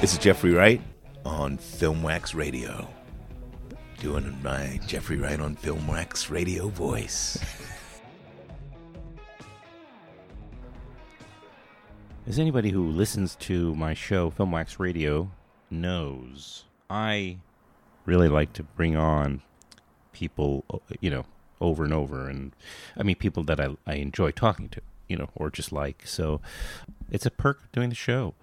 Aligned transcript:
This 0.00 0.12
is 0.14 0.18
Jeffrey 0.18 0.52
Wright 0.52 0.80
on 1.82 1.94
Filmwax 1.96 2.34
Radio. 2.34 2.88
Doing 3.98 4.38
my 4.42 4.80
Jeffrey 4.86 5.16
Wright 5.16 5.40
on 5.40 5.56
Filmwax 5.56 6.30
Radio 6.30 6.68
voice. 6.68 7.38
As 12.26 12.38
anybody 12.38 12.70
who 12.70 12.88
listens 12.88 13.34
to 13.36 13.74
my 13.74 13.94
show, 13.94 14.30
Filmwax 14.30 14.78
Radio, 14.78 15.30
knows, 15.70 16.64
I 16.88 17.38
really 18.04 18.28
like 18.28 18.52
to 18.54 18.62
bring 18.62 18.96
on 18.96 19.42
people, 20.12 20.64
you 21.00 21.10
know, 21.10 21.24
over 21.60 21.82
and 21.84 21.92
over. 21.92 22.28
And 22.28 22.52
I 22.96 23.02
mean, 23.02 23.16
people 23.16 23.42
that 23.44 23.60
I, 23.60 23.70
I 23.86 23.94
enjoy 23.94 24.30
talking 24.30 24.68
to, 24.70 24.80
you 25.08 25.16
know, 25.16 25.30
or 25.34 25.50
just 25.50 25.72
like. 25.72 26.06
So 26.06 26.40
it's 27.10 27.26
a 27.26 27.30
perk 27.30 27.62
of 27.64 27.72
doing 27.72 27.88
the 27.88 27.96
show. 27.96 28.34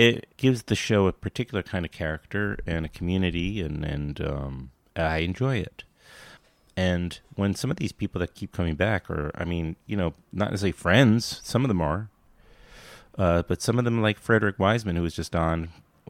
It 0.00 0.34
gives 0.38 0.62
the 0.62 0.74
show 0.74 1.08
a 1.08 1.12
particular 1.12 1.62
kind 1.62 1.84
of 1.84 1.92
character 1.92 2.58
and 2.66 2.86
a 2.86 2.88
community, 2.88 3.60
and, 3.60 3.84
and 3.84 4.18
um, 4.22 4.70
I 4.96 5.18
enjoy 5.18 5.58
it. 5.58 5.84
And 6.74 7.20
when 7.34 7.54
some 7.54 7.70
of 7.70 7.76
these 7.76 7.92
people 7.92 8.18
that 8.20 8.32
keep 8.34 8.50
coming 8.50 8.76
back 8.76 9.10
are, 9.10 9.30
I 9.34 9.44
mean, 9.44 9.76
you 9.86 9.98
know, 9.98 10.14
not 10.32 10.52
necessarily 10.52 10.72
friends, 10.72 11.42
some 11.44 11.64
of 11.64 11.68
them 11.68 11.82
are, 11.82 12.08
uh, 13.18 13.42
but 13.46 13.60
some 13.60 13.78
of 13.78 13.84
them, 13.84 14.00
like 14.00 14.18
Frederick 14.18 14.58
Wiseman, 14.58 14.96
who 14.96 15.02
was 15.02 15.14
just 15.14 15.36
on 15.36 15.68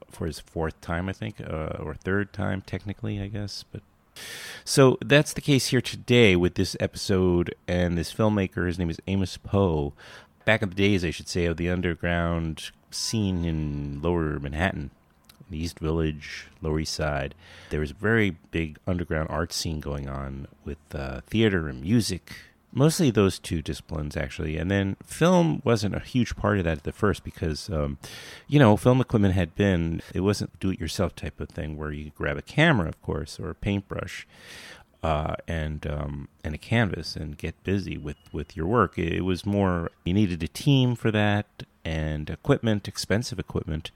for 0.08 0.26
his 0.26 0.38
fourth 0.38 0.80
time, 0.80 1.08
I 1.08 1.12
think, 1.12 1.40
uh, 1.40 1.76
or 1.80 1.96
third 1.96 2.32
time, 2.32 2.62
technically, 2.64 3.20
I 3.20 3.26
guess. 3.26 3.64
But 3.72 3.82
so 4.64 4.98
that's 5.04 5.32
the 5.32 5.40
case 5.40 5.66
here 5.66 5.80
today 5.80 6.36
with 6.36 6.54
this 6.54 6.76
episode 6.78 7.56
and 7.66 7.98
this 7.98 8.14
filmmaker. 8.14 8.68
His 8.68 8.78
name 8.78 8.90
is 8.90 9.00
Amos 9.08 9.36
Poe. 9.36 9.94
Back 10.44 10.62
in 10.62 10.68
the 10.68 10.76
days, 10.76 11.04
I 11.04 11.10
should 11.10 11.28
say, 11.28 11.46
of 11.46 11.56
the 11.56 11.68
underground 11.68 12.70
scene 12.90 13.44
in 13.44 14.00
Lower 14.02 14.38
Manhattan, 14.38 14.90
the 15.48 15.58
East 15.58 15.78
Village, 15.78 16.46
Lower 16.60 16.80
East 16.80 16.94
Side, 16.94 17.34
there 17.70 17.80
was 17.80 17.90
a 17.90 17.94
very 17.94 18.36
big 18.50 18.78
underground 18.86 19.28
art 19.30 19.52
scene 19.52 19.80
going 19.80 20.08
on 20.08 20.46
with 20.64 20.78
uh, 20.94 21.20
theater 21.26 21.68
and 21.68 21.82
music 21.82 22.32
mostly 22.72 23.10
those 23.10 23.38
two 23.38 23.62
disciplines 23.62 24.16
actually. 24.16 24.56
And 24.56 24.70
then 24.70 24.96
film 25.04 25.62
wasn't 25.64 25.94
a 25.94 26.00
huge 26.00 26.36
part 26.36 26.58
of 26.58 26.64
that 26.64 26.78
at 26.78 26.84
the 26.84 26.92
first 26.92 27.24
because 27.24 27.68
um, 27.70 27.98
you 28.48 28.58
know 28.58 28.76
film 28.76 29.00
equipment 29.00 29.34
had 29.34 29.54
been 29.54 30.02
it 30.14 30.20
wasn't 30.20 30.58
do 30.60 30.70
it 30.70 30.80
yourself 30.80 31.14
type 31.16 31.40
of 31.40 31.48
thing 31.48 31.76
where 31.76 31.92
you 31.92 32.12
grab 32.16 32.36
a 32.36 32.42
camera 32.42 32.88
of 32.88 33.00
course 33.02 33.38
or 33.40 33.50
a 33.50 33.54
paintbrush 33.54 34.26
uh, 35.02 35.34
and 35.48 35.86
um, 35.86 36.28
and 36.44 36.54
a 36.54 36.58
canvas 36.58 37.16
and 37.16 37.38
get 37.38 37.62
busy 37.64 37.96
with 37.96 38.18
with 38.32 38.56
your 38.56 38.66
work. 38.66 38.98
It 38.98 39.22
was 39.22 39.46
more 39.46 39.90
you 40.04 40.14
needed 40.14 40.42
a 40.42 40.48
team 40.48 40.94
for 40.94 41.10
that 41.10 41.46
and 41.84 42.30
equipment 42.30 42.88
expensive 42.88 43.38
equipment 43.38 43.90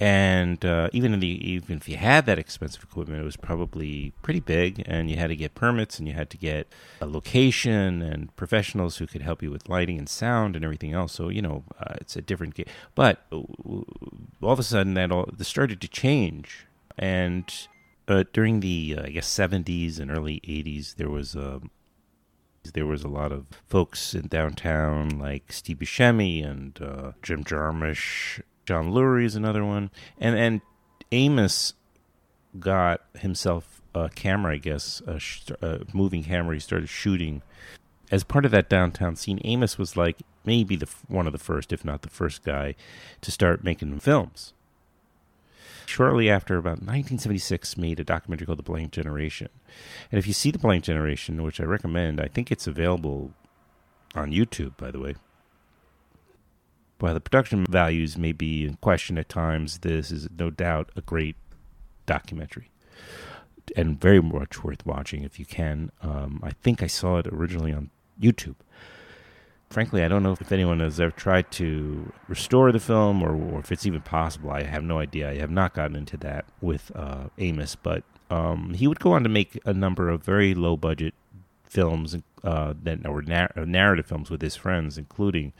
and 0.00 0.64
uh, 0.64 0.88
even 0.92 1.12
in 1.12 1.20
the 1.20 1.26
even 1.26 1.76
if 1.76 1.88
you 1.88 1.96
had 1.96 2.24
that 2.26 2.38
expensive 2.38 2.84
equipment, 2.84 3.20
it 3.20 3.24
was 3.24 3.36
probably 3.36 4.12
pretty 4.22 4.38
big, 4.38 4.84
and 4.86 5.10
you 5.10 5.16
had 5.16 5.26
to 5.26 5.36
get 5.36 5.56
permits, 5.56 5.98
and 5.98 6.06
you 6.06 6.14
had 6.14 6.30
to 6.30 6.36
get 6.36 6.68
a 7.00 7.06
location 7.06 8.00
and 8.00 8.34
professionals 8.36 8.98
who 8.98 9.08
could 9.08 9.22
help 9.22 9.42
you 9.42 9.50
with 9.50 9.68
lighting 9.68 9.98
and 9.98 10.08
sound 10.08 10.54
and 10.54 10.64
everything 10.64 10.92
else. 10.92 11.12
So 11.12 11.30
you 11.30 11.42
know, 11.42 11.64
uh, 11.80 11.94
it's 12.00 12.14
a 12.14 12.22
different 12.22 12.54
game. 12.54 12.66
But 12.94 13.24
uh, 13.32 13.38
all 13.38 14.52
of 14.52 14.60
a 14.60 14.62
sudden, 14.62 14.94
that 14.94 15.10
all 15.10 15.28
this 15.36 15.48
started 15.48 15.80
to 15.80 15.88
change, 15.88 16.66
and 16.96 17.52
uh, 18.06 18.22
during 18.32 18.60
the 18.60 18.98
uh, 18.98 19.06
I 19.06 19.10
guess 19.10 19.26
seventies 19.26 19.98
and 19.98 20.12
early 20.12 20.40
eighties, 20.44 20.94
there 20.96 21.10
was 21.10 21.34
a 21.34 21.56
um, 21.56 21.70
there 22.72 22.86
was 22.86 23.04
a 23.04 23.08
lot 23.08 23.32
of 23.32 23.46
folks 23.66 24.14
in 24.14 24.28
downtown 24.28 25.18
like 25.18 25.52
Steve 25.52 25.78
Buscemi 25.78 26.44
and 26.44 26.80
uh, 26.80 27.12
Jim 27.22 27.44
Jarmusch 27.44 28.40
John 28.68 28.92
Lurie 28.92 29.24
is 29.24 29.34
another 29.34 29.64
one, 29.64 29.90
and 30.18 30.36
and 30.36 30.60
Amos 31.10 31.72
got 32.58 33.00
himself 33.14 33.80
a 33.94 34.10
camera, 34.10 34.52
I 34.52 34.58
guess, 34.58 35.00
a, 35.06 35.18
sh- 35.18 35.50
a 35.62 35.86
moving 35.94 36.22
camera. 36.22 36.54
He 36.54 36.60
started 36.60 36.90
shooting 36.90 37.40
as 38.10 38.24
part 38.24 38.44
of 38.44 38.50
that 38.50 38.68
downtown 38.68 39.16
scene. 39.16 39.40
Amos 39.42 39.78
was 39.78 39.96
like 39.96 40.18
maybe 40.44 40.76
the 40.76 40.88
one 41.06 41.26
of 41.26 41.32
the 41.32 41.38
first, 41.38 41.72
if 41.72 41.82
not 41.82 42.02
the 42.02 42.10
first 42.10 42.44
guy, 42.44 42.74
to 43.22 43.30
start 43.30 43.64
making 43.64 43.98
films. 44.00 44.52
Shortly 45.88 46.28
after, 46.28 46.58
about 46.58 46.82
1976, 46.82 47.78
made 47.78 47.98
a 47.98 48.04
documentary 48.04 48.44
called 48.44 48.58
The 48.58 48.62
Blank 48.62 48.92
Generation. 48.92 49.48
And 50.12 50.18
if 50.18 50.26
you 50.26 50.34
see 50.34 50.50
The 50.50 50.58
Blank 50.58 50.84
Generation, 50.84 51.42
which 51.42 51.62
I 51.62 51.64
recommend, 51.64 52.20
I 52.20 52.28
think 52.28 52.52
it's 52.52 52.66
available 52.66 53.32
on 54.14 54.30
YouTube, 54.30 54.76
by 54.76 54.90
the 54.90 54.98
way. 54.98 55.14
While 56.98 57.14
the 57.14 57.20
production 57.20 57.64
values 57.64 58.18
may 58.18 58.32
be 58.32 58.66
in 58.66 58.74
question 58.74 59.16
at 59.16 59.30
times, 59.30 59.78
this 59.78 60.10
is 60.10 60.28
no 60.38 60.50
doubt 60.50 60.90
a 60.94 61.00
great 61.00 61.36
documentary 62.04 62.70
and 63.74 63.98
very 63.98 64.20
much 64.20 64.62
worth 64.62 64.84
watching 64.84 65.22
if 65.22 65.38
you 65.38 65.46
can. 65.46 65.90
Um, 66.02 66.40
I 66.42 66.50
think 66.50 66.82
I 66.82 66.86
saw 66.86 67.16
it 67.16 67.26
originally 67.28 67.72
on 67.72 67.88
YouTube. 68.20 68.56
Frankly, 69.70 70.02
I 70.02 70.08
don't 70.08 70.22
know 70.22 70.34
if 70.40 70.50
anyone 70.50 70.80
has 70.80 70.98
ever 70.98 71.10
tried 71.10 71.50
to 71.52 72.10
restore 72.26 72.72
the 72.72 72.80
film 72.80 73.22
or, 73.22 73.34
or 73.34 73.60
if 73.60 73.70
it's 73.70 73.84
even 73.84 74.00
possible. 74.00 74.50
I 74.50 74.62
have 74.62 74.82
no 74.82 74.98
idea. 74.98 75.30
I 75.30 75.36
have 75.36 75.50
not 75.50 75.74
gotten 75.74 75.94
into 75.94 76.16
that 76.18 76.46
with 76.62 76.90
uh, 76.94 77.24
Amos, 77.36 77.76
but 77.76 78.02
um, 78.30 78.72
he 78.74 78.86
would 78.86 78.98
go 78.98 79.12
on 79.12 79.22
to 79.24 79.28
make 79.28 79.60
a 79.66 79.74
number 79.74 80.08
of 80.08 80.22
very 80.22 80.54
low 80.54 80.76
budget 80.76 81.14
films 81.64 82.16
uh, 82.42 82.72
that 82.82 83.06
were 83.06 83.22
nar- 83.22 83.52
narrative 83.56 84.06
films 84.06 84.30
with 84.30 84.40
his 84.40 84.56
friends, 84.56 84.96
including 84.96 85.52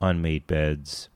unmade 0.00 0.46
beds, 0.46 1.08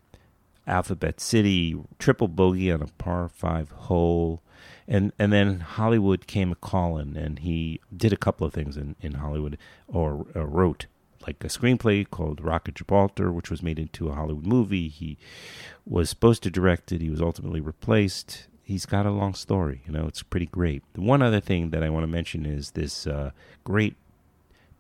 Alphabet 0.67 1.21
City, 1.21 1.77
triple 1.99 2.29
bogey 2.29 2.73
on 2.73 2.83
a 2.83 2.87
par 2.99 3.29
five 3.29 3.71
hole. 3.71 4.43
And 4.89 5.13
and 5.19 5.33
then 5.33 5.61
Hollywood 5.61 6.27
came 6.27 6.51
a 6.51 6.57
calling, 6.57 7.17
and 7.17 7.41
he 7.41 7.81
did 7.97 8.13
a 8.13 8.17
couple 8.17 8.47
of 8.47 8.53
things 8.53 8.77
in, 8.77 8.97
in 9.01 9.15
Hollywood, 9.15 9.59
or, 9.87 10.27
or 10.35 10.47
wrote 10.47 10.87
like 11.27 11.43
a 11.43 11.49
screenplay 11.49 12.09
called 12.09 12.41
Rocket 12.41 12.77
Gibraltar, 12.77 13.33
which 13.33 13.51
was 13.51 13.63
made 13.63 13.79
into 13.79 14.09
a 14.09 14.15
Hollywood 14.15 14.47
movie. 14.47 14.89
He 14.89 15.19
was 15.85 16.09
supposed 16.09 16.43
to 16.45 16.51
direct 16.51 16.93
it. 16.93 17.01
He 17.01 17.11
was 17.11 17.21
ultimately 17.21 17.61
replaced. 17.61 18.47
He's 18.63 18.87
got 18.87 19.07
a 19.07 19.11
long 19.11 19.35
story. 19.35 19.83
You 19.87 19.93
know, 19.93 20.07
it's 20.07 20.23
pretty 20.23 20.47
great. 20.47 20.83
The 20.95 21.01
one 21.01 21.23
other 21.23 21.41
thing 21.41 21.71
that 21.71 21.83
I 21.83 21.91
want 21.91 22.05
to 22.05 22.09
mention 22.09 22.47
is 22.47 22.73
this 22.73 23.07
uh, 23.07 23.31
great 23.65 23.97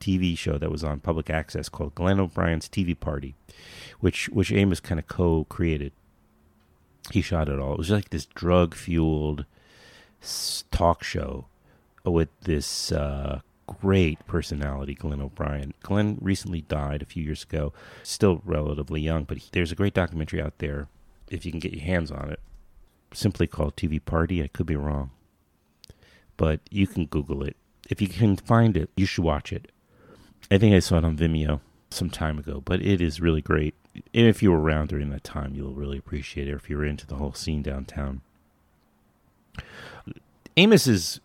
TV 0.00 0.36
show 0.36 0.58
that 0.58 0.70
was 0.70 0.84
on 0.84 1.00
public 1.00 1.30
access 1.30 1.68
called 1.68 1.94
Glenn 1.94 2.20
O'Brien's 2.20 2.68
TV 2.68 2.98
Party, 2.98 3.34
which 4.00 4.28
which 4.28 4.52
Amos 4.52 4.80
kind 4.80 4.98
of 4.98 5.06
co-created. 5.06 5.92
He 7.12 7.22
shot 7.22 7.48
it 7.48 7.58
all. 7.58 7.74
It 7.74 7.78
was 7.78 7.90
like 7.90 8.10
this 8.10 8.26
drug-fueled 8.26 9.46
talk 10.72 11.04
show 11.04 11.46
with 12.04 12.28
this 12.40 12.90
uh, 12.90 13.40
great 13.66 14.24
personality, 14.26 14.94
Glenn 14.94 15.20
O'Brien. 15.20 15.74
Glenn 15.82 16.18
recently 16.20 16.62
died 16.62 17.02
a 17.02 17.06
few 17.06 17.22
years 17.22 17.42
ago, 17.42 17.72
still 18.02 18.42
relatively 18.44 19.00
young, 19.00 19.24
but 19.24 19.38
he, 19.38 19.48
there's 19.52 19.72
a 19.72 19.76
great 19.76 19.94
documentary 19.94 20.40
out 20.40 20.58
there 20.58 20.88
if 21.30 21.44
you 21.44 21.50
can 21.50 21.60
get 21.60 21.72
your 21.72 21.84
hands 21.84 22.10
on 22.10 22.30
it, 22.30 22.40
simply 23.12 23.46
called 23.46 23.76
TV 23.76 24.02
Party. 24.04 24.42
I 24.42 24.48
could 24.48 24.66
be 24.66 24.76
wrong, 24.76 25.10
but 26.36 26.60
you 26.70 26.86
can 26.86 27.06
Google 27.06 27.42
it. 27.42 27.56
If 27.90 28.00
you 28.00 28.08
can 28.08 28.36
find 28.36 28.76
it, 28.76 28.90
you 28.96 29.06
should 29.06 29.24
watch 29.24 29.52
it. 29.52 29.70
I 30.50 30.58
think 30.58 30.74
I 30.74 30.78
saw 30.78 30.98
it 30.98 31.04
on 31.04 31.16
Vimeo 31.16 31.60
some 31.90 32.10
time 32.10 32.38
ago, 32.38 32.62
but 32.64 32.80
it 32.82 33.00
is 33.00 33.20
really 33.20 33.42
great. 33.42 33.74
And 34.14 34.26
if 34.26 34.42
you 34.42 34.52
were 34.52 34.60
around 34.60 34.88
during 34.88 35.10
that 35.10 35.24
time, 35.24 35.54
you'll 35.54 35.72
really 35.72 35.98
appreciate 35.98 36.48
it. 36.48 36.54
If 36.54 36.68
you 36.68 36.76
were 36.76 36.84
into 36.84 37.06
the 37.06 37.16
whole 37.16 37.32
scene 37.32 37.62
downtown, 37.62 38.20
Amos 40.56 40.84
has 40.86 41.20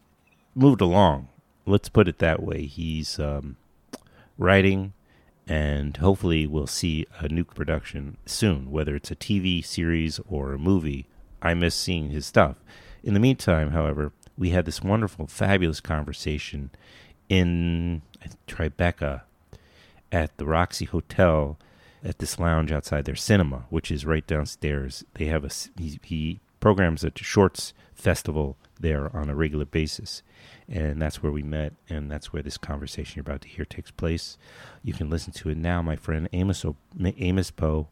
moved 0.56 0.82
along. 0.82 1.28
Let's 1.66 1.90
put 1.90 2.08
it 2.08 2.20
that 2.20 2.42
way. 2.42 2.66
He's 2.66 3.20
um, 3.20 3.58
writing, 4.38 4.94
and 5.48 5.96
hopefully, 5.98 6.48
we'll 6.48 6.68
see 6.68 7.06
a 7.20 7.28
new 7.28 7.44
production 7.44 8.18
soon, 8.26 8.72
whether 8.72 8.96
it's 8.96 9.12
a 9.12 9.16
TV 9.16 9.64
series 9.64 10.20
or 10.30 10.54
a 10.54 10.60
movie. 10.60 11.08
I 11.42 11.54
miss 11.54 11.76
seeing 11.76 12.10
his 12.10 12.26
stuff. 12.26 12.58
In 13.04 13.14
the 13.14 13.20
meantime, 13.20 13.72
however, 13.72 14.12
we 14.38 14.50
had 14.50 14.66
this 14.66 14.82
wonderful, 14.82 15.28
fabulous 15.28 15.80
conversation 15.80 16.72
in 17.30 18.02
Tribeca 18.48 19.22
at 20.12 20.36
the 20.38 20.46
Roxy 20.46 20.86
Hotel 20.86 21.58
at 22.04 22.20
this 22.20 22.40
lounge 22.40 22.72
outside 22.72 23.06
their 23.06 23.16
cinema, 23.16 23.66
which 23.70 23.92
is 23.92 24.06
right 24.06 24.26
downstairs. 24.26 25.04
They 25.14 25.26
have 25.26 25.46
a 25.46 25.50
he, 25.78 26.00
he 26.04 26.40
programs 26.60 27.04
a 27.04 27.12
shorts 27.16 27.74
festival 27.94 28.58
there 28.82 29.16
on 29.16 29.30
a 29.30 29.36
regular 29.36 29.66
basis. 29.66 30.24
And 30.70 31.02
that's 31.02 31.22
where 31.22 31.32
we 31.32 31.44
met, 31.44 31.74
and 31.90 32.10
that's 32.10 32.32
where 32.32 32.42
this 32.42 32.58
conversation 32.58 33.16
you're 33.18 33.30
about 33.30 33.42
to 33.42 33.48
hear 33.50 33.66
takes 33.66 33.92
place. 33.92 34.38
You 34.84 34.94
can 34.94 35.10
listen 35.10 35.34
to 35.34 35.50
it 35.50 35.58
now, 35.58 35.82
my 35.82 35.96
friend 35.96 36.30
Amos, 36.34 36.64
o- 36.66 36.76
Amos 37.04 37.52
Poe. 37.52 37.88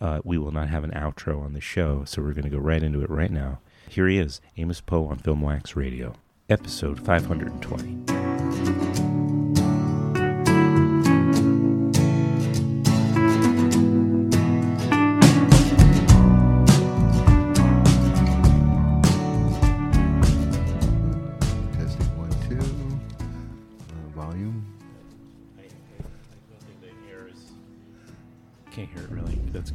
Uh, 0.00 0.20
we 0.24 0.36
will 0.38 0.50
not 0.52 0.68
have 0.68 0.84
an 0.84 0.90
outro 0.92 1.42
on 1.42 1.52
the 1.52 1.60
show, 1.60 2.04
so 2.04 2.20
we're 2.22 2.32
going 2.32 2.44
to 2.44 2.50
go 2.50 2.58
right 2.58 2.82
into 2.82 3.02
it 3.02 3.10
right 3.10 3.30
now. 3.30 3.60
Here 3.88 4.08
he 4.08 4.18
is, 4.18 4.40
Amos 4.56 4.80
Poe 4.80 5.06
on 5.06 5.18
Filmwax 5.18 5.76
Radio, 5.76 6.14
episode 6.48 6.98
520. 7.04 8.15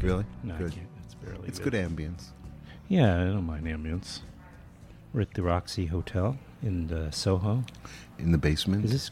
Really. 0.01 0.23
Good. 0.43 0.49
No, 0.49 0.57
Good. 0.57 0.71
I 0.71 0.75
can't. 0.75 0.87
It's 1.05 1.13
barely. 1.15 1.47
It's 1.47 1.59
good 1.59 1.73
ambience. 1.73 2.27
Yeah, 2.87 3.21
I 3.21 3.25
don't 3.25 3.45
mind 3.45 3.65
ambience. 3.65 4.19
We're 5.13 5.21
at 5.21 5.33
the 5.33 5.43
Roxy 5.43 5.87
Hotel 5.87 6.37
in 6.63 6.91
uh, 6.91 7.11
Soho. 7.11 7.63
In 8.19 8.31
the 8.31 8.37
basement. 8.37 8.85
Is 8.85 8.91
this? 8.91 9.11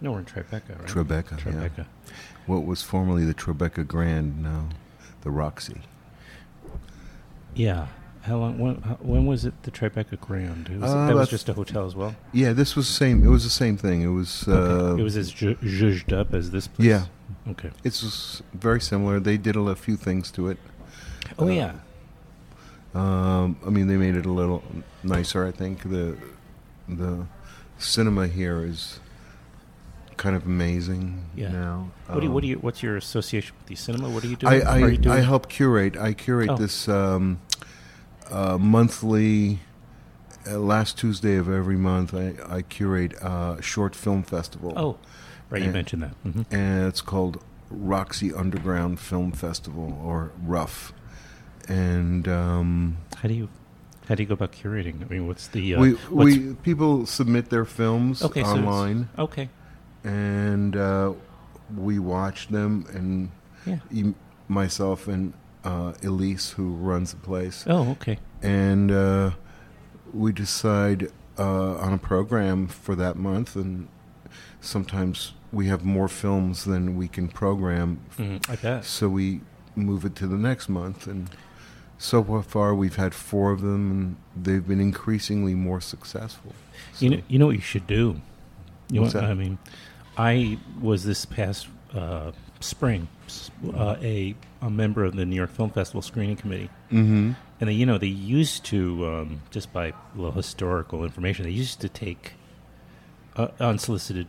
No, 0.00 0.12
we're 0.12 0.20
in 0.20 0.24
Tribeca, 0.24 0.78
right? 0.78 0.88
Tribeca, 0.88 1.32
yeah. 1.32 1.52
Tribeca. 1.68 1.86
What 2.46 2.64
was 2.64 2.82
formerly 2.82 3.24
the 3.26 3.34
Tribeca 3.34 3.86
Grand, 3.86 4.42
now 4.42 4.68
the 5.22 5.30
Roxy. 5.30 5.82
Yeah. 7.54 7.88
How 8.22 8.36
long? 8.36 8.58
When, 8.58 8.74
when 9.00 9.26
was 9.26 9.44
it 9.44 9.62
the 9.62 9.70
Tribeca 9.70 10.18
Grand? 10.20 10.68
It 10.68 10.78
was, 10.78 10.90
Uh, 10.90 11.06
that 11.06 11.14
was 11.16 11.28
just 11.30 11.48
a 11.48 11.52
hotel 11.54 11.86
as 11.86 11.94
well. 11.96 12.14
Yeah, 12.32 12.52
this 12.52 12.76
was 12.76 12.86
the 12.86 12.92
same. 12.94 13.24
It 13.24 13.28
was 13.28 13.44
the 13.44 13.50
same 13.50 13.76
thing. 13.76 14.02
It 14.02 14.08
was. 14.08 14.46
Uh, 14.46 14.52
Okay. 14.92 15.00
It 15.00 15.04
was 15.04 15.16
as 15.16 15.30
ju- 15.30 15.56
zhuzhed 15.56 16.12
up 16.18 16.34
as 16.34 16.50
this 16.50 16.66
place. 16.68 16.86
Yeah. 16.88 17.06
Okay. 17.48 17.70
It's 17.84 18.42
very 18.54 18.80
similar. 18.80 19.20
They 19.20 19.36
did 19.36 19.56
a 19.56 19.74
few 19.76 19.96
things 19.96 20.30
to 20.32 20.48
it. 20.48 20.58
Oh 21.38 21.46
Uh, 21.46 21.50
yeah. 21.50 21.72
Um, 22.94 23.56
I 23.64 23.70
mean, 23.70 23.86
they 23.86 23.96
made 23.96 24.16
it 24.16 24.26
a 24.26 24.32
little 24.32 24.62
nicer. 25.02 25.46
I 25.46 25.52
think 25.52 25.82
the 25.88 26.16
the 26.88 27.26
cinema 27.78 28.26
here 28.26 28.64
is 28.64 28.98
kind 30.16 30.34
of 30.36 30.44
amazing 30.44 31.24
Yeah. 31.36 31.50
now. 31.52 31.90
What 32.08 32.20
do 32.20 32.26
you? 32.26 32.32
What 32.32 32.40
do 32.42 32.46
Um, 32.46 32.50
you? 32.50 32.56
What's 32.58 32.82
your 32.82 32.96
association 32.96 33.54
with 33.58 33.66
the 33.68 33.76
cinema? 33.76 34.08
What 34.10 34.24
are 34.24 34.26
you 34.26 34.36
doing? 34.36 34.62
I 34.66 34.82
Are 34.82 34.90
you 34.90 34.98
doing 34.98 35.16
I 35.18 35.20
help 35.22 35.48
curate. 35.48 35.96
I 35.96 36.12
curate 36.14 36.50
Oh. 36.50 36.56
this 36.56 36.88
um, 36.88 37.38
uh, 38.30 38.58
monthly. 38.58 39.60
Uh, 40.50 40.58
last 40.58 40.96
Tuesday 40.96 41.36
of 41.36 41.50
every 41.50 41.76
month, 41.76 42.14
I, 42.14 42.32
I 42.48 42.62
curate 42.62 43.12
a 43.20 43.58
short 43.60 43.94
film 43.94 44.22
festival. 44.22 44.72
Oh, 44.74 44.96
right. 45.50 45.58
You 45.60 45.64
and- 45.66 45.72
mentioned 45.74 46.02
that. 46.02 46.14
hmm 46.22 46.42
and 46.50 46.86
it's 46.88 47.00
called 47.02 47.42
Roxy 47.70 48.32
Underground 48.32 48.98
Film 48.98 49.30
Festival, 49.32 50.00
or 50.04 50.32
RUF. 50.44 50.92
And 51.68 52.26
um, 52.26 52.96
How 53.16 53.28
do 53.28 53.34
you? 53.34 53.48
How 54.08 54.16
do 54.16 54.22
you 54.24 54.28
go 54.28 54.34
about 54.34 54.50
curating? 54.52 55.02
I 55.04 55.08
mean, 55.08 55.28
what's 55.28 55.46
the? 55.48 55.74
Uh, 55.76 55.80
we 55.80 55.90
what's- 55.92 56.36
we 56.38 56.54
people 56.54 57.06
submit 57.06 57.50
their 57.50 57.64
films 57.64 58.22
okay, 58.24 58.42
so 58.42 58.48
online, 58.50 59.08
okay. 59.18 59.48
and 60.02 60.74
uh, 60.76 61.12
we 61.76 61.98
watch 62.00 62.48
them. 62.48 62.86
And 62.92 63.30
Yeah. 63.66 63.78
e- 63.92 64.14
myself 64.48 65.06
and 65.06 65.32
uh, 65.62 65.92
Elise, 66.02 66.50
who 66.52 66.74
runs 66.74 67.12
the 67.12 67.18
place, 67.18 67.64
Oh, 67.68 67.90
okay. 67.92 68.18
and 68.42 68.90
uh, 68.90 69.30
we 70.12 70.32
decide 70.32 71.08
uh, 71.38 71.76
on 71.76 71.92
a 71.92 71.98
program 71.98 72.66
for 72.66 72.96
that 72.96 73.14
month. 73.16 73.54
And 73.54 73.86
sometimes 74.60 75.34
we 75.52 75.66
have 75.66 75.84
more 75.84 76.08
films 76.08 76.64
than 76.64 76.96
we 76.96 77.08
can 77.08 77.28
program 77.28 78.00
Mm, 78.16 78.48
I 78.48 78.56
bet. 78.56 78.84
So 78.84 79.08
we 79.08 79.40
move 79.74 80.04
it 80.04 80.14
to 80.16 80.26
the 80.26 80.36
next 80.36 80.68
month, 80.68 81.06
and 81.06 81.30
so 81.98 82.42
far 82.42 82.74
we've 82.74 82.96
had 82.96 83.14
four 83.14 83.52
of 83.52 83.60
them, 83.60 83.90
and 83.90 84.16
they've 84.44 84.66
been 84.66 84.80
increasingly 84.80 85.54
more 85.54 85.80
successful. 85.80 86.52
So, 86.94 87.04
You 87.04 87.10
know, 87.10 87.22
you 87.28 87.38
know 87.38 87.46
what 87.46 87.56
you 87.56 87.62
should 87.62 87.86
do. 87.86 88.20
You 88.88 89.06
that? 89.08 89.24
I 89.24 89.34
mean, 89.34 89.58
I 90.16 90.58
was 90.80 91.04
this 91.04 91.24
past 91.24 91.68
uh, 91.94 92.32
spring 92.60 93.08
uh, 93.74 93.96
a 94.02 94.34
a 94.62 94.70
member 94.70 95.04
of 95.04 95.16
the 95.16 95.24
New 95.24 95.36
York 95.36 95.50
Film 95.50 95.70
Festival 95.70 96.02
screening 96.02 96.36
committee, 96.36 96.70
mm-hmm. 96.90 97.32
and 97.60 97.68
they, 97.68 97.72
you 97.72 97.86
know, 97.86 97.98
they 97.98 98.06
used 98.06 98.64
to 98.66 99.06
um, 99.06 99.42
just 99.50 99.72
by 99.72 99.88
a 99.88 99.94
little 100.16 100.32
historical 100.32 101.04
information, 101.04 101.44
they 101.44 101.50
used 101.50 101.80
to 101.80 101.88
take 101.88 102.34
uh, 103.36 103.48
unsolicited 103.58 104.26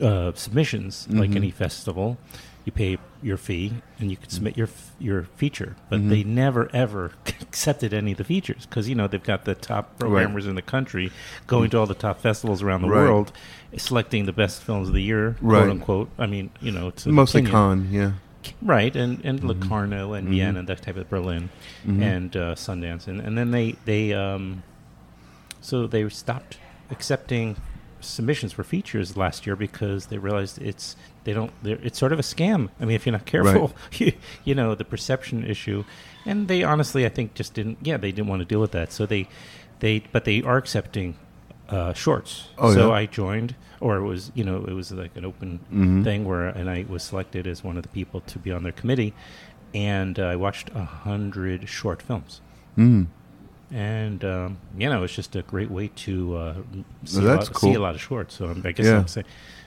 uh, 0.00 0.32
submissions, 0.34 1.06
like 1.10 1.30
Mhm. 1.30 1.36
any 1.36 1.50
festival. 1.50 2.18
You 2.66 2.72
pay 2.72 2.98
your 3.22 3.38
fee, 3.38 3.72
and 3.98 4.10
you 4.10 4.16
could 4.18 4.30
submit 4.30 4.56
your 4.56 4.66
f- 4.66 4.92
your 4.98 5.24
feature, 5.36 5.76
but 5.88 6.00
Mhm. 6.00 6.08
they 6.10 6.22
never 6.24 6.68
ever 6.74 7.12
accepted 7.40 7.94
any 7.94 8.12
of 8.12 8.18
the 8.18 8.24
features 8.24 8.66
because 8.66 8.86
you 8.88 8.94
know 8.94 9.06
they've 9.08 9.22
got 9.22 9.44
the 9.46 9.54
top 9.54 9.98
programmers 9.98 10.46
in 10.46 10.54
the 10.56 10.62
country 10.62 11.10
going 11.46 11.70
to 11.70 11.78
all 11.78 11.86
the 11.86 11.94
top 11.94 12.20
festivals 12.20 12.62
around 12.62 12.82
the 12.82 12.88
Right. 12.88 13.04
world, 13.08 13.32
selecting 13.76 14.26
the 14.26 14.32
best 14.32 14.62
films 14.62 14.88
of 14.88 14.94
the 14.94 15.02
year, 15.02 15.36
Right. 15.40 15.60
quote 15.60 15.70
unquote. 15.70 16.08
I 16.18 16.26
mean, 16.26 16.50
you 16.60 16.70
know, 16.70 16.88
it's 16.88 17.06
Mostly 17.06 17.40
opinion. 17.40 17.52
con, 17.52 17.88
yeah. 17.90 18.12
right? 18.62 18.94
And 18.94 19.20
and 19.24 19.40
Mhm. 19.40 19.48
Locarno 19.48 20.12
and 20.12 20.28
Mhm. 20.28 20.30
Vienna, 20.32 20.58
and 20.60 20.68
that 20.68 20.82
type 20.82 20.96
of 20.96 21.08
Berlin 21.08 21.48
Mhm. 21.86 22.02
and 22.02 22.36
uh, 22.36 22.54
Sundance, 22.54 23.06
and 23.08 23.20
and 23.20 23.36
then 23.38 23.50
they 23.52 23.76
they 23.86 24.12
um, 24.12 24.62
so 25.62 25.86
they 25.86 26.06
stopped 26.10 26.58
accepting 26.90 27.56
submissions 28.00 28.52
for 28.52 28.64
features 28.64 29.16
last 29.16 29.46
year 29.46 29.56
because 29.56 30.06
they 30.06 30.18
realized 30.18 30.60
it's 30.60 30.96
they 31.24 31.32
don't 31.32 31.52
they're, 31.62 31.78
it's 31.82 31.98
sort 31.98 32.12
of 32.12 32.18
a 32.18 32.22
scam. 32.22 32.68
I 32.80 32.84
mean, 32.84 32.96
if 32.96 33.06
you're 33.06 33.12
not 33.12 33.26
careful, 33.26 33.72
you, 33.92 34.12
you 34.44 34.54
know 34.54 34.74
the 34.74 34.84
perception 34.84 35.44
issue, 35.44 35.84
and 36.26 36.48
they 36.48 36.62
honestly 36.62 37.04
I 37.06 37.08
think 37.10 37.34
just 37.34 37.54
didn't 37.54 37.78
yeah 37.82 37.96
they 37.96 38.12
didn't 38.12 38.28
want 38.28 38.40
to 38.40 38.46
deal 38.46 38.60
with 38.60 38.72
that, 38.72 38.92
so 38.92 39.06
they 39.06 39.28
they 39.80 40.00
but 40.12 40.24
they 40.24 40.42
are 40.42 40.56
accepting 40.56 41.16
uh, 41.68 41.92
shorts. 41.92 42.48
Oh, 42.58 42.74
so 42.74 42.88
yeah? 42.88 42.94
I 42.94 43.06
joined, 43.06 43.54
or 43.80 43.96
it 43.96 44.02
was 44.04 44.32
you 44.34 44.44
know 44.44 44.64
it 44.66 44.72
was 44.72 44.90
like 44.92 45.16
an 45.16 45.24
open 45.24 45.60
Mhm. 45.72 46.02
thing 46.04 46.24
where 46.24 46.48
and 46.48 46.68
I 46.68 46.84
was 46.88 47.02
selected 47.02 47.46
as 47.46 47.62
one 47.62 47.76
of 47.76 47.82
the 47.82 47.88
people 47.90 48.20
to 48.22 48.38
be 48.38 48.50
on 48.50 48.62
their 48.64 48.72
committee, 48.72 49.14
and 49.74 50.18
uh, 50.18 50.24
I 50.24 50.36
watched 50.36 50.70
a 50.74 50.84
hundred 50.84 51.68
short 51.68 52.02
films, 52.02 52.40
Mm. 52.76 53.06
And 53.72 54.24
um, 54.24 54.58
you 54.76 54.88
know 54.88 55.02
it's 55.04 55.14
just 55.14 55.36
a 55.36 55.42
great 55.42 55.70
way 55.70 55.88
to 55.88 56.36
uh, 56.36 56.54
see, 57.04 57.18
a 57.20 57.22
lot, 57.22 57.56
see 57.56 57.74
a 57.74 57.80
lot 57.80 57.94
of 57.94 58.00
shorts. 58.00 58.34
So 58.34 58.46
I'm- 58.48 58.62
I 58.64 58.72
guess 58.72 58.86
Yeah. 58.86 58.98
I'm 58.98 59.08
saying 59.08 59.26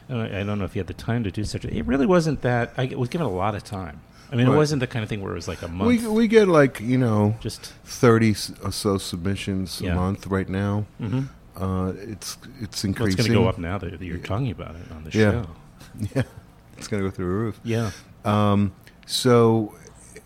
uh, 0.10 0.20
I 0.20 0.44
don't 0.44 0.60
know 0.60 0.66
if 0.66 0.76
you 0.76 0.80
had 0.80 0.88
the 0.88 0.94
time 0.94 1.24
to 1.24 1.32
do 1.32 1.44
such. 1.44 1.64
a 1.66 1.74
It 1.76 1.86
really 1.86 2.06
wasn't 2.06 2.42
that. 2.42 2.74
I 2.78 2.86
was 2.96 3.10
given 3.10 3.26
a 3.26 3.32
lot 3.32 3.56
of 3.56 3.64
time. 3.64 4.02
I 4.32 4.36
mean, 4.36 4.48
Right. 4.48 4.54
it 4.56 4.58
wasn't 4.58 4.80
the 4.82 4.88
kind 4.88 5.04
of 5.04 5.10
thing 5.10 5.22
where 5.22 5.32
it 5.32 5.36
was 5.36 5.48
like 5.48 5.62
a 5.62 5.68
month. 5.68 5.88
We 5.88 6.08
we 6.08 6.28
get 6.28 6.48
like 6.48 6.80
you 6.82 6.98
know 6.98 7.36
just 7.40 7.62
thirty 7.86 8.32
or 8.64 8.72
so 8.72 8.98
submissions 8.98 9.80
Yeah. 9.82 9.94
a 9.94 9.96
month 9.96 10.28
right 10.28 10.50
now. 10.50 10.86
hmm 11.00 11.24
Uh, 11.56 11.94
it's 12.14 12.38
it's 12.62 12.84
well, 12.84 12.90
increasing. 12.90 13.20
it's 13.20 13.28
going 13.28 13.38
to 13.38 13.44
go 13.44 13.48
up 13.48 13.60
now 13.60 13.78
that 13.78 14.02
you're 14.02 14.18
talking 14.18 14.50
about 14.52 14.76
it 14.76 14.92
on 14.92 15.04
the 15.04 15.12
Yeah. 15.18 15.32
show. 15.32 15.46
Yeah, 16.16 16.24
it's 16.78 16.88
going 16.88 17.04
to 17.04 17.08
go 17.10 17.16
through 17.16 17.28
the 17.28 17.32
roof. 17.46 17.60
Yeah. 17.64 17.92
Um, 18.26 18.72
so, 19.06 19.76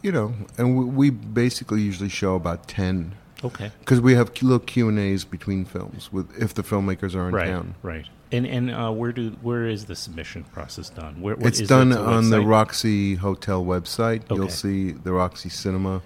you 0.02 0.12
know, 0.14 0.34
and 0.58 0.78
we, 0.78 0.86
we 0.86 1.10
basically 1.10 1.82
usually 1.82 2.08
show 2.10 2.36
about 2.36 2.70
ten 2.70 3.14
Okay. 3.44 3.72
because 3.80 4.02
we 4.02 4.16
have 4.16 4.32
little 4.42 4.60
Q 4.60 4.90
and 4.90 5.00
A's 5.00 5.24
between 5.26 5.66
films 5.66 6.12
with 6.12 6.36
if 6.42 6.54
the 6.54 6.64
filmmakers 6.64 7.16
are 7.16 7.28
in 7.30 7.36
right. 7.36 7.48
town. 7.48 7.76
Right. 7.84 8.06
And 8.32 8.46
and 8.46 8.72
uh, 8.72 8.92
where 8.92 9.12
do 9.12 9.30
where 9.42 9.68
is 9.68 9.86
the 9.86 9.96
submission 9.96 10.44
process 10.46 10.90
done? 10.90 11.22
Where 11.22 11.36
It's 11.40 11.60
is 11.62 11.70
done 11.70 11.94
on 11.94 12.30
the? 12.30 12.42
Roxy 12.42 13.16
Hotel 13.16 13.64
website. 13.64 14.24
You'll 14.30 14.50
see 14.50 14.92
the 14.92 15.14
Roxy 15.14 15.50
Cinema, 15.50 16.02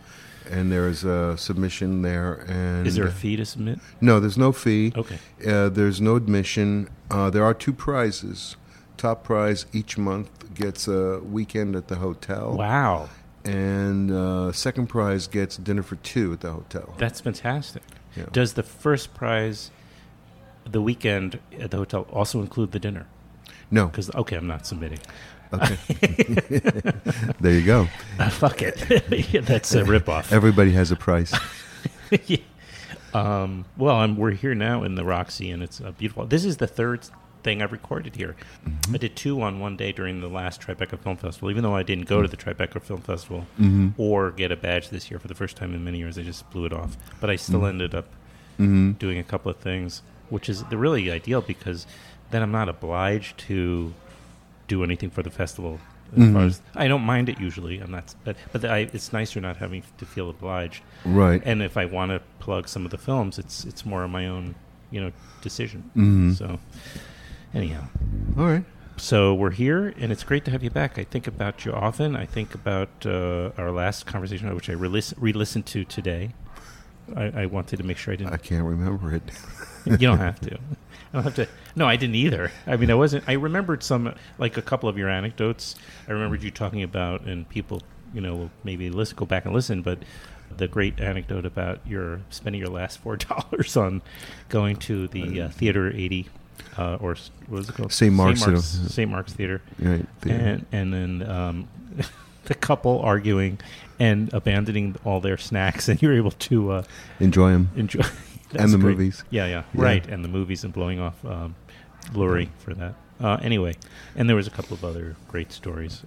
and 0.49 0.71
there's 0.71 1.03
a 1.03 1.35
submission 1.37 2.03
there. 2.03 2.45
And 2.47 2.85
Is 2.85 2.95
there 2.95 3.07
a 3.07 3.11
fee 3.11 3.37
to 3.37 3.45
submit? 3.45 3.79
no? 4.01 4.19
There's 4.19 4.37
no 4.37 4.51
fee. 4.51 4.93
Okay. 4.95 5.17
Uh, 5.47 5.69
there's 5.69 5.99
no 5.99 6.15
admission. 6.15 6.89
Uh, 7.09 7.29
there 7.31 7.43
are 7.43 7.53
two 7.55 7.73
prizes. 7.73 8.55
Top 8.97 9.23
prize 9.23 9.65
each 9.73 9.97
month 9.97 10.53
gets 10.53 10.87
a 10.87 11.19
weekend 11.19 11.75
at 11.75 11.87
the 11.87 11.95
hotel. 11.95 12.55
Wow. 12.55 13.09
And 13.45 14.11
uh, 14.11 14.51
second 14.51 14.87
prize 14.87 15.27
gets 15.27 15.57
dinner 15.57 15.83
for 15.83 15.95
two 15.97 16.33
at 16.33 16.41
the 16.41 16.51
hotel. 16.51 16.93
That's 16.97 17.21
fantastic. 17.21 17.83
Yeah. 18.15 18.25
Does 18.31 18.53
the 18.53 18.63
first 18.63 19.13
prize, 19.13 19.71
the 20.69 20.81
weekend 20.81 21.39
at 21.59 21.71
the 21.71 21.77
hotel, 21.77 22.07
also 22.11 22.41
include 22.41 22.71
the 22.71 22.79
dinner? 22.79 23.07
no. 23.71 23.87
Because 23.87 24.13
okay, 24.13 24.35
I'm 24.35 24.47
not 24.47 24.65
submitting. 24.67 24.99
Okay. 25.53 25.75
there 27.39 27.53
you 27.53 27.65
go. 27.65 27.87
Uh, 28.19 28.29
fuck 28.29 28.61
it. 28.61 28.77
Yeah, 29.33 29.41
That's 29.41 29.73
a 29.75 29.83
ripoff. 29.83 30.31
Everybody 30.31 30.71
has 30.73 30.91
a 30.91 30.95
price. 30.95 31.33
Yeah. 32.27 32.37
um, 33.13 33.63
well, 33.77 33.95
I'm, 33.95 34.17
we're 34.17 34.31
here 34.31 34.53
now 34.53 34.83
in 34.83 34.95
the 34.95 35.05
Roxy, 35.05 35.49
and 35.49 35.63
it's 35.63 35.79
uh, 35.79 35.91
beautiful. 35.91 36.25
This 36.25 36.43
is 36.43 36.57
the 36.57 36.67
third 36.67 37.07
thing 37.43 37.61
I've 37.61 37.71
recorded 37.71 38.15
here. 38.15 38.35
Mm-hmm. 38.67 38.95
I 38.95 38.97
did 38.97 39.15
two 39.15 39.41
on 39.41 39.59
one 39.59 39.75
day 39.77 39.91
during 39.91 40.21
the 40.21 40.27
last 40.27 40.61
Tribeca 40.61 40.99
Film 40.99 41.17
Festival, 41.17 41.49
even 41.49 41.63
though 41.63 41.75
I 41.75 41.83
didn't 41.83 42.07
go 42.07 42.21
to 42.21 42.27
Mm. 42.27 42.31
the 42.31 42.37
Tribeca 42.37 42.81
Film 42.81 43.01
Festival 43.01 43.41
hmm 43.57 43.89
or 43.97 44.31
get 44.31 44.51
a 44.51 44.55
badge 44.55 44.89
this 44.89 45.09
year 45.09 45.19
for 45.19 45.27
the 45.27 45.35
first 45.35 45.57
time 45.57 45.73
in 45.73 45.83
many 45.83 45.97
years. 45.97 46.17
I 46.17 46.21
just 46.23 46.49
blew 46.51 46.65
it 46.65 46.73
off. 46.73 46.97
But 47.19 47.29
I 47.29 47.35
still 47.35 47.61
Mm. 47.61 47.69
ended 47.69 47.95
up 47.95 48.07
hmm 48.57 48.91
doing 48.91 49.17
a 49.17 49.23
couple 49.23 49.49
of 49.51 49.57
things, 49.57 50.01
which 50.29 50.47
is 50.49 50.63
the 50.65 50.77
really 50.77 51.09
ideal 51.11 51.41
because 51.41 51.87
then 52.31 52.41
I'm 52.41 52.51
not 52.51 52.69
obliged 52.69 53.37
to 53.49 53.93
do 54.67 54.83
anything 54.83 55.09
for 55.09 55.23
the 55.23 55.31
festival. 55.31 55.79
As 56.15 56.17
far 56.33 56.41
Mhm. 56.43 56.45
as, 56.47 56.61
I 56.75 56.87
don't 56.89 57.03
mind 57.03 57.29
it 57.29 57.39
usually. 57.39 57.79
I'm 57.79 57.91
not, 57.91 58.13
but 58.25 58.35
but 58.51 58.65
I, 58.65 58.79
it's 58.93 59.13
nicer 59.13 59.39
not 59.39 59.57
having 59.57 59.81
to 59.97 60.05
feel 60.05 60.29
obliged. 60.29 60.83
Right. 61.05 61.41
And 61.45 61.61
if 61.63 61.77
I 61.77 61.85
want 61.85 62.11
to 62.11 62.21
plug 62.39 62.67
some 62.67 62.83
of 62.85 62.91
the 62.91 62.97
films, 62.97 63.39
it's 63.39 63.63
it's 63.63 63.85
more 63.85 64.03
of 64.03 64.11
my 64.11 64.27
own, 64.27 64.55
you 64.91 64.99
know, 65.01 65.11
decision. 65.41 66.33
So, 66.35 66.59
anyhow, 67.53 67.87
All 68.37 68.45
right. 68.45 68.63
so 68.97 69.33
we're 69.33 69.51
here, 69.51 69.93
and 69.97 70.11
it's 70.11 70.23
great 70.23 70.45
to 70.45 70.51
have 70.51 70.63
you 70.63 70.69
back. 70.69 70.97
I 70.97 71.03
think 71.03 71.27
about 71.27 71.65
you 71.65 71.73
often. 71.73 72.15
I 72.15 72.25
think 72.25 72.53
about 72.55 72.89
uh, 73.05 73.51
our 73.57 73.71
last 73.71 74.05
conversation, 74.05 74.53
which 74.55 74.69
I 74.69 74.73
re-listen- 74.73 75.17
re-listened 75.21 75.65
to 75.67 75.83
today. 75.85 76.31
I, 77.15 77.41
I 77.41 77.45
wanted 77.47 77.77
to 77.77 77.83
make 77.83 77.97
sure 77.97 78.13
I 78.13 78.17
didn't 78.17 78.33
I 78.33 78.37
can't 78.37 78.63
remember 78.63 79.13
it. 79.13 79.23
you 79.85 79.97
don't 79.97 80.19
have 80.19 80.39
to. 80.41 80.55
I 80.55 80.57
don't 81.13 81.23
have 81.23 81.35
to. 81.35 81.47
No, 81.75 81.85
I 81.87 81.97
didn't 81.97 82.15
either. 82.15 82.51
I 82.67 82.77
mean, 82.77 82.89
I 82.89 82.93
wasn't. 82.93 83.25
I 83.27 83.33
remembered 83.33 83.83
some, 83.83 84.13
like 84.37 84.55
a 84.55 84.61
couple 84.61 84.87
of 84.87 84.97
your 84.97 85.09
anecdotes. 85.09 85.75
I 86.07 86.11
remembered 86.13 86.41
you 86.43 86.51
talking 86.51 86.83
about, 86.83 87.21
and 87.25 87.49
people, 87.49 87.81
you 88.13 88.21
know, 88.21 88.35
will 88.35 88.51
maybe 88.63 88.89
listen, 88.89 89.17
go 89.17 89.25
back 89.25 89.43
and 89.45 89.53
listen. 89.53 89.81
But 89.81 89.99
the 90.55 90.67
great 90.67 91.01
anecdote 91.01 91.45
about 91.45 91.85
your 91.85 92.21
spending 92.29 92.61
your 92.61 92.69
last 92.69 92.99
four 92.99 93.17
dollars 93.17 93.75
on 93.75 94.01
going 94.47 94.77
to 94.77 95.07
the 95.09 95.41
uh, 95.41 95.49
Theater 95.49 95.91
80, 95.91 96.29
uh, 96.77 96.95
or 96.99 97.15
what 97.47 97.49
was 97.49 97.69
it 97.69 97.75
called? 97.75 97.91
St. 97.91 98.13
Mark's 98.13 98.39
St. 98.41 98.51
Mark's, 98.51 98.71
Theater. 98.75 98.89
St. 98.89 99.11
Mark's 99.11 99.33
Theater, 99.33 99.61
Right. 99.79 100.05
there. 100.21 100.39
and 100.39 100.65
and 100.71 100.93
then 100.93 101.29
um, 101.29 101.67
the 102.45 102.55
couple 102.55 102.99
arguing 102.99 103.59
and 103.99 104.33
abandoning 104.33 104.95
all 105.05 105.19
their 105.21 105.37
snacks, 105.37 105.87
and 105.89 106.01
you 106.01 106.07
were 106.09 106.15
able 106.15 106.31
to 106.31 106.71
uh, 106.71 106.83
Enjoy 107.19 107.51
them. 107.51 107.69
enjoy 107.75 108.01
And 108.53 108.73
the 108.73 108.77
great. 108.77 108.97
movies. 108.97 109.23
Yeah, 109.29 109.45
yeah, 109.45 109.63
Yeah. 109.73 109.81
right. 109.81 110.05
And 110.07 110.25
the 110.25 110.29
movies 110.29 110.63
and 110.65 110.73
blowing 110.73 110.99
off 110.99 111.23
um, 111.25 111.55
Lurie 112.13 112.49
for 112.59 112.73
that. 112.73 112.95
Uh, 113.19 113.37
anyway, 113.41 113.75
and 114.15 114.27
there 114.27 114.35
was 114.35 114.47
a 114.47 114.51
couple 114.51 114.73
of 114.73 114.83
other 114.83 115.15
great 115.27 115.51
stories, 115.51 116.03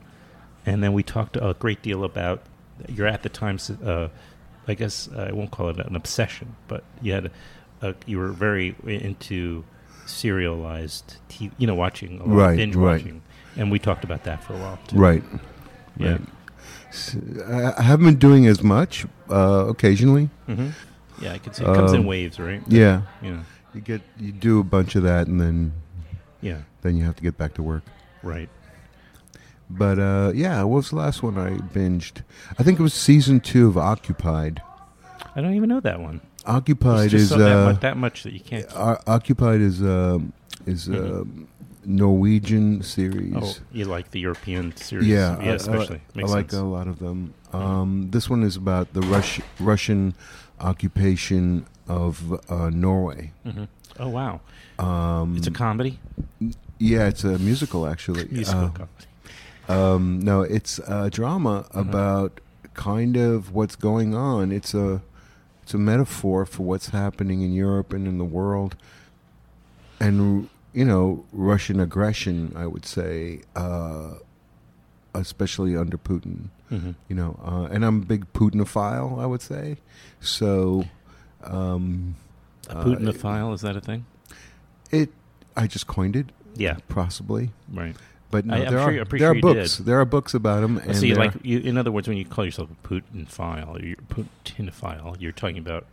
and 0.67 0.83
then 0.83 0.93
we 0.93 1.03
talked 1.03 1.37
a 1.37 1.55
great 1.59 1.81
deal 1.83 2.05
about. 2.05 2.43
You're 2.89 3.07
at 3.07 3.23
the 3.23 3.29
time, 3.29 3.59
uh, 3.85 4.09
I 4.67 4.75
guess 4.75 5.09
I 5.17 5.31
won't 5.33 5.53
call 5.53 5.69
it 5.71 5.79
an 5.79 5.95
obsession, 5.95 6.57
but 6.67 6.83
you 7.01 7.13
had, 7.13 7.31
a, 7.81 7.95
you 8.05 8.19
were 8.19 8.33
very 8.33 8.75
into 8.85 9.63
serialized, 10.07 11.17
TV, 11.29 11.51
you 11.59 11.67
know, 11.67 11.75
watching 11.75 12.15
a 12.21 12.25
lot 12.25 12.31
of 12.31 12.31
Right, 12.37 12.57
binge 12.57 12.77
right. 12.77 12.99
watching, 12.99 13.23
and 13.57 13.71
we 13.71 13.79
talked 13.79 14.05
about 14.05 14.25
that 14.25 14.43
for 14.45 14.55
a 14.55 14.59
while 14.59 14.79
too. 14.89 14.97
Right. 14.97 15.23
Yeah. 15.97 16.13
Right. 16.13 16.21
S- 16.91 17.17
I 17.79 17.83
haven't 17.83 18.07
been 18.07 18.17
doing 18.19 18.47
as 18.47 18.63
much. 18.63 19.07
Uh, 19.31 19.67
occasionally. 19.69 20.29
hmm 20.47 20.69
Yeah, 21.21 21.33
I 21.33 21.39
could 21.39 21.55
see 21.57 21.63
it 21.65 21.75
comes 21.75 21.93
in 21.93 22.01
Um, 22.01 22.07
waves, 22.07 22.39
right? 22.39 22.63
Yeah. 22.69 23.03
Yeah. 23.23 23.43
You 23.75 23.81
get 23.81 24.03
you 24.19 24.33
do 24.33 24.61
a 24.61 24.65
bunch 24.65 24.95
of 24.97 25.03
that, 25.05 25.27
and 25.27 25.41
then 25.41 25.73
Yeah. 26.41 26.59
then 26.83 26.97
you 26.97 27.05
have 27.05 27.17
to 27.17 27.23
get 27.23 27.37
back 27.39 27.55
to 27.55 27.63
work. 27.63 27.83
Right. 28.23 28.49
But 29.71 29.99
uh, 29.99 30.33
yeah, 30.35 30.63
what 30.63 30.77
was 30.77 30.91
the 30.91 30.97
last 30.97 31.23
one 31.23 31.39
I 31.39 31.57
binged? 31.57 32.23
I 32.59 32.63
think 32.63 32.79
it 32.79 32.83
was 32.83 32.93
season 32.95 33.41
two 33.41 33.67
of 33.69 33.77
Occupied. 33.79 34.61
I 35.35 35.41
don't 35.41 35.55
even 35.55 35.69
know 35.69 35.81
that 35.81 36.01
one. 36.01 36.21
Occupied 36.47 37.13
is 37.15 37.29
so 37.31 37.39
that, 37.39 37.57
uh, 37.59 37.65
much, 37.73 37.81
that 37.81 37.97
much 37.97 38.23
that 38.25 38.33
you 38.33 38.41
can't. 38.41 38.67
Occupied 39.07 39.61
is 39.61 39.81
um 39.83 40.33
is 40.67 40.89
Mhm. 40.89 41.21
um 41.21 41.49
Norwegian 41.87 42.83
series. 42.83 43.35
Oh, 43.37 43.55
you 43.73 43.85
like 43.85 44.11
the 44.11 44.21
European 44.21 44.75
series? 44.77 45.07
Yeah, 45.07 45.37
yeah, 45.39 45.45
I- 45.51 45.53
I, 45.53 45.55
especially 45.57 45.97
I, 46.15 46.17
makes 46.19 46.31
like 46.31 46.51
sense. 46.51 46.63
a 46.63 46.65
lot 46.67 46.87
of 46.89 46.99
them. 46.99 47.35
Um, 47.53 48.09
this 48.11 48.29
one 48.31 48.43
is 48.43 48.57
about 48.57 48.95
the 48.95 49.03
Rush, 49.03 49.41
Russian 49.61 50.15
occupation 50.61 51.67
of 51.89 52.41
uh, 52.51 52.71
Norway. 52.71 53.33
Mhm. 53.47 53.69
Oh 54.01 54.09
wow, 54.09 54.41
Um, 54.79 55.37
it's 55.37 55.47
a 55.47 55.51
comedy, 55.53 55.99
yeah, 56.79 57.07
it's 57.07 57.23
a 57.25 57.39
musical 57.39 57.87
actually. 57.87 58.27
musical 58.31 58.65
Uh, 58.65 58.71
comedy. 58.71 59.07
Um, 59.69 60.21
no, 60.21 60.41
it's 60.43 60.79
a 60.81 61.11
drama 61.11 61.67
Mhm. 61.75 61.81
about 61.89 62.41
kind 62.75 63.17
of 63.17 63.53
what's 63.53 63.77
going 63.77 64.15
on. 64.15 64.51
It's 64.53 64.75
a 64.75 65.01
it's 65.65 65.73
a 65.75 65.79
metaphor 65.79 66.45
for 66.45 66.63
what's 66.63 66.91
happening 66.91 67.41
in 67.41 67.53
Europe 67.55 67.93
and 67.95 68.07
in 68.07 68.19
the 68.19 68.25
world, 68.25 68.77
and 69.99 70.49
you 70.75 70.85
know 70.85 71.25
Russian 71.33 71.81
aggression. 71.81 72.53
I 72.55 72.67
would 72.67 72.85
say, 72.85 73.41
uh, 73.57 74.15
especially 75.15 75.75
under 75.77 75.97
Putin. 75.97 76.49
Mhm. 76.71 76.95
You 77.09 77.17
know, 77.17 77.41
uh, 77.45 77.69
and 77.73 77.85
I'm 77.85 78.03
a 78.03 78.05
big 78.05 78.31
Putinophile. 78.35 79.19
I 79.19 79.27
would 79.27 79.43
say 79.43 79.79
so. 80.21 80.85
Um, 81.43 82.17
A 82.69 82.77
uh, 82.79 82.85
Putinophile 82.85 83.55
is 83.55 83.61
that 83.63 83.77
a 83.77 83.81
thing? 83.81 84.05
It. 84.91 85.11
I 85.57 85.67
just 85.67 85.87
coined 85.87 86.17
it, 86.17 86.27
Yeah, 86.57 86.77
possibly. 86.89 87.51
right. 87.73 87.97
But 88.35 88.47
no, 88.47 88.55
I- 88.55 88.59
I'm 88.59 88.63
there 88.75 88.93
sure- 88.93 89.03
are 89.03 89.19
there 89.19 89.31
are 89.31 89.35
books. 89.41 89.77
did. 89.77 89.87
There 89.87 90.01
are 90.01 90.05
books 90.05 90.35
about 90.35 90.65
him. 90.65 90.79
And 90.79 90.95
you 91.03 91.15
there- 91.15 91.25
like, 91.25 91.35
you, 91.45 91.61
in 91.61 91.79
other 91.79 91.93
words, 91.93 92.09
when 92.09 92.17
you 92.17 92.25
call 92.25 92.45
yourself 92.45 92.69
a 92.73 92.89
Putinophile, 92.89 93.69
or 93.77 93.81
you're 93.81 93.97
Putinophile, 94.09 95.17
you're 95.21 95.31
talking 95.33 95.59
about 95.59 95.87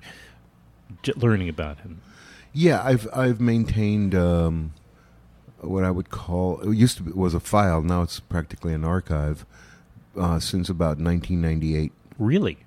learning 1.15 1.49
about 1.49 1.77
him. 1.81 2.01
Yeah, 2.51 2.81
I've 2.83 3.07
I've 3.13 3.39
maintained 3.39 4.15
um, 4.15 4.73
what 5.59 5.83
I 5.83 5.91
would 5.91 6.09
call 6.09 6.59
it 6.61 6.75
used 6.75 6.97
to 6.97 7.03
be, 7.03 7.11
was 7.11 7.33
a 7.35 7.39
file. 7.39 7.81
Now 7.81 8.01
it's 8.01 8.19
practically 8.19 8.73
an 8.73 8.83
archive 8.83 9.45
uh, 10.17 10.39
since 10.39 10.67
about 10.67 10.97
1998. 10.97 11.91
Really, 12.17 12.57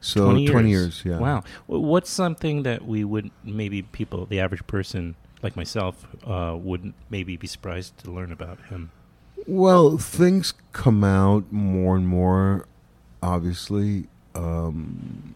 So 0.00 0.30
20 0.46 0.68
years. 0.70 1.02
yeah. 1.04 1.18
Wow. 1.18 1.44
What's 1.68 2.10
something 2.10 2.64
that 2.64 2.84
we 2.86 3.04
would 3.04 3.30
maybe 3.44 3.82
people, 3.82 4.26
the 4.26 4.40
average 4.40 4.66
person 4.66 5.14
like 5.42 5.54
myself, 5.56 6.04
uh, 6.26 6.54
would 6.60 6.92
maybe 7.08 7.36
be 7.36 7.46
surprised 7.46 7.96
to 8.04 8.10
learn 8.10 8.32
about 8.32 8.58
him? 8.70 8.90
Well, 9.46 9.96
things 9.98 10.54
come 10.72 11.02
out 11.04 11.50
more 11.52 11.96
and 11.96 12.06
more. 12.06 12.66
Obviously, 13.22 14.06
um, 14.34 15.34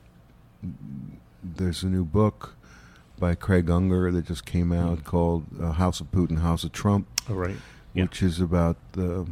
there's 1.42 1.82
a 1.82 1.86
new 1.86 2.04
book 2.04 2.54
by 3.18 3.34
Craig 3.34 3.68
Unger 3.70 4.10
that 4.12 4.26
just 4.26 4.44
came 4.44 4.72
out 4.72 4.98
Mm. 5.00 5.04
called 5.04 5.44
uh, 5.60 5.72
"House 5.72 6.00
of 6.00 6.10
Putin, 6.10 6.38
House 6.40 6.64
of 6.64 6.72
Trump." 6.72 7.06
Oh, 7.28 7.34
right. 7.34 7.56
Yeah. 7.94 8.04
which 8.04 8.22
is 8.22 8.40
about 8.40 8.76
the 8.92 9.24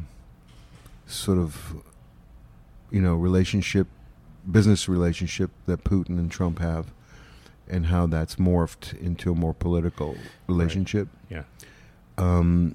sort 1.07 1.37
of 1.38 1.75
you 2.93 3.00
know 3.02 3.14
relationship 3.17 3.88
business 4.50 4.88
relationship 4.88 5.50
that 5.67 5.83
Putin 5.85 6.11
and 6.19 6.31
Trump 6.31 6.59
have 6.61 6.93
and 7.69 7.87
how 7.87 8.07
that's 8.07 8.37
morphed 8.37 8.97
into 9.00 9.33
a 9.33 9.35
more 9.35 9.52
political 9.55 10.17
relationship. 10.47 11.09
Yeah. 11.29 11.43
Um, 12.19 12.75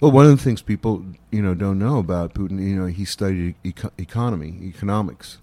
well, 0.00 0.10
one 0.10 0.26
of 0.26 0.30
the 0.36 0.42
things 0.42 0.62
people 0.62 1.04
you 1.30 1.42
know 1.42 1.54
don't 1.54 1.78
know 1.78 1.98
about 1.98 2.34
Putin, 2.34 2.60
you 2.60 2.76
know, 2.76 2.86
he 2.86 3.04
studied 3.04 3.54
eco- 3.64 3.92
economy, 3.98 4.58
economics. 4.62 5.38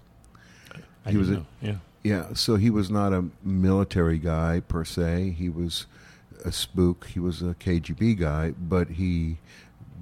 I 1.05 1.11
He 1.11 1.17
was 1.17 1.29
a- 1.29 1.45
Yeah. 1.61 1.75
Yeah, 2.03 2.33
so 2.33 2.57
he 2.57 2.69
was 2.69 2.89
not 2.91 3.13
a 3.13 3.25
military 3.43 4.17
guy 4.17 4.59
per 4.67 4.83
se. 4.83 5.35
He 5.37 5.47
was 5.47 5.85
a 6.43 6.51
spook. 6.51 7.07
He 7.07 7.19
was 7.19 7.41
a 7.41 7.55
KGB 7.55 8.19
guy, 8.19 8.51
but 8.51 8.89
he 8.91 9.37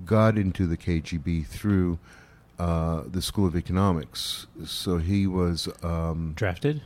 got 0.03 0.35
into 0.35 0.65
the 0.65 0.77
KGB 0.77 1.45
through 1.45 1.99
uh, 2.57 3.03
the 3.05 3.21
School 3.21 3.45
of 3.45 3.55
Economics. 3.55 4.47
So 4.65 4.97
he 4.97 5.27
was. 5.27 5.69
Um, 5.83 6.33
Drafted 6.35 6.81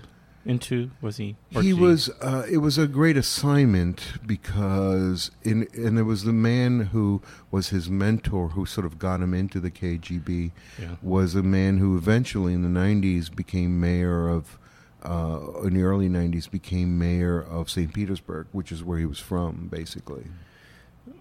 into 0.46 0.92
was 1.02 1.18
he? 1.18 1.36
he 1.50 1.74
was. 1.74 2.10
Uh, 2.22 2.46
it 2.50 2.58
was 2.58 2.78
a 2.78 2.88
great 2.88 3.18
assignment 3.18 4.14
because, 4.25 5.32
in 5.44 5.68
and 5.74 5.98
it 5.98 6.04
was 6.04 6.24
the 6.24 6.34
man 6.34 6.80
who 6.92 7.22
was 7.52 7.70
his 7.70 7.90
mentor 7.90 8.50
who 8.50 8.66
sort 8.66 8.86
of 8.86 9.00
got 9.00 9.22
him 9.22 9.34
into 9.34 9.60
the 9.60 9.72
KGB 9.72 10.52
Yeah. 10.80 10.96
was 11.02 11.36
a 11.36 11.44
man 11.44 11.78
who 11.80 11.98
eventually 11.98 12.54
in 12.54 12.62
the 12.62 12.80
90s 12.80 13.34
became 13.36 13.80
mayor 13.80 14.30
of 14.30 14.58
uh, 15.04 15.62
in 15.64 15.74
the 15.74 15.84
early 15.84 16.10
90s 16.10 16.50
became 16.50 16.98
mayor 16.98 17.40
of 17.40 17.70
St. 17.70 17.94
Petersburg, 17.94 18.48
which 18.52 18.72
is 18.72 18.84
where 18.84 18.98
he 18.98 19.06
was 19.06 19.20
from, 19.20 19.68
basically. 19.68 20.25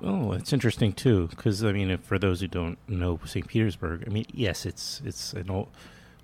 Oh, 0.02 0.32
it's 0.32 0.52
interesting 0.52 0.92
too, 0.92 1.28
because 1.28 1.62
I 1.62 1.72
mean, 1.72 1.90
if, 1.90 2.00
for 2.00 2.18
those 2.18 2.40
who 2.40 2.48
don't 2.48 2.78
know 2.88 3.18
St. 3.24 3.46
Petersburg, 3.46 4.04
I 4.06 4.10
mean, 4.10 4.24
yes, 4.32 4.64
it's 4.66 5.02
it's 5.04 5.32
an 5.34 5.50
old, 5.50 5.68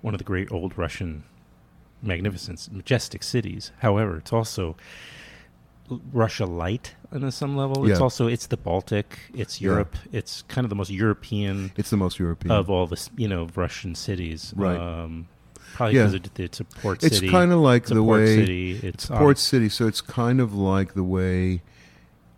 one 0.01 0.13
of 0.13 0.17
the 0.17 0.23
great 0.23 0.51
old 0.51 0.77
Russian, 0.77 1.23
magnificent, 2.01 2.67
majestic 2.71 3.23
cities. 3.23 3.71
However, 3.79 4.17
it's 4.17 4.33
also 4.33 4.75
Russia 6.13 6.45
light 6.45 6.95
on 7.11 7.23
a 7.23 7.31
some 7.31 7.55
level. 7.57 7.89
It's 7.89 7.99
also 7.99 8.27
it's 8.27 8.47
the 8.47 8.57
Baltic, 8.57 9.19
it's 9.33 9.59
Yeah. 9.59 9.69
Europe, 9.71 9.95
it's 10.11 10.43
kind 10.43 10.63
of 10.65 10.69
the 10.69 10.75
most 10.75 10.89
European 10.89 11.71
It's 11.75 11.89
the 11.89 11.97
most 11.97 12.17
European. 12.19 12.51
of 12.55 12.69
all 12.69 12.87
the 12.87 13.09
you 13.17 13.27
know 13.27 13.49
Russian 13.55 13.95
cities. 13.95 14.53
Right. 14.55 14.77
Um, 14.77 15.27
probably 15.73 15.97
Yeah. 15.97 16.07
because 16.07 16.29
it's 16.39 16.59
a 16.59 16.63
port 16.63 17.01
city. 17.01 17.25
it's 17.27 17.31
kind 17.31 17.51
of 17.51 17.59
like 17.59 17.85
a 17.91 17.93
the 17.93 18.01
port 18.01 18.19
way 18.21 18.35
city. 18.37 18.71
It's, 18.71 18.83
it's 18.83 19.05
port 19.07 19.37
city, 19.37 19.67
so 19.69 19.85
it's 19.87 20.01
kind 20.01 20.39
of 20.39 20.53
like 20.53 20.93
the 20.93 21.03
way 21.03 21.61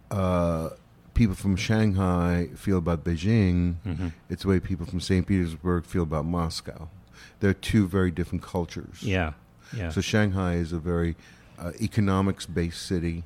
uh, 0.10 0.70
people 1.14 1.36
from 1.36 1.56
Shanghai 1.56 2.50
feel 2.56 2.78
about 2.80 3.04
Beijing. 3.04 3.76
mhm. 3.86 4.12
It's 4.30 4.44
the 4.44 4.50
way 4.50 4.60
people 4.60 4.86
from 4.88 5.00
St. 5.00 5.26
Petersburg 5.28 5.86
feel 5.86 6.04
about 6.04 6.26
Moscow. 6.26 6.90
They're 7.40 7.54
two 7.54 7.88
very 7.88 8.10
different 8.12 8.42
cultures. 8.44 9.04
Yeah, 9.04 9.34
yeah. 9.76 9.90
So 9.90 10.02
Shanghai 10.02 10.56
is 10.56 10.72
a 10.72 10.80
very 10.80 11.16
uh, 11.60 11.72
economics-based 11.82 12.82
city, 12.82 13.24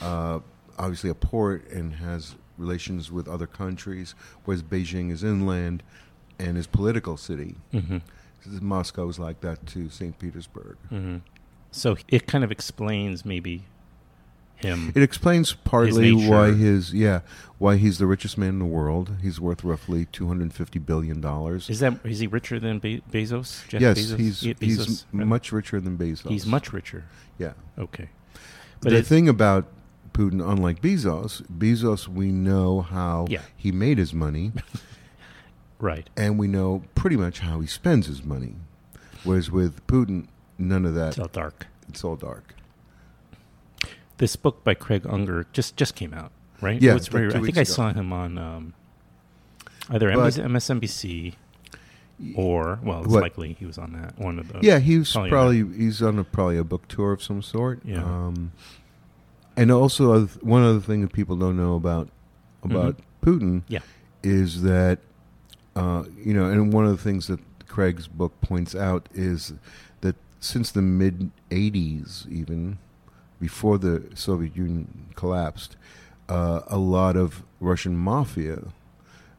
uh, 0.00 0.40
obviously 0.78 1.10
a 1.10 1.14
port, 1.14 1.68
and 1.70 1.94
has 1.94 2.34
relations 2.58 3.10
with 3.10 3.28
other 3.28 3.46
countries. 3.46 4.14
Whereas 4.44 4.62
Beijing 4.62 5.10
is 5.10 5.24
inland 5.24 5.82
and 6.38 6.56
is 6.56 6.66
political 6.66 7.16
city. 7.16 7.56
Mm-hmm. 7.72 7.98
Moscow 8.66 9.08
is 9.08 9.18
like 9.18 9.40
that 9.40 9.66
to 9.66 9.90
St. 9.90 10.18
Petersburg. 10.18 10.76
Mm-hmm. 10.90 11.18
So 11.72 11.96
it 12.08 12.26
kind 12.26 12.42
of 12.42 12.50
explains 12.50 13.24
maybe 13.24 13.64
him. 14.60 14.92
It 14.94 15.02
explains 15.02 15.52
partly 15.52 16.12
nature. 16.14 16.30
why 16.30 16.52
his 16.52 16.92
yeah 16.94 17.20
why 17.58 17.76
he's 17.76 17.98
the 17.98 18.06
richest 18.06 18.38
man 18.38 18.50
in 18.50 18.58
the 18.58 18.64
world. 18.64 19.16
He's 19.22 19.40
worth 19.40 19.62
roughly 19.64 20.06
two 20.06 20.28
hundred 20.28 20.52
fifty 20.52 20.78
billion 20.78 21.20
dollars. 21.20 21.68
Is 21.68 21.80
that 21.80 21.98
is 22.04 22.20
he 22.20 22.26
richer 22.26 22.58
than 22.60 22.78
Be- 22.78 23.02
Bezos? 23.12 23.66
Jeff 23.68 23.80
Yes, 23.80 23.98
Bezos? 23.98 24.18
he's 24.18 24.40
he's 24.40 24.54
Bezos, 24.78 25.04
m- 25.12 25.18
rather? 25.20 25.26
much 25.28 25.52
richer 25.52 25.80
than 25.80 25.96
Bezos. 25.98 26.28
He's 26.28 26.46
much 26.46 26.72
richer. 26.72 27.04
yeah. 27.38 27.52
Okay, 27.78 28.08
But 28.34 28.40
but 28.82 28.90
the 28.90 28.98
it, 28.98 29.06
thing 29.06 29.28
about 29.28 29.66
Putin, 30.12 30.40
unlike 30.46 30.80
Bezos, 30.82 31.42
Bezos 31.46 32.08
we 32.08 32.32
know 32.32 32.80
how 32.82 33.26
Yeah. 33.28 33.42
he 33.56 33.70
made 33.72 33.98
his 33.98 34.12
money, 34.12 34.52
right. 35.78 36.08
and 36.16 36.38
we 36.38 36.48
know 36.48 36.82
pretty 36.94 37.16
much 37.16 37.40
how 37.40 37.60
he 37.60 37.66
spends 37.66 38.06
his 38.06 38.24
money. 38.24 38.54
Whereas 39.24 39.50
with 39.50 39.86
Putin, 39.86 40.26
none 40.58 40.84
of 40.86 40.94
that. 40.94 41.08
It's 41.10 41.18
all 41.18 41.28
dark. 41.28 41.66
It's 41.88 42.02
all 42.04 42.16
dark. 42.16 42.54
This 44.20 44.36
book 44.36 44.62
by 44.64 44.74
Craig 44.74 45.04
Unger 45.08 45.46
just 45.52 45.76
just 45.76 45.94
came 45.94 46.14
out, 46.14 46.30
right? 46.60 46.80
Yeah, 46.80 46.94
was 46.94 47.12
like 47.12 47.24
I 47.24 47.30
think 47.32 47.42
weeks 47.42 47.58
I 47.58 47.62
saw 47.64 47.92
him 47.92 48.12
on 48.12 48.36
um, 48.38 48.74
either 49.88 50.12
But- 50.14 50.34
MSNBC 50.34 51.34
or 52.34 52.78
well, 52.82 53.00
it's 53.00 53.08
What? 53.08 53.22
likely 53.22 53.54
he 53.58 53.64
was 53.64 53.78
on 53.78 53.92
that 53.94 54.18
one 54.18 54.38
of 54.38 54.52
the. 54.52 54.58
Yeah, 54.60 54.78
he's 54.78 55.10
Probably 55.12 55.30
probably 55.30 55.76
he's 55.78 56.02
on 56.02 56.18
a 56.18 56.24
probably 56.24 56.58
a 56.58 56.64
book 56.64 56.86
tour 56.86 57.12
of 57.12 57.22
some 57.22 57.40
sort. 57.42 57.80
Yeah. 57.84 58.04
Um, 58.04 58.52
and 59.56 59.70
also, 59.72 60.12
oth- 60.12 60.42
one 60.42 60.62
other 60.62 60.80
thing 60.80 61.00
that 61.00 61.12
people 61.14 61.34
don't 61.36 61.56
know 61.56 61.74
about 61.74 62.08
about 62.62 62.96
Putin 63.22 63.62
Yeah. 63.68 63.80
is 64.22 64.60
that 64.62 64.98
uh, 65.74 66.04
you 66.22 66.34
know, 66.34 66.44
and 66.50 66.72
one 66.74 66.84
of 66.84 66.90
the 66.94 67.02
things 67.02 67.26
that 67.28 67.40
Craig's 67.68 68.06
book 68.06 68.38
points 68.42 68.74
out 68.74 69.08
is 69.14 69.54
that 70.02 70.16
since 70.40 70.70
the 70.70 70.82
mid 70.82 71.30
'80s, 71.50 72.28
even 72.30 72.76
before 73.40 73.78
the 73.78 74.08
Soviet 74.14 74.54
Union 74.56 75.06
collapsed, 75.16 75.76
uh, 76.28 76.60
a 76.68 76.78
lot 76.78 77.16
of 77.16 77.42
Russian 77.58 77.96
mafia 77.96 78.68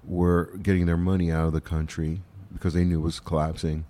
were 0.04 0.50
getting 0.62 0.86
their 0.88 0.98
money 0.98 1.32
out 1.32 1.48
of 1.48 1.54
the 1.54 1.62
country 1.62 2.22
because 2.52 2.74
they 2.74 2.84
knew 2.84 3.00
it 3.00 3.04
was 3.04 3.20
collapsing 3.20 3.86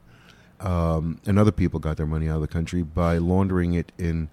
um, 0.61 1.19
and 1.25 1.39
other 1.39 1.51
people 1.51 1.79
got 1.79 1.97
their 1.97 2.05
money 2.05 2.29
out 2.29 2.35
of 2.35 2.41
the 2.41 2.47
country 2.47 2.83
by 2.83 3.17
laundering 3.17 3.73
it 3.73 3.91
in 3.97 4.29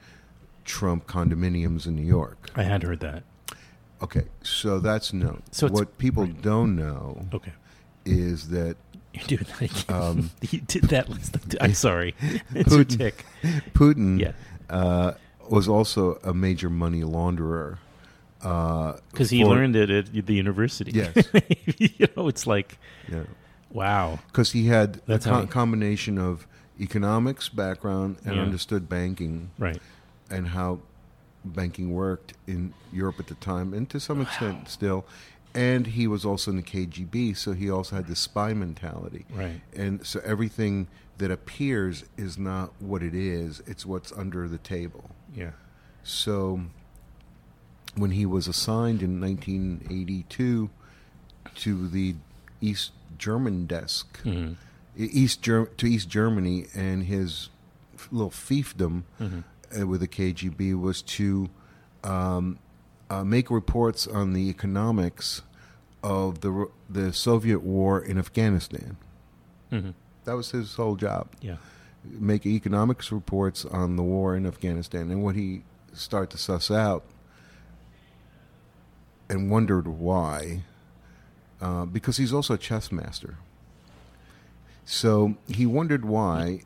Trump 0.64 1.06
condominiums 1.06 1.86
in 1.86 1.96
New 1.96 2.04
York. 2.04 2.50
I 2.54 2.64
had 2.64 2.82
heard 2.82 3.00
that. 3.00 3.22
Okay, 4.02 4.24
so 4.42 4.78
that's 4.78 5.12
known. 5.12 5.42
So 5.50 5.68
what 5.68 5.98
people 5.98 6.24
right. 6.24 6.42
don't 6.42 6.76
know 6.76 7.26
Okay, 7.32 7.52
is 8.04 8.50
that 8.50 8.76
you 9.12 9.20
do 9.26 9.36
that. 9.38 9.90
Um, 9.90 10.30
you 10.50 10.60
did 10.60 10.84
that. 10.84 11.08
last- 11.08 11.36
I'm 11.60 11.74
sorry. 11.74 12.14
It's 12.54 12.68
Putin- 12.68 12.98
tick. 12.98 13.24
Putin 13.72 14.20
Yeah, 14.20 14.32
uh, 14.70 15.12
was 15.50 15.68
also 15.68 16.18
a 16.24 16.32
major 16.34 16.70
money 16.70 17.02
launderer. 17.02 17.78
Uh, 18.42 18.96
because 19.10 19.30
he 19.30 19.42
for- 19.42 19.48
learned 19.50 19.74
it 19.76 19.90
at 19.90 20.26
the 20.26 20.34
university. 20.34 20.92
Yes. 20.92 21.14
you 21.78 22.06
know, 22.16 22.28
it's 22.28 22.46
like 22.46 22.78
Yeah, 23.08 23.24
wow. 23.72 24.20
because 24.28 24.52
he 24.52 24.66
had 24.68 25.00
That's 25.06 25.26
a 25.26 25.30
co- 25.30 25.40
he- 25.42 25.46
combination 25.48 26.18
of 26.18 26.46
economics 26.80 27.48
background 27.48 28.18
and 28.24 28.36
Yeah. 28.36 28.42
understood 28.42 28.88
banking 28.88 29.50
Right. 29.58 29.80
and 30.30 30.48
how 30.48 30.78
banking 31.44 31.92
worked 31.92 32.34
in 32.46 32.74
Europe 32.92 33.16
at 33.18 33.26
the 33.26 33.34
time, 33.34 33.74
and 33.74 33.88
to 33.90 33.98
some 33.98 34.20
extent 34.20 34.68
still. 34.68 35.04
And 35.54 35.88
he 35.88 36.06
was 36.06 36.24
also 36.24 36.50
in 36.52 36.56
the 36.58 36.62
KGB, 36.62 37.34
so 37.36 37.52
he 37.54 37.68
also 37.70 37.96
had 37.96 38.06
the 38.06 38.14
spy 38.14 38.52
mentality. 38.54 39.24
Right. 39.34 39.60
And 39.74 40.06
so 40.06 40.20
everything 40.24 40.86
that 41.16 41.32
appears 41.32 42.04
is 42.16 42.38
not 42.38 42.70
what 42.80 43.02
it 43.02 43.14
is; 43.14 43.60
it's 43.66 43.84
what's 43.84 44.12
under 44.12 44.46
the 44.46 44.58
table. 44.58 45.10
Yeah. 45.34 45.52
So 46.02 46.62
when 47.96 48.12
he 48.12 48.24
was 48.26 48.46
assigned 48.48 49.02
in 49.02 49.20
1982 49.20 50.70
to 51.56 51.88
the 51.88 52.14
East 52.60 52.92
German 53.18 53.66
desk, 53.66 54.20
hmm 54.22 54.52
East 54.96 55.42
Ger- 55.42 55.66
to 55.76 55.86
East 55.86 56.08
Germany, 56.08 56.66
and 56.74 57.04
his 57.04 57.50
little 58.10 58.30
fiefdom 58.30 59.02
hmm 59.18 59.40
uh, 59.80 59.86
with 59.86 60.00
the 60.00 60.08
KGB 60.08 60.80
was 60.80 61.02
to 61.02 61.50
um, 62.02 62.58
uh, 63.10 63.22
make 63.22 63.50
reports 63.50 64.06
on 64.06 64.32
the 64.32 64.48
economics 64.48 65.42
of 66.02 66.40
the 66.40 66.68
the 66.88 67.12
Soviet 67.12 67.60
war 67.62 68.00
in 68.00 68.18
Afghanistan. 68.18 68.96
hmm 69.70 69.90
That 70.24 70.34
was 70.36 70.50
his 70.52 70.74
whole 70.74 70.96
job. 70.96 71.28
Yeah. 71.40 71.56
Make 72.12 72.46
economics 72.46 73.10
reports 73.12 73.64
on 73.64 73.96
the 73.96 74.02
war 74.02 74.36
in 74.36 74.46
Afghanistan, 74.46 75.10
and 75.10 75.22
what 75.22 75.34
he 75.34 75.62
started 75.92 76.30
to 76.30 76.38
suss 76.38 76.70
out 76.70 77.04
and 79.28 79.50
wondered 79.50 79.86
why, 79.86 80.62
uh, 81.60 81.84
because 81.84 82.16
he's 82.16 82.32
also 82.32 82.54
a 82.54 82.58
chess 82.58 82.90
master. 82.90 83.36
So 84.84 85.36
he 85.46 85.66
wondered 85.66 86.04
why, 86.04 86.62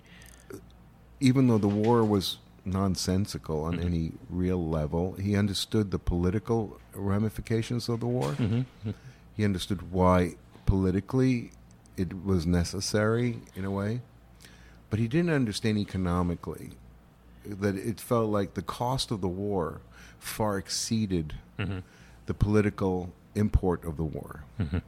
even 1.20 1.48
though 1.48 1.58
the 1.58 1.68
war 1.68 2.04
was 2.04 2.38
nonsensical 2.64 3.64
on 3.64 3.78
Mhm. 3.78 3.84
any 3.84 4.12
real 4.30 4.64
level, 4.68 5.14
he 5.14 5.34
understood 5.34 5.90
the 5.90 5.98
political 5.98 6.78
ramifications 6.94 7.88
of 7.88 8.00
the 8.00 8.06
war. 8.06 8.32
hmm 8.34 8.62
He 9.34 9.44
understood 9.44 9.90
why 9.90 10.36
politically 10.66 11.52
it 11.96 12.24
was 12.24 12.46
necessary 12.46 13.40
in 13.56 13.64
a 13.64 13.70
way, 13.70 14.02
but 14.92 14.98
he 14.98 15.08
didn't 15.08 15.30
understand 15.30 15.78
economically 15.78 16.72
that 17.46 17.74
it 17.76 17.98
felt 17.98 18.28
like 18.28 18.52
the 18.52 18.60
cost 18.60 19.10
of 19.10 19.22
the 19.22 19.26
war 19.26 19.80
far 20.18 20.58
exceeded 20.58 21.32
hmm 21.58 21.78
the 22.26 22.34
political 22.34 23.10
import 23.34 23.84
of 23.84 23.96
the 23.96 24.04
war. 24.04 24.44
hmm 24.58 24.78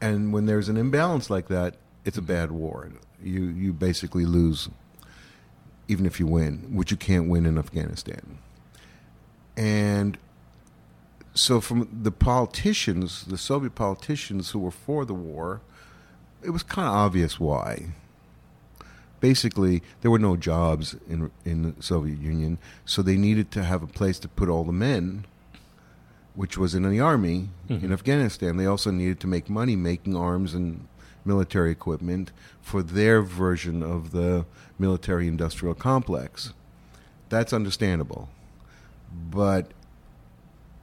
And 0.00 0.32
when 0.32 0.46
there's 0.46 0.70
an 0.70 0.78
imbalance 0.78 1.28
like 1.28 1.48
that, 1.48 1.76
it's 2.06 2.16
a 2.16 2.22
bad 2.22 2.50
war. 2.50 2.88
You 3.22 3.42
you 3.44 3.74
basically 3.74 4.24
lose 4.24 4.70
even 5.86 6.06
if 6.06 6.18
you 6.18 6.26
win, 6.26 6.74
which 6.74 6.90
you 6.90 6.96
can't 6.96 7.28
win 7.28 7.44
in 7.44 7.58
Afghanistan. 7.58 8.38
And 9.54 10.16
so 11.34 11.60
from 11.60 11.88
the 12.02 12.10
politicians, 12.10 13.26
the 13.26 13.36
Soviet 13.36 13.74
politicians 13.74 14.52
who 14.52 14.60
were 14.60 14.76
for 14.86 15.04
the 15.04 15.18
war, 15.32 15.60
it 16.42 16.50
was 16.50 16.62
kind 16.62 16.88
of 16.88 16.94
obvious 16.94 17.38
why. 17.38 17.92
Basically, 19.22 19.82
there 20.00 20.10
were 20.10 20.18
no 20.18 20.36
jobs 20.36 20.96
in 21.08 21.30
in 21.44 21.62
the 21.62 21.74
Soviet 21.80 22.18
Union, 22.18 22.58
so 22.84 23.00
they 23.02 23.16
needed 23.16 23.52
to 23.52 23.62
have 23.62 23.80
a 23.80 23.86
place 23.86 24.18
to 24.18 24.28
put 24.28 24.48
all 24.48 24.64
the 24.64 24.72
men, 24.72 25.24
which 26.34 26.58
was 26.58 26.74
in 26.74 26.82
the 26.82 26.98
army 26.98 27.48
in 27.68 27.80
Mhm. 27.82 27.92
Afghanistan. 27.92 28.56
They 28.56 28.66
also 28.66 28.90
needed 28.90 29.20
to 29.20 29.28
make 29.28 29.48
money 29.48 29.76
making 29.76 30.16
arms 30.16 30.54
and 30.54 30.88
military 31.24 31.70
equipment 31.70 32.32
for 32.60 32.82
their 32.82 33.22
version 33.22 33.80
of 33.80 34.10
the 34.10 34.44
military 34.76 35.28
industrial 35.28 35.74
complex. 35.76 36.52
That's 37.28 37.52
understandable. 37.52 38.28
But 39.30 39.70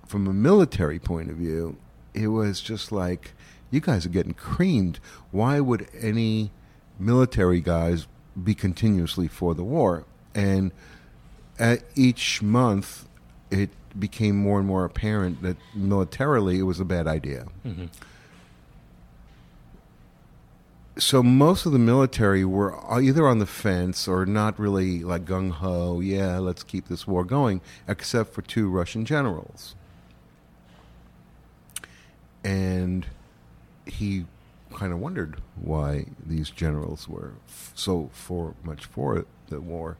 from 0.07 0.27
a 0.27 0.33
military 0.33 0.97
point 0.97 1.29
of 1.29 1.35
view, 1.35 1.75
it 2.13 2.27
was 2.27 2.61
just 2.61 2.89
like, 2.93 3.33
you 3.69 3.81
guys 3.81 4.05
are 4.05 4.09
getting 4.17 4.33
creamed. 4.33 5.01
Why 5.31 5.59
would 5.59 5.89
any 5.99 6.51
military 6.97 7.59
guys 7.59 8.07
be 8.41 8.53
continuously 8.53 9.27
for 9.27 9.53
the 9.53 9.63
war? 9.63 10.05
And 10.33 10.71
at 11.57 11.83
each 11.95 12.41
month, 12.41 13.05
it 13.51 13.69
became 13.97 14.37
more 14.37 14.59
and 14.59 14.67
more 14.67 14.85
apparent 14.85 15.41
that 15.41 15.57
militarily 15.73 16.59
it 16.59 16.63
was 16.63 16.79
a 16.79 16.85
bad 16.85 17.07
idea. 17.07 17.45
hmm 17.63 17.85
So 20.97 21.23
most 21.23 21.65
of 21.65 21.71
the 21.71 21.79
military 21.79 22.43
were 22.43 22.75
either 22.91 23.25
on 23.25 23.39
the 23.39 23.45
fence 23.45 24.05
or 24.05 24.25
not 24.25 24.59
really 24.59 24.99
like 25.01 25.23
gung 25.23 25.51
ho. 25.51 26.01
Yeah, 26.01 26.39
let's 26.39 26.61
keep 26.61 26.89
this 26.89 27.07
war 27.07 27.23
going, 27.23 27.61
except 27.87 28.33
for 28.33 28.41
two 28.41 28.69
Russian 28.69 29.05
generals. 29.05 29.75
And 32.43 33.05
he 33.85 34.25
kind 34.79 34.93
of 34.93 34.99
wondered 34.99 35.41
why 35.59 36.05
these 36.25 36.49
generals 36.49 37.07
were 37.09 37.33
f- 37.47 37.71
so 37.75 38.09
for 38.13 38.55
much 38.63 38.85
for 38.85 39.25
the 39.49 39.59
war, 39.59 39.97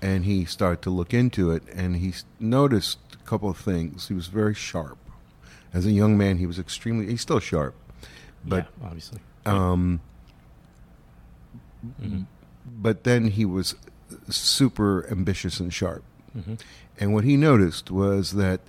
and 0.00 0.24
he 0.24 0.44
started 0.46 0.80
to 0.82 0.90
look 0.90 1.12
into 1.12 1.50
it, 1.50 1.62
and 1.74 1.96
he 1.96 2.14
noticed 2.40 2.98
a 3.12 3.28
couple 3.28 3.50
of 3.50 3.58
things. 3.58 4.08
He 4.08 4.14
was 4.14 4.28
very 4.28 4.54
sharp. 4.54 4.96
As 5.74 5.84
a 5.84 5.90
young 5.92 6.16
man, 6.16 6.38
he 6.38 6.46
was 6.46 6.58
extremely. 6.58 7.06
He's 7.06 7.20
still 7.20 7.40
sharp, 7.40 7.74
but 8.44 8.66
yeah, 8.80 8.86
obviously. 8.86 9.20
um, 9.44 10.00
Mhm. 12.00 12.26
but 12.66 13.04
then 13.04 13.28
he 13.28 13.44
was 13.44 13.74
super 14.28 15.06
ambitious 15.10 15.60
and 15.60 15.72
sharp. 15.72 16.02
hmm 16.32 16.54
And 17.00 17.12
what 17.14 17.24
he 17.24 17.36
noticed 17.36 17.90
was 17.90 18.32
that 18.32 18.60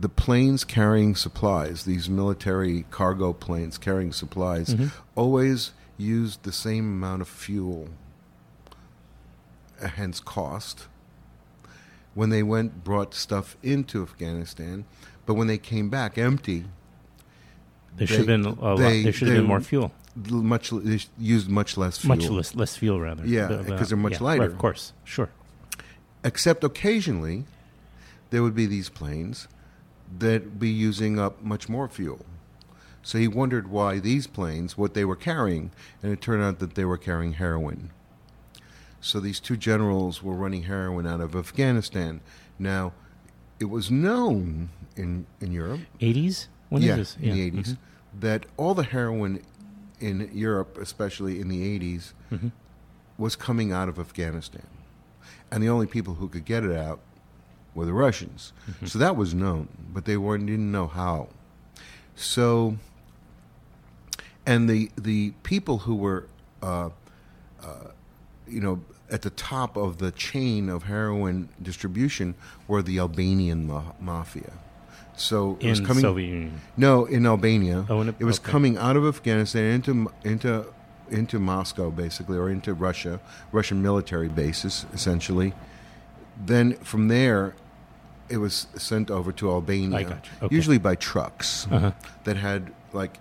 the 0.00 0.08
planes 0.08 0.64
carrying 0.64 1.14
supplies, 1.14 1.84
these 1.84 2.08
military 2.08 2.86
cargo 2.90 3.34
planes 3.34 3.76
carrying 3.76 4.12
supplies, 4.12 4.74
Mhm. 4.74 4.90
always 5.14 5.72
used 5.98 6.42
the 6.44 6.52
same 6.52 6.86
amount 6.86 7.20
of 7.20 7.28
fuel, 7.28 7.90
uh, 9.82 9.88
hence 9.88 10.18
cost, 10.18 10.86
when 12.14 12.30
they 12.30 12.42
went 12.42 12.82
brought 12.82 13.14
stuff 13.14 13.58
into 13.62 14.02
Afghanistan. 14.02 14.84
But 15.26 15.34
when 15.34 15.48
they 15.48 15.58
came 15.58 15.90
back 15.90 16.16
empty, 16.16 16.64
There 17.96 18.06
should 18.06 18.18
have 18.18 18.26
been 18.26 18.46
a 18.46 18.50
lot, 18.54 18.76
they- 18.78 19.02
there 19.02 19.12
should 19.12 19.28
have 19.28 19.36
been 19.36 19.46
more 19.46 19.60
fuel, 19.60 19.92
much 20.30 20.70
they 20.70 21.00
used 21.18 21.50
much 21.50 21.76
less 21.76 21.98
fuel. 21.98 22.16
much 22.16 22.28
less 22.30 22.54
less 22.54 22.76
fuel 22.76 22.98
rather. 23.00 23.26
Yeah, 23.26 23.48
But, 23.48 23.70
uh, 23.70 23.84
they're 23.84 23.96
much 23.98 24.12
yeah, 24.14 24.22
lighter. 24.22 24.40
Right, 24.42 24.50
of 24.50 24.56
course, 24.58 24.92
sure. 25.04 25.28
Except 26.24 26.64
occasionally, 26.64 27.44
there 28.30 28.42
would 28.42 28.54
be 28.54 28.64
these 28.66 28.88
planes 28.88 29.46
that 30.18 30.58
be 30.58 30.68
using 30.68 31.18
up 31.18 31.42
much 31.42 31.68
more 31.68 31.88
fuel. 31.88 32.24
So 33.02 33.18
he 33.18 33.28
wondered 33.28 33.68
why 33.68 33.98
these 33.98 34.26
planes, 34.26 34.76
what 34.76 34.94
they 34.94 35.04
were 35.04 35.16
carrying, 35.16 35.70
and 36.02 36.12
it 36.12 36.20
turned 36.20 36.42
out 36.42 36.58
that 36.58 36.74
they 36.74 36.84
were 36.84 36.98
carrying 36.98 37.34
heroin. 37.34 37.90
So 39.00 39.20
these 39.20 39.40
two 39.40 39.56
generals 39.56 40.22
were 40.22 40.34
running 40.34 40.64
heroin 40.64 41.06
out 41.06 41.20
of 41.20 41.34
Afghanistan. 41.34 42.20
Now, 42.58 42.92
it 43.58 43.66
was 43.66 43.90
known 43.90 44.68
in 44.96 45.26
in 45.40 45.52
Europe, 45.52 45.80
Eighties. 46.00 46.48
When 46.68 46.82
is 46.82 46.88
yeah, 46.88 46.96
this? 46.96 47.16
in 47.16 47.30
the 47.32 47.50
Mhm. 47.50 47.58
80s, 47.58 47.76
that 48.20 48.46
all 48.56 48.74
the 48.74 48.82
heroin 48.84 49.40
in 49.98 50.30
Europe, 50.32 50.76
especially 50.80 51.40
in 51.40 51.48
the 51.48 51.62
80s, 51.62 52.12
Mhm. 52.30 52.52
was 53.18 53.36
coming 53.36 53.72
out 53.72 53.88
of 53.88 53.98
Afghanistan. 53.98 54.66
And 55.50 55.62
the 55.62 55.68
only 55.68 55.86
people 55.86 56.14
who 56.14 56.28
could 56.28 56.44
get 56.44 56.64
it 56.64 56.72
out 56.76 57.00
were 57.74 57.84
the 57.84 57.92
Russians. 57.92 58.52
Mm-hmm. 58.70 58.86
So 58.86 58.98
that 58.98 59.16
was 59.16 59.34
known, 59.34 59.68
but 59.92 60.04
they 60.04 60.16
weren't, 60.16 60.46
didn't 60.46 60.70
know 60.70 60.86
how. 60.86 61.28
So, 62.16 62.76
and 64.46 64.68
the, 64.68 64.90
the 64.96 65.32
people 65.42 65.78
who 65.78 65.94
were, 65.94 66.26
uh, 66.62 66.90
uh, 67.62 67.68
you 68.46 68.60
know, 68.60 68.80
at 69.10 69.22
the 69.22 69.30
top 69.30 69.76
of 69.76 69.98
the 69.98 70.12
chain 70.12 70.68
of 70.68 70.84
heroin 70.84 71.48
distribution 71.60 72.34
were 72.68 72.82
the 72.82 72.98
Albanian 72.98 73.66
ma- 73.66 73.92
mafia. 74.00 74.52
So 75.16 75.56
it 75.60 75.64
in 75.64 75.70
was 75.70 75.80
coming. 75.80 76.00
Soviet 76.02 76.28
Union. 76.28 76.60
No, 76.76 77.04
in 77.04 77.26
Albania. 77.26 77.86
Oh, 77.88 78.00
in 78.00 78.08
a- 78.08 78.14
it 78.18 78.24
was 78.24 78.38
okay. 78.38 78.50
coming 78.50 78.78
out 78.78 78.96
of 78.96 79.04
Afghanistan 79.04 79.74
into 79.74 80.10
into 80.24 80.66
into 81.10 81.38
Moscow, 81.38 81.90
basically, 81.90 82.38
or 82.38 82.48
into 82.48 82.72
Russia, 82.72 83.20
Russian 83.52 83.82
military 83.82 84.28
bases, 84.28 84.86
essentially. 84.94 85.52
Then 86.36 86.74
from 86.76 87.08
there, 87.08 87.54
it 88.28 88.38
was 88.38 88.66
sent 88.76 89.10
over 89.10 89.32
to 89.32 89.50
Albania. 89.50 89.98
Okay. 90.42 90.54
usually 90.54 90.78
by 90.78 90.94
trucks 90.94 91.66
Uh-huh. 91.70 91.92
that 92.24 92.36
had 92.36 92.72
like, 92.92 93.18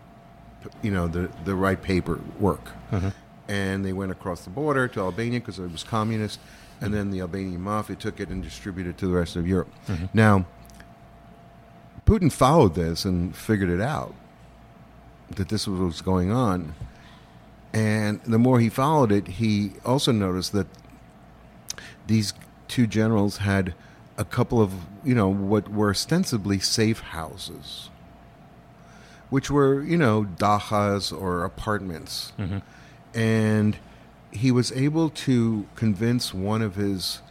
you 0.82 0.92
know, 0.92 1.08
the 1.08 1.30
the 1.46 1.56
right 1.56 1.82
paperwork, 1.82 2.70
Uh-huh. 2.92 3.12
and 3.48 3.84
they 3.86 3.94
went 3.94 4.12
across 4.12 4.44
the 4.44 4.50
border 4.50 4.88
to 4.90 5.00
Albania 5.02 5.40
because 5.40 5.60
it 5.60 5.72
was 5.72 5.84
communist, 5.84 6.40
and 6.82 6.94
then 6.94 7.12
the 7.12 7.22
Albanian 7.22 7.62
mafia 7.62 7.96
took 7.96 8.20
it 8.20 8.30
and 8.30 8.44
distributed 8.44 8.92
it 8.92 8.98
to 9.00 9.08
the 9.08 9.14
rest 9.14 9.36
of 9.36 9.48
Europe. 9.48 9.70
Mhm. 9.88 10.10
Now, 10.14 10.46
Putin 12.06 12.32
followed 12.32 12.76
this 12.76 13.06
and 13.06 13.36
figured 13.36 13.70
it 13.70 13.82
out 13.82 14.14
that 15.36 15.50
this 15.50 15.68
was 15.68 15.80
what 15.80 15.86
was 15.88 16.02
going 16.02 16.32
on. 16.32 16.74
And 17.72 18.20
the 18.26 18.40
more 18.40 18.60
he 18.60 18.70
followed 18.70 19.12
it, 19.12 19.28
he 19.28 19.74
also 19.86 20.12
noticed 20.12 20.54
that 20.54 20.66
these 22.08 22.34
two 22.70 22.88
generals 22.88 23.38
had 23.38 23.74
a 24.18 24.24
couple 24.24 24.62
of, 24.62 24.72
you 25.04 25.14
know, 25.16 25.28
what 25.28 25.70
were 25.70 25.90
ostensibly 25.90 26.60
safe 26.60 27.00
houses, 27.02 27.90
which 29.30 29.50
were, 29.52 29.82
you 29.84 29.98
know, 29.98 30.26
dachas 30.38 31.12
or 31.12 31.44
apartments 31.44 32.32
Mhm. 32.40 32.62
and 33.14 33.78
he 34.32 34.52
was 34.52 34.72
able 34.74 35.10
to 35.10 35.66
convince 35.76 36.34
one 36.34 36.62
of 36.62 36.76
his 36.76 37.22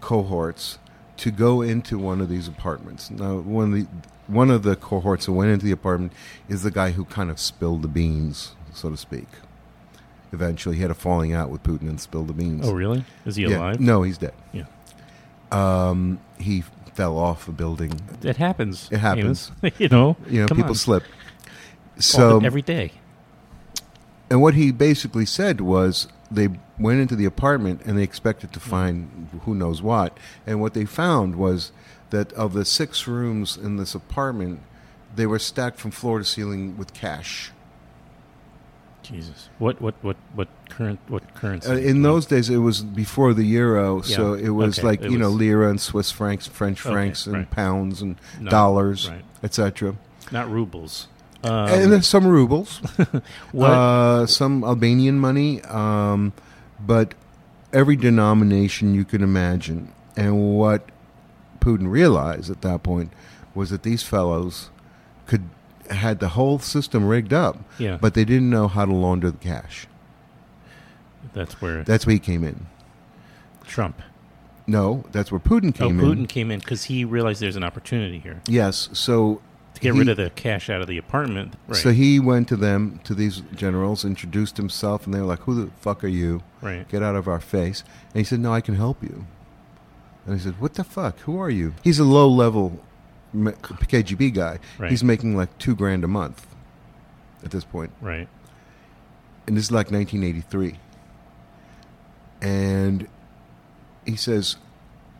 cohorts 0.00 0.78
to 1.18 1.30
go 1.30 1.60
into 1.62 1.98
one 1.98 2.20
of 2.20 2.28
these 2.28 2.48
apartments. 2.48 3.10
Now, 3.10 3.36
one 3.38 3.72
of 3.72 3.78
the 3.80 3.86
one 4.28 4.50
of 4.50 4.64
the 4.64 4.74
cohorts 4.74 5.26
who 5.26 5.32
went 5.32 5.52
into 5.52 5.64
the 5.66 5.70
apartment 5.70 6.12
is 6.48 6.64
the 6.64 6.70
guy 6.72 6.90
who 6.90 7.04
kind 7.04 7.30
of 7.30 7.38
spilled 7.38 7.82
the 7.82 7.88
beans, 7.88 8.56
so 8.72 8.90
to 8.90 8.96
speak. 8.96 9.28
Eventually, 10.32 10.74
he 10.76 10.82
had 10.82 10.90
a 10.90 10.94
falling 10.94 11.32
out 11.32 11.48
with 11.48 11.62
Putin 11.62 11.82
and 11.88 12.00
spilled 12.00 12.26
the 12.26 12.32
beans. 12.32 12.66
Oh, 12.66 12.72
really? 12.72 13.04
Is 13.24 13.36
he 13.36 13.44
Yeah. 13.46 13.58
alive? 13.58 13.78
No, 13.80 14.02
he's 14.02 14.18
dead. 14.18 14.32
Yeah. 14.52 14.64
Um, 15.52 16.20
he 16.38 16.64
fell 16.94 17.18
off 17.18 17.46
a 17.48 17.52
building. 17.52 18.00
It 18.22 18.36
happens. 18.36 18.88
It 18.90 18.98
happens. 18.98 19.52
You 19.78 19.88
know. 19.88 20.16
You 20.28 20.42
know, 20.42 20.48
people 20.48 20.70
on. 20.70 20.74
slip. 20.74 21.04
So 21.98 22.40
every 22.42 22.62
day. 22.62 22.92
And 24.28 24.42
what 24.42 24.54
he 24.54 24.72
basically 24.72 25.26
said 25.26 25.60
was 25.60 26.08
they 26.30 26.48
went 26.78 27.00
into 27.00 27.14
the 27.14 27.24
apartment 27.24 27.82
and 27.84 27.96
they 27.96 28.02
expected 28.02 28.52
to 28.52 28.60
find 28.60 29.28
who 29.44 29.54
knows 29.54 29.82
what. 29.82 30.18
And 30.46 30.60
what 30.60 30.74
they 30.74 30.84
found 30.84 31.36
was 31.36 31.72
that 32.10 32.32
of 32.32 32.52
the 32.52 32.64
six 32.64 33.06
rooms 33.06 33.56
in 33.56 33.76
this 33.76 33.94
apartment, 33.94 34.60
they 35.14 35.26
were 35.26 35.38
stacked 35.38 35.78
from 35.78 35.90
floor 35.90 36.18
to 36.18 36.24
ceiling 36.24 36.76
with 36.76 36.92
cash. 36.92 37.52
Jesus. 39.06 39.48
What 39.58 39.80
what 39.80 39.94
what 40.02 40.16
what 40.34 40.48
current 40.68 40.98
what 41.08 41.34
currency? 41.34 41.68
Uh, 41.70 41.74
in 41.76 42.02
those 42.02 42.26
days, 42.26 42.50
it 42.50 42.58
was 42.58 42.82
before 42.82 43.34
the 43.34 43.44
euro, 43.44 44.00
so 44.02 44.34
it 44.34 44.50
was 44.50 44.78
okay, 44.78 44.86
like 44.86 45.02
it 45.02 45.10
you 45.10 45.18
know 45.18 45.28
lira 45.28 45.70
and 45.70 45.80
Swiss 45.80 46.10
francs, 46.10 46.46
French 46.46 46.84
Okay, 46.84 46.92
francs, 46.92 47.26
and 47.26 47.34
right. 47.36 47.50
pounds 47.50 48.02
and 48.02 48.16
No, 48.40 48.50
dollars, 48.50 49.08
right. 49.08 49.24
etc. 49.42 49.96
Not 50.32 50.50
rubles. 50.50 51.08
Um, 51.44 51.68
and 51.68 51.92
then 51.92 52.02
some 52.02 52.26
rubles. 52.26 52.78
what? 53.52 53.70
Uh, 53.70 54.26
some 54.26 54.64
Albanian 54.64 55.18
money, 55.18 55.62
um, 55.62 56.32
but 56.80 57.14
every 57.72 57.96
denomination 57.96 58.94
you 58.94 59.04
can 59.04 59.22
imagine. 59.22 59.92
And 60.16 60.56
what 60.56 60.88
Putin 61.60 61.88
realized 61.90 62.50
at 62.50 62.62
that 62.62 62.82
point 62.82 63.12
was 63.54 63.70
that 63.70 63.82
these 63.82 64.02
fellows 64.02 64.70
could 65.26 65.42
had 65.90 66.20
the 66.20 66.28
whole 66.28 66.58
system 66.58 67.06
rigged 67.06 67.32
up, 67.32 67.58
yeah. 67.78 67.98
but 68.00 68.14
they 68.14 68.24
didn't 68.24 68.50
know 68.50 68.68
how 68.68 68.84
to 68.84 68.92
launder 68.92 69.30
the 69.30 69.38
cash. 69.38 69.86
that's 71.32 71.60
where 71.60 71.82
That's 71.84 72.06
where 72.06 72.14
he 72.14 72.18
came 72.20 72.44
in. 72.44 72.66
Trump. 73.64 74.00
No, 74.66 75.04
that's 75.12 75.30
where 75.30 75.40
Putin 75.40 75.74
came 75.74 76.00
Oh, 76.00 76.04
Putin 76.04 76.18
in. 76.20 76.26
came 76.26 76.50
in 76.50 76.58
because 76.60 76.84
he 76.84 77.04
realized 77.04 77.40
there's 77.40 77.56
an 77.56 77.62
opportunity 77.64 78.18
here 78.18 78.40
Yes, 78.48 78.88
so 78.92 79.40
to 79.74 79.80
get 79.80 79.92
He- 79.92 79.98
rid 79.98 80.08
of 80.08 80.16
the 80.16 80.30
cash 80.30 80.68
out 80.70 80.80
of 80.80 80.88
the 80.88 80.98
apartment. 80.98 81.54
Right. 81.68 81.76
so 81.76 81.92
he 81.92 82.18
went 82.18 82.48
to 82.48 82.56
them 82.56 82.98
to 83.04 83.14
these 83.14 83.42
generals, 83.54 84.04
introduced 84.04 84.56
himself, 84.56 85.04
and 85.04 85.14
they 85.14 85.20
were 85.20 85.26
like, 85.26 85.40
"Who 85.40 85.54
the 85.66 85.70
fuck 85.80 86.02
are 86.02 86.08
you? 86.08 86.42
right. 86.62 86.88
get 86.88 87.02
out 87.02 87.14
of 87.14 87.28
our 87.28 87.38
face. 87.40 87.84
And 88.12 88.18
he 88.20 88.24
said, 88.24 88.40
No, 88.40 88.52
I 88.52 88.60
can 88.60 88.74
help 88.74 89.02
you. 89.02 89.26
And 90.26 90.34
he 90.36 90.42
said, 90.42 90.60
What 90.60 90.74
the 90.74 90.82
fuck? 90.84 91.18
Who 91.20 91.38
are 91.38 91.50
you? 91.50 91.74
He's 91.84 91.98
a 92.00 92.04
low 92.04 92.28
level 92.28 92.80
KGB 93.44 94.34
guy. 94.34 94.58
Right. 94.78 94.90
He's 94.90 95.04
making 95.04 95.36
like 95.36 95.56
two 95.58 95.74
grand 95.74 96.04
a 96.04 96.08
month 96.08 96.46
at 97.44 97.50
this 97.50 97.64
point. 97.64 97.92
Right. 98.00 98.28
And 99.46 99.56
this 99.56 99.64
is 99.64 99.72
like 99.72 99.90
1983. 99.90 100.78
And 102.42 103.08
he 104.04 104.16
says, 104.16 104.56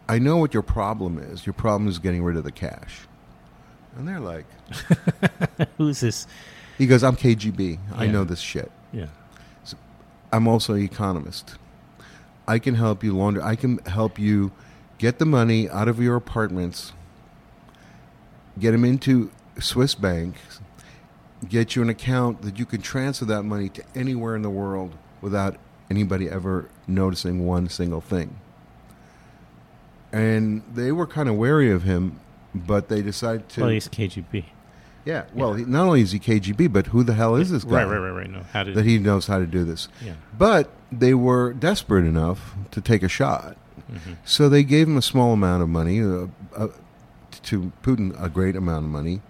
I 0.08 0.18
know 0.18 0.36
what 0.36 0.54
your 0.54 0.62
problem 0.62 1.18
is. 1.18 1.46
Your 1.46 1.52
problem 1.52 1.88
is 1.88 1.98
getting 1.98 2.22
rid 2.22 2.36
of 2.36 2.44
the 2.44 2.52
cash. 2.52 3.06
And 3.96 4.06
they're 4.06 4.20
like, 4.20 4.46
Who's 5.78 6.00
this? 6.00 6.26
He 6.76 6.86
goes, 6.86 7.02
I'm 7.02 7.16
KGB. 7.16 7.78
I 7.94 8.06
know 8.06 8.24
this 8.24 8.40
shit. 8.40 8.70
Yeah. 8.92 9.06
I'm 10.32 10.46
also 10.46 10.74
an 10.74 10.82
economist. 10.82 11.56
I 12.46 12.58
can 12.58 12.74
help 12.74 13.02
you 13.02 13.16
launder. 13.16 13.42
I 13.42 13.56
can 13.56 13.78
help 13.78 14.18
you 14.18 14.52
get 14.98 15.18
the 15.18 15.24
money 15.24 15.68
out 15.70 15.88
of 15.88 16.00
your 16.00 16.16
apartments, 16.16 16.92
get 18.58 18.72
them 18.72 18.84
into 18.84 19.30
Swiss 19.60 19.94
banks, 19.94 20.60
get 21.48 21.76
you 21.76 21.82
an 21.82 21.88
account 21.88 22.42
that 22.42 22.58
you 22.58 22.66
can 22.66 22.80
transfer 22.82 23.24
that 23.26 23.42
money 23.42 23.68
to 23.70 23.82
anywhere 23.94 24.34
in 24.36 24.42
the 24.42 24.50
world 24.50 24.94
without 25.20 25.56
anybody 25.90 26.28
ever 26.28 26.68
noticing 26.86 27.46
one 27.46 27.68
single 27.68 28.00
thing. 28.00 28.36
And 30.12 30.62
they 30.74 30.92
were 30.92 31.06
kind 31.06 31.28
of 31.28 31.36
wary 31.36 31.70
of 31.70 31.82
him, 31.82 32.20
but 32.54 32.88
they 32.88 33.02
decided 33.02 33.48
to. 33.50 33.60
Well, 33.62 33.70
he's 33.70 33.88
KGB. 33.88 34.44
yeah, 35.04 35.24
well, 35.34 35.54
he, 35.54 35.64
not 35.64 35.86
only 35.86 36.00
is 36.00 36.12
he 36.12 36.18
KGB, 36.18 36.72
but 36.72 36.86
who 36.88 37.02
the 37.02 37.14
hell 37.14 37.36
is 37.36 37.50
this 37.50 37.64
guy? 37.64 37.84
Right. 37.84 37.98
Right. 37.98 37.98
Right. 37.98 38.10
Right. 38.20 38.30
No. 38.30 38.40
How 38.52 38.62
did? 38.62 38.74
That 38.76 38.84
he 38.86 38.98
knows 38.98 39.26
how 39.26 39.38
to 39.38 39.46
do 39.46 39.64
this. 39.64 39.88
yeah. 40.02 40.14
But 40.38 40.70
they 40.90 41.12
were 41.14 41.52
desperate 41.52 42.06
enough 42.06 42.54
to 42.70 42.80
take 42.80 43.02
a 43.02 43.08
shot. 43.08 43.56
hmm 43.90 44.12
So 44.24 44.48
they 44.48 44.62
gave 44.62 44.86
him 44.88 44.96
a 44.96 45.02
small 45.02 45.32
amount 45.32 45.62
of 45.62 45.68
money, 45.68 46.00
uh, 46.00 46.26
uh, 46.56 46.68
to 47.46 47.72
Putin 47.82 48.14
a 48.22 48.28
great 48.28 48.56
amount 48.56 48.84
of 48.84 48.90
money, 48.90 49.20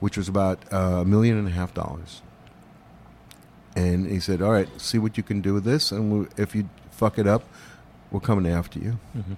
which 0.00 0.16
was 0.16 0.28
about 0.28 0.60
uh, 0.72 1.00
a 1.00 1.04
million 1.04 1.36
and 1.38 1.48
a 1.48 1.50
half 1.52 1.72
dollars. 1.74 2.22
And 3.76 4.06
he 4.06 4.18
said, 4.20 4.42
"All 4.42 4.50
right, 4.52 4.68
see 4.80 4.98
what 4.98 5.16
you 5.16 5.22
can 5.22 5.40
do 5.40 5.54
with 5.54 5.64
this, 5.64 5.92
and 5.92 6.10
we, 6.12 6.26
if 6.36 6.54
you 6.54 6.68
fuck 6.90 7.18
it 7.18 7.26
up, 7.26 7.44
we're 8.10 8.20
coming 8.20 8.50
after 8.50 8.78
you. 8.78 8.98
hmm 9.12 9.34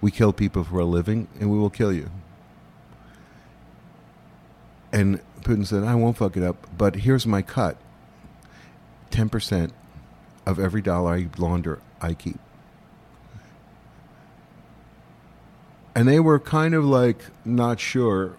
We 0.00 0.10
kill 0.10 0.32
people 0.32 0.64
for 0.64 0.80
a 0.80 0.84
living, 0.84 1.28
and 1.38 1.50
we 1.50 1.58
will 1.58 1.70
kill 1.70 1.92
you. 1.92 2.10
And 4.92 5.20
Putin 5.42 5.66
said, 5.66 5.84
I 5.84 5.94
won't 5.94 6.16
fuck 6.16 6.36
it 6.36 6.42
up, 6.42 6.66
but 6.76 6.96
here's 6.96 7.26
my 7.26 7.40
cut 7.42 7.76
10% 9.10 9.70
of 10.46 10.58
every 10.58 10.82
dollar 10.82 11.12
I 11.14 11.28
launder, 11.38 11.80
I 12.00 12.14
keep. 12.14 12.38
And 15.94 16.08
they 16.08 16.20
were 16.20 16.38
kind 16.38 16.74
of 16.74 16.84
like 16.84 17.18
not 17.44 17.78
sure, 17.80 18.36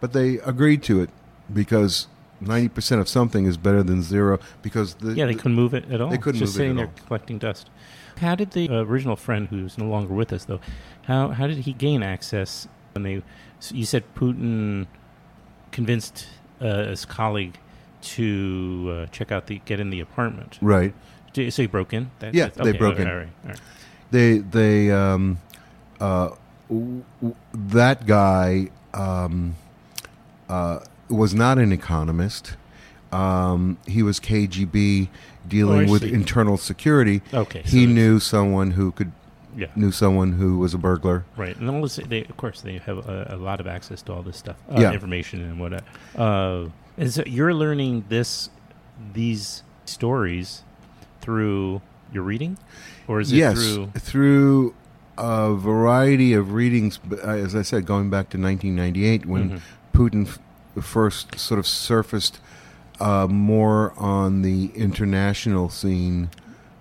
but 0.00 0.12
they 0.12 0.38
agreed 0.40 0.82
to 0.84 1.00
it 1.00 1.10
because 1.52 2.06
90% 2.42 3.00
of 3.00 3.08
something 3.08 3.46
is 3.46 3.56
better 3.56 3.82
than 3.82 4.02
zero 4.02 4.38
because 4.62 4.94
the, 4.94 5.12
Yeah, 5.14 5.26
they 5.26 5.34
couldn't 5.34 5.54
move 5.54 5.74
it 5.74 5.90
at 5.90 6.00
all. 6.00 6.10
They 6.10 6.18
couldn't 6.18 6.40
Just 6.40 6.54
move 6.54 6.56
it 6.56 6.58
sitting 6.64 6.76
there 6.76 6.86
all. 6.86 7.06
collecting 7.06 7.38
dust. 7.38 7.70
How 8.18 8.34
did 8.34 8.50
the 8.50 8.68
original 8.74 9.16
friend, 9.16 9.48
who's 9.48 9.78
no 9.78 9.86
longer 9.86 10.12
with 10.12 10.32
us, 10.32 10.44
though, 10.44 10.60
how 11.04 11.28
how 11.28 11.46
did 11.46 11.58
he 11.58 11.72
gain 11.72 12.02
access 12.02 12.68
when 12.94 13.02
they? 13.04 13.22
So 13.58 13.74
you 13.74 13.86
said 13.86 14.04
Putin 14.14 14.86
convinced 15.70 16.26
uh, 16.60 16.84
his 16.88 17.04
colleague 17.04 17.58
to 18.02 18.92
uh, 19.04 19.06
check 19.06 19.32
out 19.32 19.46
the 19.46 19.60
get 19.64 19.80
in 19.80 19.90
the 19.90 20.00
apartment. 20.00 20.58
right. 20.60 20.92
So 21.34 21.42
he 21.48 21.66
broke 21.66 21.94
in. 21.94 22.10
That, 22.18 22.34
Yeah, 22.34 22.48
that's- 22.48 22.64
they 22.66 22.76
broke 22.76 22.94
okay, 22.94 23.02
in. 23.04 23.08
All 23.08 23.16
right, 23.16 23.28
all 23.44 23.48
right. 23.50 23.60
they 24.10 24.38
they 24.38 24.90
um 24.90 25.38
uh 25.98 26.30
that 27.54 28.06
guy 28.06 28.68
um 28.94 29.54
uh 30.48 30.80
was 31.08 31.34
not 31.34 31.58
an 31.58 31.72
economist 31.72 32.56
um 33.12 33.76
he 33.86 34.02
was 34.02 34.18
KGB 34.20 35.08
dealing 35.46 35.88
Oh, 35.88 35.92
with 35.92 36.02
internal 36.04 36.56
security 36.56 37.20
Okay, 37.34 37.62
he 37.64 37.84
so- 37.86 37.92
knew 37.92 38.20
someone 38.20 38.70
who 38.72 38.92
could 38.92 39.12
Yeah. 39.56 39.66
knew 39.76 39.92
someone 39.92 40.32
who 40.32 40.58
was 40.58 40.72
a 40.72 40.78
burglar 40.78 41.24
Right, 41.36 41.56
and 41.58 41.68
all 41.68 41.82
this, 41.82 41.96
they 41.96 42.24
of 42.24 42.36
course 42.38 42.62
they 42.62 42.78
have 42.78 42.98
a, 43.08 43.26
a 43.30 43.36
lot 43.36 43.60
of 43.60 43.66
access 43.66 44.00
to 44.02 44.12
all 44.14 44.22
this 44.22 44.36
stuff, 44.38 44.56
uh, 44.70 44.80
Yeah. 44.80 44.92
information 44.92 45.42
and 45.42 45.60
whatnot. 45.60 45.84
Uh, 46.16 46.68
and 46.96 47.12
so 47.12 47.22
you're 47.26 47.52
learning 47.54 48.04
this, 48.08 48.48
these 49.12 49.62
stories 49.84 50.62
through 51.20 51.82
your 52.14 52.22
reading, 52.22 52.56
or 53.08 53.20
is 53.20 53.30
it 53.32 53.36
yes 53.36 53.54
through? 53.54 53.90
through 53.98 54.74
a 55.18 55.54
variety 55.54 56.32
of 56.32 56.52
readings 56.52 56.98
uh, 57.12 57.16
as 57.28 57.54
I 57.54 57.62
said 57.62 57.84
going 57.86 58.08
back 58.10 58.30
to 58.30 58.38
1998 58.38 59.26
when 59.26 59.50
Mhm. 59.50 59.60
Putin 59.92 60.26
f- 60.26 60.38
first 60.82 61.38
sort 61.38 61.58
of 61.58 61.66
surfaced 61.66 62.40
uh, 63.00 63.26
more 63.28 63.92
on 63.98 64.42
the 64.42 64.70
international 64.74 65.68
scene, 65.68 66.30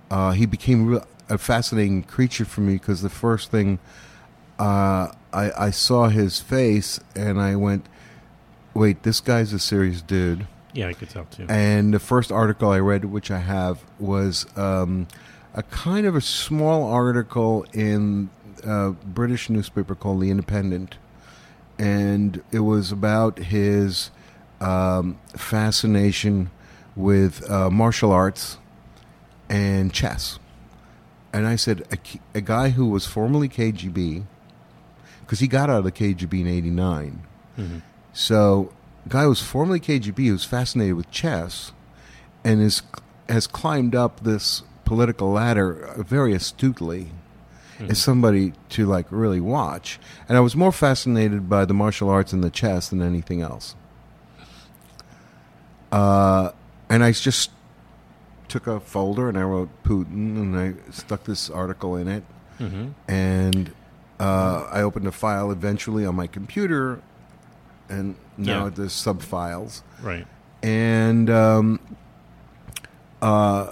uh, 0.10 0.32
he 0.32 0.46
became 0.46 0.86
real, 0.86 1.06
a 1.30 1.38
fascinating 1.38 2.04
creature 2.04 2.46
for 2.46 2.62
me 2.62 2.74
because 2.74 3.02
the 3.02 3.10
first 3.10 3.50
thing 3.52 3.80
uh, 4.60 5.08
I, 5.34 5.52
I 5.58 5.70
saw 5.72 6.08
his 6.10 6.40
face 6.40 7.00
and 7.16 7.42
I 7.42 7.56
went, 7.56 7.86
wait, 8.74 9.04
this 9.04 9.20
guy's 9.20 9.52
a 9.54 9.60
serious 9.60 10.02
dude. 10.02 10.46
Yeah, 10.74 10.88
I 10.88 10.94
could 10.94 11.10
tell 11.10 11.26
too. 11.26 11.46
And 11.50 11.94
the 11.94 12.00
first 12.00 12.32
article 12.32 12.70
I 12.70 12.80
read, 12.80 13.06
which 13.06 13.30
I 13.32 13.40
have, 13.40 13.84
was 14.00 14.46
um, 14.56 15.08
a 15.54 15.64
kind 15.64 16.06
of 16.06 16.16
a 16.16 16.22
small 16.22 16.92
article 16.92 17.66
in 17.74 18.30
a 18.64 18.92
British 18.92 19.50
newspaper 19.50 19.96
called 19.96 20.22
The 20.22 20.30
Independent. 20.32 20.98
And 21.78 22.44
it 22.52 22.60
was 22.60 22.92
about 22.92 23.40
his 23.40 24.12
um, 24.60 25.18
fascination 25.36 26.52
with 26.96 27.50
uh, 27.50 27.70
martial 27.70 28.12
arts 28.12 28.58
and 29.50 29.92
chess. 29.94 30.40
And 31.34 31.48
I 31.48 31.56
said, 31.56 31.84
a, 31.92 31.98
a 32.38 32.42
guy 32.42 32.70
who 32.70 32.88
was 32.88 33.06
formerly 33.08 33.50
KGB, 33.50 34.24
because 35.22 35.40
he 35.40 35.48
got 35.48 35.70
out 35.70 35.78
of 35.80 35.84
the 35.86 35.92
KGB 35.92 36.42
in 36.42 36.48
89. 36.48 37.22
Mhm. 37.58 37.82
So, 38.14 38.74
guy 39.08 39.24
who 39.24 39.30
was 39.30 39.42
formerly 39.42 39.80
KGB 39.80 40.28
who's 40.28 40.44
fascinated 40.44 40.96
with 40.96 41.10
chess, 41.10 41.72
and 42.44 42.62
is 42.62 42.82
has 43.30 43.48
climbed 43.48 43.96
up 43.96 44.20
this 44.22 44.64
political 44.92 45.32
ladder 45.32 45.94
very 45.98 46.34
astutely. 46.34 47.12
Mhm. 47.80 47.92
Is 47.92 47.98
somebody 48.04 48.52
to 48.72 48.86
like 48.86 49.06
really 49.10 49.40
watch, 49.40 49.98
and 50.28 50.38
I 50.38 50.42
was 50.42 50.54
more 50.54 50.74
fascinated 50.74 51.48
by 51.50 51.64
the 51.64 51.74
martial 51.74 52.10
arts 52.10 52.34
and 52.34 52.44
the 52.44 52.50
chess 52.50 52.90
than 52.90 53.02
anything 53.02 53.42
else. 53.42 53.74
Uh, 55.94 56.52
and 56.90 57.04
I 57.06 57.14
just 57.14 57.52
took 58.50 58.68
a 58.68 58.82
folder 58.82 59.30
and 59.30 59.38
I 59.38 59.44
wrote 59.44 59.70
Putin, 59.84 60.36
and 60.38 60.58
I 60.60 60.74
stuck 60.92 61.24
this 61.24 61.50
article 61.50 61.96
in 61.96 62.08
it, 62.10 62.24
Mhm. 62.60 62.92
and 63.08 63.72
uh, 64.20 64.68
I 64.72 64.82
opened 64.82 65.08
a 65.08 65.12
file 65.12 65.52
eventually 65.52 66.06
on 66.06 66.16
my 66.16 66.28
computer, 66.28 67.00
and 67.90 68.16
now 68.38 68.66
Yeah. 68.66 68.70
there's 68.76 68.94
sub 68.94 69.22
files, 69.22 69.84
Right. 70.04 70.28
and 70.62 71.30
um, 71.30 71.80
uh, 73.22 73.68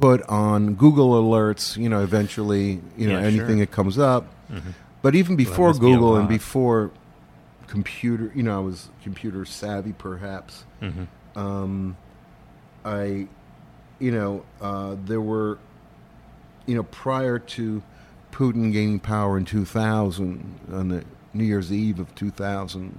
put 0.00 0.22
on 0.28 0.74
Google 0.74 1.10
alerts. 1.22 1.76
You 1.76 1.88
know, 1.88 2.02
eventually, 2.02 2.80
you 2.96 3.08
know, 3.08 3.18
Yeah, 3.18 3.26
anything 3.26 3.46
sure. 3.48 3.56
that 3.66 3.70
comes 3.72 3.98
up. 3.98 4.26
Mhm. 4.50 4.74
But 5.02 5.14
even 5.14 5.36
before 5.36 5.72
be 5.72 5.78
Google 5.80 6.16
and 6.16 6.28
before 6.28 6.90
computer, 7.66 8.30
you 8.34 8.42
know, 8.42 8.56
I 8.56 8.60
was 8.60 8.88
computer 9.02 9.44
savvy, 9.44 9.92
perhaps 9.92 10.64
Mhm. 10.82 11.06
um, 11.36 11.96
I, 12.84 13.26
you 13.98 14.10
know, 14.12 14.42
uh, 14.60 14.96
there 15.04 15.20
were, 15.20 15.58
you 16.66 16.74
know, 16.74 16.82
prior 16.84 17.38
to 17.38 17.82
Putin 18.32 18.72
gaining 18.72 19.00
power 19.00 19.36
in 19.38 19.44
2000, 19.44 20.58
on 20.72 20.88
the 20.88 21.04
New 21.34 21.44
Year's 21.44 21.72
Eve 21.72 21.98
of 21.98 22.14
2000, 22.14 22.92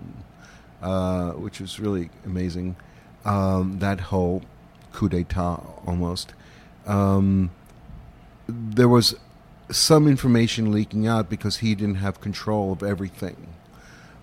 uh, 0.81 1.31
which 1.31 1.59
was 1.59 1.79
really 1.79 2.09
amazing, 2.25 2.75
um, 3.25 3.79
that 3.79 3.99
whole 3.99 4.41
coup 4.93 5.09
d'etat 5.09 5.61
almost, 5.85 6.33
um, 6.87 7.51
there 8.47 8.87
was 8.89 9.15
some 9.69 10.07
information 10.07 10.71
leaking 10.71 11.07
out 11.07 11.29
because 11.29 11.57
he 11.57 11.75
didn't 11.75 11.95
have 11.95 12.21
control 12.21 12.71
of 12.71 12.81
everything. 12.83 13.47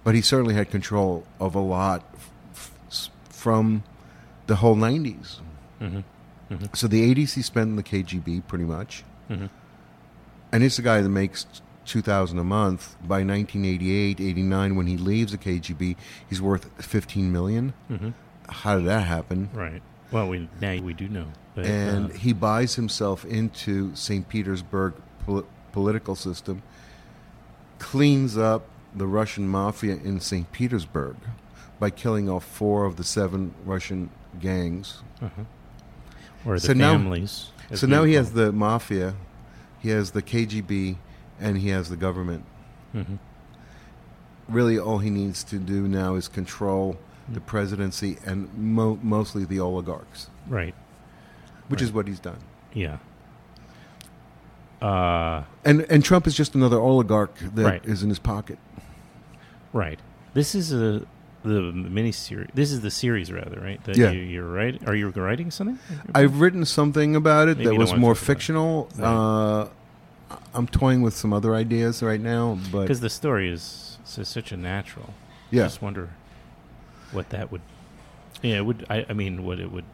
But 0.02 0.14
he 0.14 0.20
certainly 0.22 0.54
had 0.54 0.70
control 0.70 1.26
of 1.40 1.54
a 1.54 1.60
lot 1.60 2.02
f- 2.52 3.10
from 3.30 3.84
the 4.46 4.56
whole 4.56 4.76
90s. 4.76 5.40
Mhm. 5.80 6.04
Mhm. 6.50 6.76
So 6.76 6.86
the 6.88 7.02
80s 7.02 7.34
he 7.34 7.42
spent 7.42 7.68
in 7.70 7.76
the 7.76 7.82
KGB 7.82 8.40
pretty 8.46 8.64
much. 8.64 9.02
Mhm. 9.30 9.48
And 10.52 10.62
he's 10.62 10.76
the 10.76 10.82
guy 10.82 11.00
that 11.00 11.08
makes 11.08 11.46
2000 11.86 12.38
a 12.38 12.44
month. 12.44 12.96
By 13.06 13.22
1988, 13.24 14.20
89 14.20 14.76
when 14.76 14.86
he 14.86 14.96
leaves 14.96 15.32
the 15.32 15.38
KGB, 15.38 15.96
he's 16.28 16.40
worth 16.40 16.70
15 16.82 17.32
million. 17.32 17.72
Mhm. 17.90 18.14
How 18.48 18.76
did 18.76 18.86
that 18.86 19.06
happen? 19.06 19.48
Right. 19.54 19.82
Well, 20.10 20.28
we 20.28 20.48
now 20.60 20.80
we 20.82 20.92
do 20.94 21.08
know. 21.08 21.26
But, 21.54 21.66
and 21.66 22.12
he 22.12 22.32
buys 22.32 22.74
himself 22.74 23.24
into 23.24 23.94
St. 23.94 24.28
Petersburg 24.28 24.94
pol- 25.24 25.46
political 25.72 26.14
system, 26.16 26.62
cleans 27.78 28.36
up 28.36 28.66
the 28.94 29.06
Russian 29.06 29.48
mafia 29.48 29.94
in 29.94 30.20
St. 30.20 30.50
Petersburg 30.52 31.16
by 31.78 31.90
killing 31.90 32.28
off 32.28 32.44
four 32.44 32.84
of 32.86 32.96
the 32.96 33.04
seven 33.04 33.54
Russian 33.64 34.10
gangs. 34.40 35.02
uh-huh. 35.22 35.42
or 36.46 36.54
the 36.54 36.60
So 36.66 36.74
families. 36.74 37.50
as 37.70 37.80
So 37.80 37.86
now 37.86 38.04
he 38.04 38.14
has 38.14 38.32
the 38.32 38.52
mafia, 38.52 39.14
he 39.80 39.88
has 39.90 40.10
the 40.10 40.22
KGB, 40.22 40.96
and 41.40 41.58
he 41.58 41.68
has 41.70 41.88
the 41.88 41.96
government. 41.96 42.44
Mhm. 42.94 43.18
Really, 44.48 44.78
all 44.78 44.98
he 44.98 45.08
needs 45.10 45.42
to 45.44 45.58
do 45.58 45.88
now 45.88 46.16
is 46.16 46.28
control 46.28 46.98
the 47.28 47.40
presidency 47.40 48.18
and 48.26 48.52
mo- 48.56 48.98
mostly 49.02 49.44
the 49.46 49.58
oligarchs, 49.58 50.28
Right. 50.46 50.74
Which 51.74 51.80
Right. 51.82 51.88
is 51.88 51.92
what 51.92 52.06
he's 52.08 52.20
done. 52.20 52.38
Yeah. 52.72 52.98
Uh, 54.82 55.42
And 55.64 55.86
and 55.88 56.04
Trump 56.04 56.26
is 56.26 56.34
just 56.34 56.54
another 56.54 56.78
oligarch 56.78 57.34
that 57.54 57.58
is 57.58 57.64
Right. 57.64 58.02
in 58.02 58.08
his 58.08 58.18
pocket. 58.18 58.58
right. 59.72 59.98
This 60.34 60.54
is 60.54 60.72
a 60.72 61.02
the 61.44 61.60
mini 61.72 62.10
series. 62.12 62.48
This 62.54 62.72
is 62.72 62.80
the 62.80 62.90
series, 62.90 63.30
rather, 63.30 63.60
right? 63.60 63.82
That 63.84 63.96
Yeah. 63.98 64.10
You, 64.12 64.20
you're 64.22 64.48
right. 64.50 64.80
Are 64.88 64.94
you 64.94 65.08
writing 65.10 65.50
something? 65.50 65.78
I've 66.14 66.40
written 66.40 66.64
something 66.64 67.14
about 67.14 67.48
it 67.48 67.58
Maybe 67.58 67.68
that 67.70 67.74
was 67.76 67.90
more 67.94 68.14
talk 68.14 68.22
about 68.22 68.22
it. 68.22 68.24
fictional. 68.26 68.88
Right. 68.96 69.06
Uh, 69.06 69.68
I'm 70.54 70.66
toying 70.66 71.02
with 71.02 71.14
some 71.14 71.32
other 71.34 71.54
ideas 71.54 72.02
right 72.02 72.20
now, 72.20 72.58
but 72.72 72.82
because 72.82 73.00
the 73.00 73.10
story 73.10 73.50
is, 73.50 73.98
is 74.16 74.26
such 74.28 74.52
a 74.52 74.56
natural. 74.56 75.12
I 75.52 75.56
just 75.56 75.82
wonder 75.82 76.10
what 77.12 77.28
that 77.30 77.52
would. 77.52 77.60
Yeah, 78.42 78.56
it 78.56 78.64
would. 78.66 78.86
I, 78.88 79.04
I 79.08 79.12
mean, 79.12 79.44
what 79.44 79.60
it 79.60 79.70
would. 79.70 79.84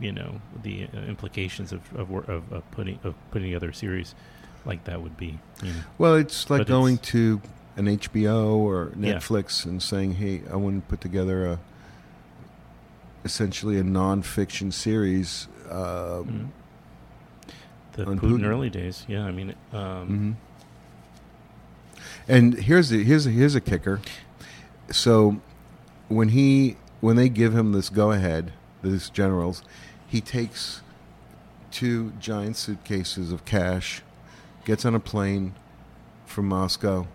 You 0.00 0.12
know, 0.12 0.40
the 0.62 0.88
uh, 0.94 0.98
implications 1.00 1.72
of 1.72 1.80
of, 1.96 2.10
of 2.28 2.52
of 2.52 2.70
putting 2.72 2.98
of 3.04 3.14
putting 3.30 3.48
together 3.50 3.70
a 3.70 3.74
series 3.74 4.14
like 4.64 4.84
that 4.84 5.02
would 5.02 5.16
be. 5.16 5.38
You 5.62 5.72
know. 5.72 5.80
well, 5.98 6.14
it's 6.14 6.48
like 6.50 6.60
But 6.60 6.66
going 6.68 6.94
it's- 6.94 7.10
to 7.12 7.40
an 7.76 7.86
HBO 7.86 8.56
or 8.56 8.92
Yeah. 8.98 9.14
Netflix 9.14 9.64
and 9.64 9.82
saying, 9.82 10.14
"Hey, 10.14 10.42
I 10.52 10.56
want 10.56 10.82
to 10.84 10.88
put 10.88 11.00
together 11.00 11.46
a 11.46 11.58
essentially 13.24 13.78
a 13.78 13.82
nonfiction 13.82 14.72
series." 14.72 15.48
Um, 15.70 15.74
Mhm. 15.76 16.48
the 17.92 18.04
Putin, 18.04 18.18
Putin. 18.20 18.44
early 18.44 18.70
days. 18.70 19.04
Yeah, 19.08 19.24
I 19.24 19.32
mean, 19.32 19.54
um, 19.72 20.06
hmm 20.06 20.32
And 22.28 22.54
here's 22.58 22.90
the 22.90 23.02
here's 23.04 23.26
a, 23.26 23.30
here's 23.30 23.54
a 23.54 23.60
kicker. 23.60 24.00
So 24.90 25.40
when 26.08 26.28
he 26.30 26.76
when 27.00 27.16
they 27.16 27.28
give 27.28 27.54
him 27.54 27.72
this 27.72 27.88
go 27.88 28.12
ahead, 28.12 28.52
these 28.82 29.10
generals, 29.10 29.62
he 30.06 30.20
takes 30.20 30.82
two 31.70 32.12
giant 32.18 32.56
suitcases 32.56 33.32
of 33.32 33.44
cash, 33.44 34.02
gets 34.64 34.84
on 34.84 34.94
a 34.94 35.00
plane 35.00 35.54
from 36.26 36.48
Moscow, 36.48 37.06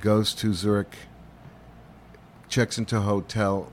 goes 0.00 0.34
to 0.34 0.52
Zurich, 0.54 0.96
checks 2.48 2.78
into 2.78 2.96
a 2.96 3.00
hotel, 3.00 3.72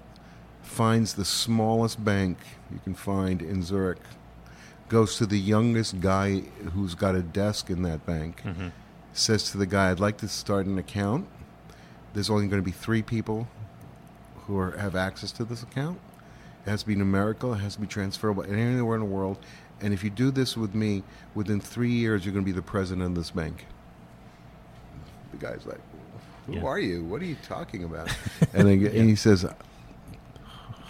finds 0.61 1.13
the 1.13 1.25
smallest 1.25 2.03
bank 2.03 2.37
you 2.71 2.79
can 2.83 2.93
find 2.93 3.41
in 3.41 3.63
Zurich, 3.63 3.99
goes 4.89 5.17
to 5.17 5.25
the 5.25 5.39
youngest 5.39 5.99
guy 5.99 6.39
who's 6.73 6.95
got 6.95 7.15
a 7.15 7.21
desk 7.21 7.69
in 7.69 7.81
that 7.83 8.05
bank 8.05 8.41
mhm. 8.43 8.71
says 9.13 9.51
to 9.51 9.57
the 9.57 9.65
guy, 9.65 9.91
"I'd 9.91 9.99
like 9.99 10.17
to 10.17 10.27
start 10.27 10.65
an 10.65 10.77
account. 10.77 11.27
There's 12.13 12.29
only 12.29 12.47
going 12.47 12.61
to 12.61 12.65
be 12.65 12.71
three 12.71 13.01
people 13.01 13.47
who 14.45 14.57
are, 14.57 14.77
have 14.77 14.95
access 14.95 15.31
to 15.33 15.43
this 15.43 15.61
account. 15.61 15.99
It 16.67 16.71
has 16.71 16.81
to 16.81 16.87
be 16.87 16.95
numerical. 16.95 17.53
It 17.53 17.59
has 17.59 17.75
to 17.75 17.81
be 17.81 17.87
transferable 17.87 18.43
anywhere 18.43 18.95
in 18.95 18.99
the 18.99 19.05
world. 19.05 19.37
And 19.79 19.93
if 19.93 20.03
you 20.03 20.09
do 20.09 20.31
this 20.31 20.57
with 20.57 20.75
me, 20.75 21.01
within 21.33 21.61
three 21.61 21.91
years, 21.91 22.25
you're 22.25 22.33
going 22.33 22.43
to 22.43 22.51
be 22.51 22.55
the 22.55 22.61
president 22.61 23.07
of 23.07 23.15
this 23.15 23.31
bank." 23.31 23.65
The 25.31 25.37
guy's 25.37 25.65
like, 25.65 25.79
"Who 26.47 26.55
Yeah. 26.55 26.63
are 26.65 26.77
you? 26.77 27.05
What 27.05 27.21
are 27.21 27.25
you 27.25 27.37
talking 27.47 27.85
about?" 27.85 28.09
and, 28.53 28.67
then, 28.67 28.85
and 28.85 29.09
he 29.09 29.15
says. 29.15 29.45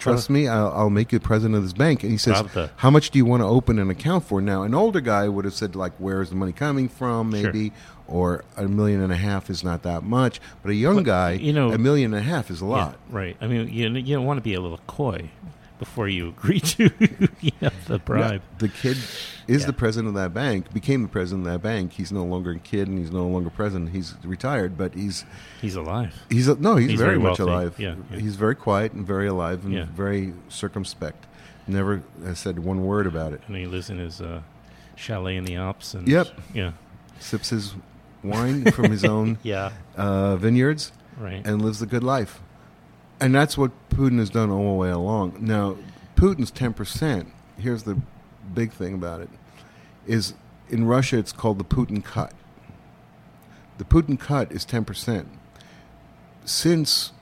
Trust 0.00 0.30
me, 0.30 0.46
I'll, 0.46 0.68
I'll 0.72 0.90
make 0.90 1.10
you 1.10 1.18
president 1.18 1.56
of 1.56 1.64
this 1.64 1.72
bank. 1.72 2.04
And 2.04 2.12
he 2.12 2.18
says, 2.18 2.36
Pravda. 2.42 2.70
"How 2.76 2.88
much 2.90 3.10
do 3.10 3.18
you 3.18 3.24
want 3.24 3.42
to 3.42 3.46
open 3.46 3.78
an 3.78 3.88
account 3.90 4.24
for?" 4.24 4.40
Now, 4.40 4.62
an 4.64 4.74
older 4.74 5.00
guy 5.00 5.28
would 5.28 5.44
have 5.44 5.54
said, 5.54 5.76
"Like, 5.76 5.92
where 5.98 6.22
is 6.22 6.30
the 6.30 6.36
money 6.36 6.52
coming 6.52 6.88
from?" 6.88 7.32
Sure. 7.32 7.42
Maybe, 7.52 7.72
or 8.08 8.44
a 8.56 8.66
million 8.68 9.00
and 9.00 9.12
a 9.12 9.16
half 9.16 9.48
is 9.50 9.62
not 9.64 9.82
that 9.82 10.02
much. 10.04 10.40
But 10.62 10.70
a 10.70 10.74
young 10.74 10.96
Well, 10.96 11.04
guy, 11.04 11.32
you 11.32 11.52
know- 11.52 11.70
a 11.72 11.78
million 11.78 12.14
and 12.14 12.20
a 12.22 12.24
half 12.28 12.48
is 12.50 12.60
a 12.60 12.64
lot. 12.64 12.96
Yeah, 13.10 13.16
right. 13.16 13.36
I 13.40 13.46
mean, 13.46 13.68
you 13.68 13.88
you 13.90 14.14
don't 14.16 14.24
want 14.24 14.38
to 14.38 14.42
be 14.42 14.54
a 14.54 14.60
little 14.60 14.80
coy 14.86 15.30
before 15.78 16.08
you 16.08 16.28
agree 16.28 16.60
to 16.60 16.90
you 17.40 17.52
know, 17.60 17.70
the 17.86 17.98
bribe. 17.98 18.32
Yeah, 18.32 18.58
the 18.58 18.68
kid 18.68 18.96
is 19.46 19.60
Yeah. 19.62 19.66
the 19.66 19.72
president 19.72 20.08
of 20.08 20.14
that 20.14 20.34
bank. 20.34 20.72
Became 20.72 21.02
the 21.02 21.08
president 21.08 21.46
of 21.46 21.52
that 21.52 21.62
bank. 21.62 21.92
He's 21.92 22.10
no 22.12 22.24
longer 22.24 22.52
a 22.52 22.58
kid, 22.58 22.88
and 22.88 22.98
he's 22.98 23.10
no 23.10 23.26
longer 23.26 23.50
president. 23.50 23.90
He's 23.90 24.14
retired, 24.24 24.76
but 24.76 24.94
he's 24.94 25.24
He's 25.60 25.74
alive. 25.76 26.14
he's 26.30 26.48
no, 26.48 26.76
he's, 26.76 26.90
He's 26.90 26.98
very, 27.00 27.16
very 27.16 27.22
much 27.22 27.38
alive. 27.38 27.76
Yeah, 27.78 27.94
yeah. 28.10 28.18
He's 28.18 28.36
very 28.36 28.54
quiet 28.54 28.92
and 28.92 29.06
very 29.06 29.26
alive 29.26 29.64
and 29.64 29.86
very 29.88 30.34
circumspect. 30.48 31.26
Never 31.66 32.02
has 32.24 32.38
said 32.38 32.58
one 32.60 32.84
word 32.84 33.06
about 33.06 33.32
it. 33.34 33.42
And 33.46 33.56
he 33.56 33.66
lives 33.66 33.90
in 33.90 33.98
his 33.98 34.20
uh, 34.20 34.40
chalet 34.96 35.36
in 35.36 35.44
the 35.44 35.56
Alps. 35.56 35.94
And 35.94 36.08
Yep. 36.08 36.28
Yeah. 36.54 36.72
Sips 37.20 37.50
his 37.50 37.74
wine 38.22 38.70
from 38.72 38.90
his 38.90 39.04
own 39.14 39.38
Yeah. 39.42 39.72
uh, 39.96 40.36
vineyards. 40.36 40.92
Right. 41.18 41.44
and 41.44 41.60
lives 41.60 41.82
a 41.82 41.86
good 41.86 42.04
life. 42.04 42.40
And 43.20 43.34
that's 43.34 43.58
what 43.58 43.72
Putin 43.90 44.18
has 44.18 44.30
done 44.30 44.50
all 44.50 44.72
the 44.72 44.78
way 44.78 44.90
along. 44.90 45.38
Now, 45.40 45.76
Putin's 46.16 46.50
10%, 46.50 47.26
here's 47.58 47.82
the 47.82 48.00
big 48.54 48.72
thing 48.72 48.94
about 48.94 49.20
it, 49.20 49.28
is 50.06 50.34
in 50.68 50.86
Russia 50.86 51.18
it's 51.18 51.32
called 51.32 51.58
the 51.58 51.64
Putin 51.64 52.04
cut. 52.04 52.32
The 53.78 53.84
Putin 53.84 54.18
cut 54.18 54.52
is 54.52 54.64
10%. 54.64 55.26
Since, 56.44 57.12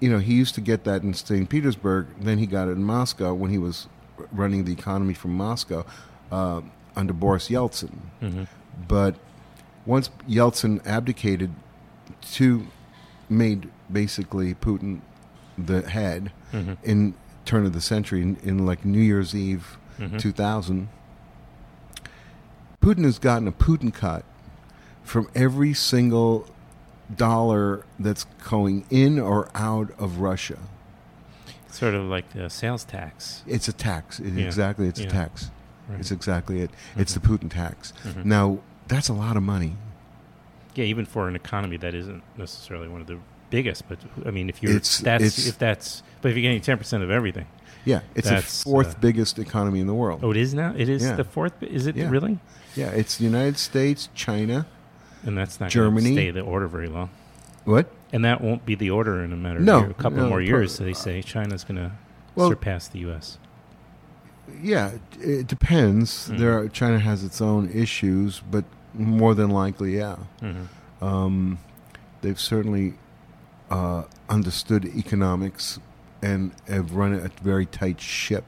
you 0.00 0.10
know, 0.10 0.18
he 0.18 0.34
used 0.34 0.54
to 0.56 0.60
get 0.60 0.84
that 0.84 1.02
in 1.02 1.14
St. 1.14 1.48
Petersburg, 1.48 2.06
then 2.20 2.38
he 2.38 2.46
got 2.46 2.68
it 2.68 2.72
in 2.72 2.84
Moscow 2.84 3.32
when 3.34 3.50
he 3.50 3.58
was 3.58 3.88
running 4.32 4.64
the 4.64 4.72
economy 4.72 5.14
from 5.14 5.36
Moscow 5.36 5.84
uh, 6.30 6.60
under 6.96 7.12
Boris 7.12 7.48
Yeltsin. 7.48 7.98
hmm 8.20 8.44
But 8.88 9.16
once 9.86 10.10
Yeltsin 10.28 10.84
abdicated, 10.86 11.52
to 12.32 12.66
made 13.28 13.68
basically 13.92 14.54
Putin 14.54 15.00
the 15.56 15.82
head 15.88 16.32
hmm 16.50 16.72
in 16.82 17.14
turn 17.44 17.66
of 17.66 17.72
the 17.74 17.80
century 17.80 18.22
in, 18.22 18.36
in 18.42 18.64
like 18.66 18.84
New 18.84 19.00
Year's 19.00 19.34
Eve 19.34 19.76
hmm 19.98 20.16
2000. 20.16 20.88
Putin 22.80 23.04
has 23.04 23.18
gotten 23.18 23.48
a 23.48 23.52
Putin 23.52 23.92
cut 23.92 24.24
from 25.02 25.28
every 25.34 25.72
single 25.74 26.46
dollar 27.14 27.84
that's 27.98 28.24
going 28.48 28.84
in 28.90 29.18
or 29.18 29.48
out 29.54 29.90
of 29.98 30.18
Russia. 30.18 30.58
Sort 31.70 31.94
of 31.94 32.04
like 32.04 32.32
the 32.32 32.48
sales 32.50 32.84
tax. 32.84 33.42
It's 33.46 33.68
a 33.68 33.72
tax. 33.72 34.20
It- 34.20 34.32
Yeah. 34.34 34.44
Exactly, 34.46 34.86
it's 34.88 35.00
Yeah. 35.00 35.06
a 35.06 35.10
tax. 35.10 35.50
Right. 35.88 36.00
It's 36.00 36.10
exactly 36.10 36.60
it. 36.60 36.70
It's 36.96 37.14
the 37.14 37.20
Mhm. 37.20 37.38
Putin 37.38 37.50
tax. 37.50 37.92
Mhm. 38.04 38.24
Now 38.24 38.58
that's 38.88 39.08
a 39.08 39.12
lot 39.14 39.36
of 39.36 39.42
money. 39.42 39.76
Yeah, 40.74 40.84
even 40.84 41.04
for 41.06 41.28
an 41.28 41.36
economy 41.36 41.76
that 41.78 41.94
isn't 41.94 42.22
necessarily 42.36 42.88
one 42.88 43.00
of 43.00 43.06
the 43.06 43.18
biggest, 43.50 43.88
but 43.88 43.98
I 44.26 44.30
mean, 44.30 44.48
if 44.48 44.62
you're 44.62 44.72
It's- 44.72 44.98
that's 44.98 45.22
it's- 45.24 45.46
if 45.46 45.58
that's 45.58 46.02
but 46.20 46.30
if 46.30 46.36
you're 46.36 46.42
getting 46.42 46.60
ten 46.60 46.78
percent 46.78 47.02
of 47.04 47.10
everything, 47.10 47.46
Yeah, 47.84 48.00
it's 48.14 48.28
the 48.28 48.40
fourth 48.42 48.94
uh, 48.94 48.98
biggest 49.00 49.38
economy 49.38 49.80
in 49.80 49.86
the 49.86 49.94
world. 49.94 50.20
oh, 50.22 50.30
it 50.30 50.36
is 50.36 50.54
now. 50.54 50.74
It 50.76 50.88
is 50.88 51.02
Yeah. 51.02 51.16
the 51.16 51.24
fourth. 51.24 51.62
Is 51.62 51.86
it 51.86 51.96
Yeah. 51.96 52.08
really? 52.10 52.38
Yeah, 52.74 52.88
it's 52.90 53.18
the 53.18 53.24
United 53.24 53.58
States, 53.58 54.08
China. 54.14 54.66
And 55.24 55.36
that's 55.38 55.60
not 55.60 55.70
Germany. 55.70 56.12
Stay 56.12 56.30
the 56.30 56.40
order 56.40 56.66
very 56.66 56.88
long. 56.88 57.10
What? 57.64 57.90
And 58.12 58.24
that 58.24 58.40
won't 58.40 58.66
be 58.66 58.74
the 58.74 58.90
order 58.90 59.22
in 59.22 59.32
a 59.32 59.36
matter 59.36 59.60
No, 59.60 59.84
of 59.84 59.90
a 59.90 59.94
couple 59.94 60.18
no, 60.18 60.28
more 60.28 60.40
years. 60.40 60.76
They 60.78 60.92
say 60.92 61.22
China's 61.22 61.62
going 61.64 61.76
to 61.76 61.92
Well- 62.34 62.48
surpass 62.50 62.88
the 62.88 62.98
U.S. 63.00 63.38
Yeah, 64.62 64.92
it- 65.20 65.46
depends. 65.46 66.28
Mhm. 66.30 66.38
There, 66.38 66.58
are, 66.58 66.68
China 66.68 66.98
has 66.98 67.24
its 67.24 67.40
own 67.40 67.68
issues, 67.72 68.42
but 68.50 68.64
more 68.94 69.34
than 69.34 69.50
likely, 69.50 69.96
yeah. 69.96 70.16
hmm 70.40 70.64
Um, 71.04 71.58
they've 72.22 72.40
certainly 72.40 72.94
uh, 73.70 74.04
understood 74.28 74.84
economics 74.86 75.78
and 76.22 76.52
have 76.68 76.94
run 76.94 77.12
a 77.14 77.28
very 77.42 77.66
tight 77.66 78.00
ship, 78.00 78.44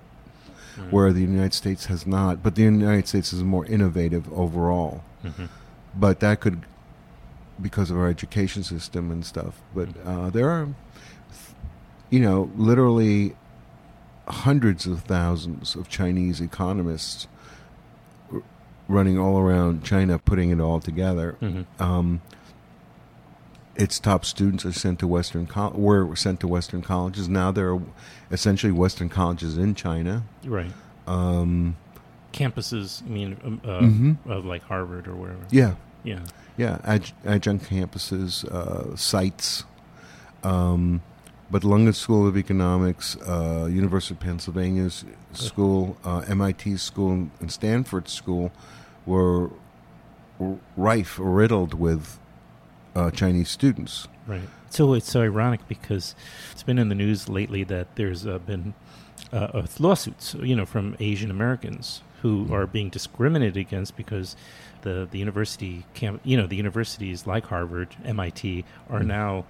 Mm-hmm. 0.76 0.90
where 0.90 1.10
the 1.10 1.22
United 1.22 1.54
States 1.54 1.86
has 1.86 2.06
not. 2.06 2.42
But 2.42 2.54
the 2.54 2.62
United 2.64 3.08
States 3.08 3.32
is 3.32 3.42
more 3.42 3.64
innovative 3.64 4.30
overall. 4.32 5.02
hmm 5.22 5.46
But 5.94 6.20
that 6.20 6.40
could, 6.40 6.66
because 7.60 7.90
of 7.90 7.96
our 7.96 8.08
education 8.08 8.62
system 8.62 9.10
and 9.10 9.24
stuff. 9.24 9.54
But 9.74 9.88
uh, 10.04 10.28
there 10.28 10.50
are, 10.50 10.68
you 12.10 12.20
know, 12.20 12.50
literally 12.56 13.36
hundreds 14.28 14.86
of 14.86 15.00
thousands 15.04 15.76
of 15.76 15.88
Chinese 15.88 16.42
economists 16.42 17.26
running 18.88 19.18
all 19.18 19.38
around 19.38 19.84
China, 19.84 20.18
putting 20.18 20.50
it 20.50 20.60
all 20.60 20.80
together. 20.80 21.32
hmm 21.40 21.62
Um, 21.80 22.20
its 23.74 23.98
top 24.00 24.24
students 24.24 24.64
are 24.64 24.72
sent 24.72 24.98
to 25.00 25.06
Western 25.06 25.46
col- 25.46 25.72
were 25.72 26.14
sent 26.16 26.40
to 26.40 26.48
Western 26.48 26.80
colleges. 26.82 27.28
Now 27.28 27.50
there 27.52 27.74
are 27.74 27.82
essentially 28.30 28.72
Western 28.72 29.08
colleges 29.08 29.58
in 29.58 29.74
China. 29.74 30.22
Right. 30.44 30.72
Um, 31.06 31.76
Campuses. 32.32 33.02
I 33.04 33.08
mean, 33.10 33.36
um, 33.44 33.60
uh, 33.64 33.80
Mhm. 33.80 34.16
of 34.26 34.44
like 34.46 34.62
Harvard 34.64 35.06
or 35.08 35.14
wherever. 35.14 35.40
yeah, 35.50 35.74
Yeah. 36.04 36.20
Yeah, 36.58 36.78
adj- 36.84 37.12
adjunct 37.26 37.68
campuses, 37.68 38.44
uh, 38.46 38.96
sites. 38.96 39.64
Um, 40.42 41.02
but 41.50 41.64
London 41.64 41.92
School 41.92 42.26
of 42.26 42.34
Economics, 42.36 43.16
uh, 43.26 43.68
University 43.70 44.14
of 44.14 44.20
Pennsylvania's 44.20 45.04
school, 45.34 45.98
uh, 46.02 46.22
MIT's 46.28 46.80
school, 46.82 47.28
and 47.40 47.50
Stanford 47.52 48.08
school 48.08 48.52
were, 49.06 49.50
rife 50.76 51.18
riddled 51.20 51.74
with 51.74 52.18
uh, 52.94 53.10
Chinese 53.10 53.48
students. 53.48 54.08
Right. 54.26 54.48
So 54.70 54.92
it's 54.94 55.10
so 55.10 55.22
ironic 55.22 55.66
because 55.68 56.14
it's 56.52 56.62
been 56.62 56.78
in 56.78 56.88
the 56.88 56.94
news 56.94 57.28
lately 57.28 57.62
that 57.64 57.94
there's 57.96 58.26
uh, 58.26 58.38
been 58.38 58.74
uh, 59.32 59.36
uh, 59.54 59.66
lawsuits, 59.78 60.34
you 60.42 60.54
know, 60.56 60.66
from 60.66 60.96
Asian 61.00 61.30
Americans 61.30 62.02
who 62.22 62.48
are 62.52 62.66
being 62.66 62.88
discriminated 62.90 63.56
against 63.56 63.96
because 63.96 64.36
the 64.82 65.06
the 65.10 65.18
university 65.18 65.84
camp, 65.94 66.20
you 66.24 66.36
know, 66.36 66.46
the 66.46 66.56
universities 66.56 67.26
like 67.26 67.46
Harvard, 67.46 67.88
MIT 68.04 68.64
are 68.90 69.00
Mm. 69.00 69.06
now 69.06 69.44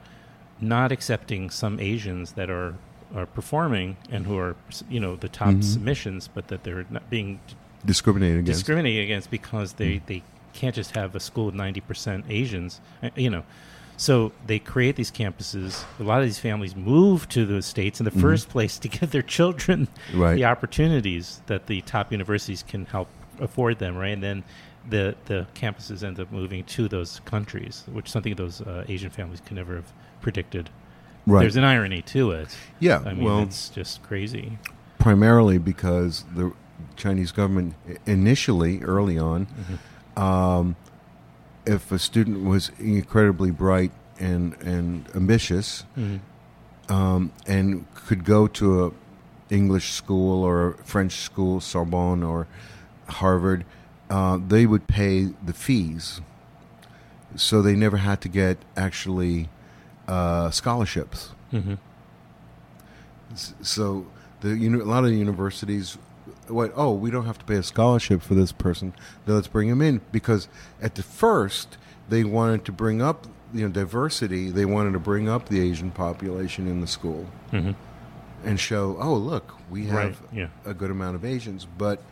not 0.61 0.93
accepting 0.93 1.51
some 1.51 1.81
Asians 1.81 2.33
that 2.33 2.51
are 2.51 2.75
are 3.15 3.27
performing 3.27 3.97
and 4.11 4.27
who 4.27 4.37
are 4.37 4.57
you 4.91 5.01
know 5.01 5.17
the 5.17 5.29
top 5.29 5.55
Mhm. 5.55 5.65
submissions, 5.65 6.29
but 6.29 6.49
that 6.49 6.63
they're 6.65 6.87
not 6.91 7.09
being 7.11 7.41
Discriminated 7.87 8.41
against. 8.41 8.61
discriminated 8.61 9.05
against 9.05 9.31
because 9.31 9.75
they, 9.75 9.95
Mm. 9.97 10.07
they 10.07 10.23
can't 10.53 10.75
just 10.75 10.95
have 10.97 11.15
a 11.15 11.21
school 11.21 11.47
with 11.47 11.55
90% 11.55 12.25
Asians, 12.29 12.81
uh, 13.03 13.11
you 13.17 13.31
know. 13.31 13.45
So 13.99 14.33
they 14.47 14.59
create 14.59 14.97
these 14.97 15.11
campuses. 15.11 15.85
A 15.99 16.03
lot 16.03 16.19
of 16.19 16.25
these 16.27 16.39
families 16.39 16.77
move 16.77 17.29
to 17.31 17.47
those 17.47 17.65
states 17.65 17.99
in 18.01 18.05
the 18.05 18.11
Mhm. 18.11 18.21
first 18.21 18.49
place 18.51 18.79
to 18.81 18.89
give 18.89 19.11
their 19.11 19.23
children 19.23 19.89
right. 20.15 20.35
the 20.35 20.45
opportunities 20.45 21.41
that 21.47 21.67
the 21.67 21.81
top 21.83 22.13
universities 22.13 22.63
can 22.67 22.85
help 22.87 23.09
afford 23.41 23.79
them, 23.79 23.97
right? 23.97 24.13
And 24.13 24.23
then 24.23 24.45
the 24.89 25.15
the 25.27 25.47
campuses 25.55 26.03
end 26.05 26.21
up 26.21 26.31
moving 26.31 26.63
to 26.65 26.89
those 26.89 27.21
countries, 27.25 27.85
which 27.91 28.09
something 28.11 28.35
those 28.35 28.61
uh, 28.61 28.85
Asian 28.89 29.11
families 29.11 29.41
could 29.45 29.57
never 29.57 29.77
have 29.77 29.93
predicted. 30.21 30.71
right. 31.27 31.41
There's 31.41 31.57
an 31.57 31.65
irony 31.65 32.03
to 32.03 32.31
it. 32.33 32.57
yeah. 32.79 33.03
I 33.05 33.13
mean, 33.15 33.25
well, 33.25 33.41
it's 33.43 33.69
just 33.71 34.03
crazy. 34.03 34.59
primarily 34.99 35.59
because 35.59 36.25
the 36.35 36.53
Chinese 36.97 37.33
government 37.33 37.75
initially, 38.07 38.83
early 38.83 39.19
on, 39.19 39.47
um, 40.17 40.77
if 41.67 41.91
a 41.93 41.99
student 41.99 42.45
was 42.45 42.71
incredibly 42.79 43.51
bright 43.51 43.93
and 44.19 44.55
and 44.63 45.05
ambitious, 45.15 45.85
Mhm. 45.97 46.21
um, 46.89 47.33
and 47.47 47.85
could 47.95 48.25
go 48.25 48.47
to 48.47 48.87
a 48.87 48.91
English 49.51 49.93
school 49.93 50.43
or 50.43 50.71
a 50.71 50.75
French 50.85 51.17
school, 51.21 51.61
Sorbonne 51.61 52.23
or 52.23 52.47
Harvard, 53.09 53.65
uh, 54.11 54.39
they 54.49 54.67
would 54.67 54.87
pay 54.89 55.25
the 55.45 55.53
fees. 55.53 56.21
So 57.37 57.61
they 57.63 57.77
never 57.77 57.99
had 57.99 58.21
to 58.23 58.29
get 58.29 58.59
actually 58.77 59.49
uh, 60.09 60.51
scholarships. 60.51 61.31
Mhm. 61.53 61.79
So 63.63 64.07
the 64.41 64.57
uni- 64.57 64.81
a 64.81 64.85
lot 64.85 65.05
of 65.05 65.11
the 65.11 65.17
universities, 65.17 65.99
what? 66.49 66.73
Oh, 66.77 66.93
we 66.93 67.11
don't 67.11 67.27
have 67.27 67.39
to 67.39 67.45
pay 67.45 67.57
a 67.57 67.63
scholarship 67.63 68.23
for 68.23 68.35
this 68.35 68.53
person. 68.53 68.95
Then 69.25 69.35
let's 69.37 69.49
bring 69.49 69.69
him 69.69 69.81
in 69.83 70.01
because 70.13 70.49
at 70.81 70.95
the 70.95 71.03
first 71.03 71.77
they 72.09 72.25
wanted 72.25 72.65
to 72.67 72.73
bring 72.73 73.01
up 73.03 73.27
you 73.55 73.63
know 73.63 73.69
diversity. 73.73 74.51
They 74.51 74.65
wanted 74.65 74.93
to 74.93 74.99
bring 75.01 75.29
up 75.29 75.49
the 75.49 75.61
Asian 75.61 75.91
population 75.91 76.67
in 76.67 76.81
the 76.81 76.87
school 76.87 77.27
Mhm. 77.53 77.75
and 78.45 78.59
show, 78.61 78.97
oh 79.01 79.15
look, 79.15 79.55
we 79.71 79.87
have 79.87 79.95
Right. 79.95 80.17
Yeah. 80.33 80.49
a 80.65 80.75
good 80.75 80.91
amount 80.91 81.15
of 81.17 81.25
Asians, 81.25 81.67
but 81.79 82.03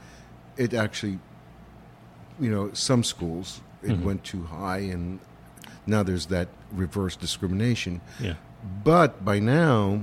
it 0.57 0.73
actually, 0.75 1.19
you 2.41 2.51
know, 2.51 2.71
some 2.73 3.03
schools 3.05 3.61
it 3.83 3.91
Mhm. 4.01 4.03
went 4.03 4.25
too 4.25 4.45
high, 4.45 4.79
and 4.79 5.19
now 5.87 6.03
there's 6.03 6.27
that 6.27 6.49
reverse 6.73 7.17
discrimination. 7.17 8.01
Yeah. 8.21 8.35
But 8.83 9.25
by 9.25 9.39
now, 9.41 10.01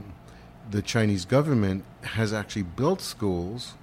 the 0.70 0.82
Chinese 0.82 1.26
government 1.26 1.84
has 2.04 2.32
actually 2.32 2.64
built 2.64 3.02
schools 3.02 3.74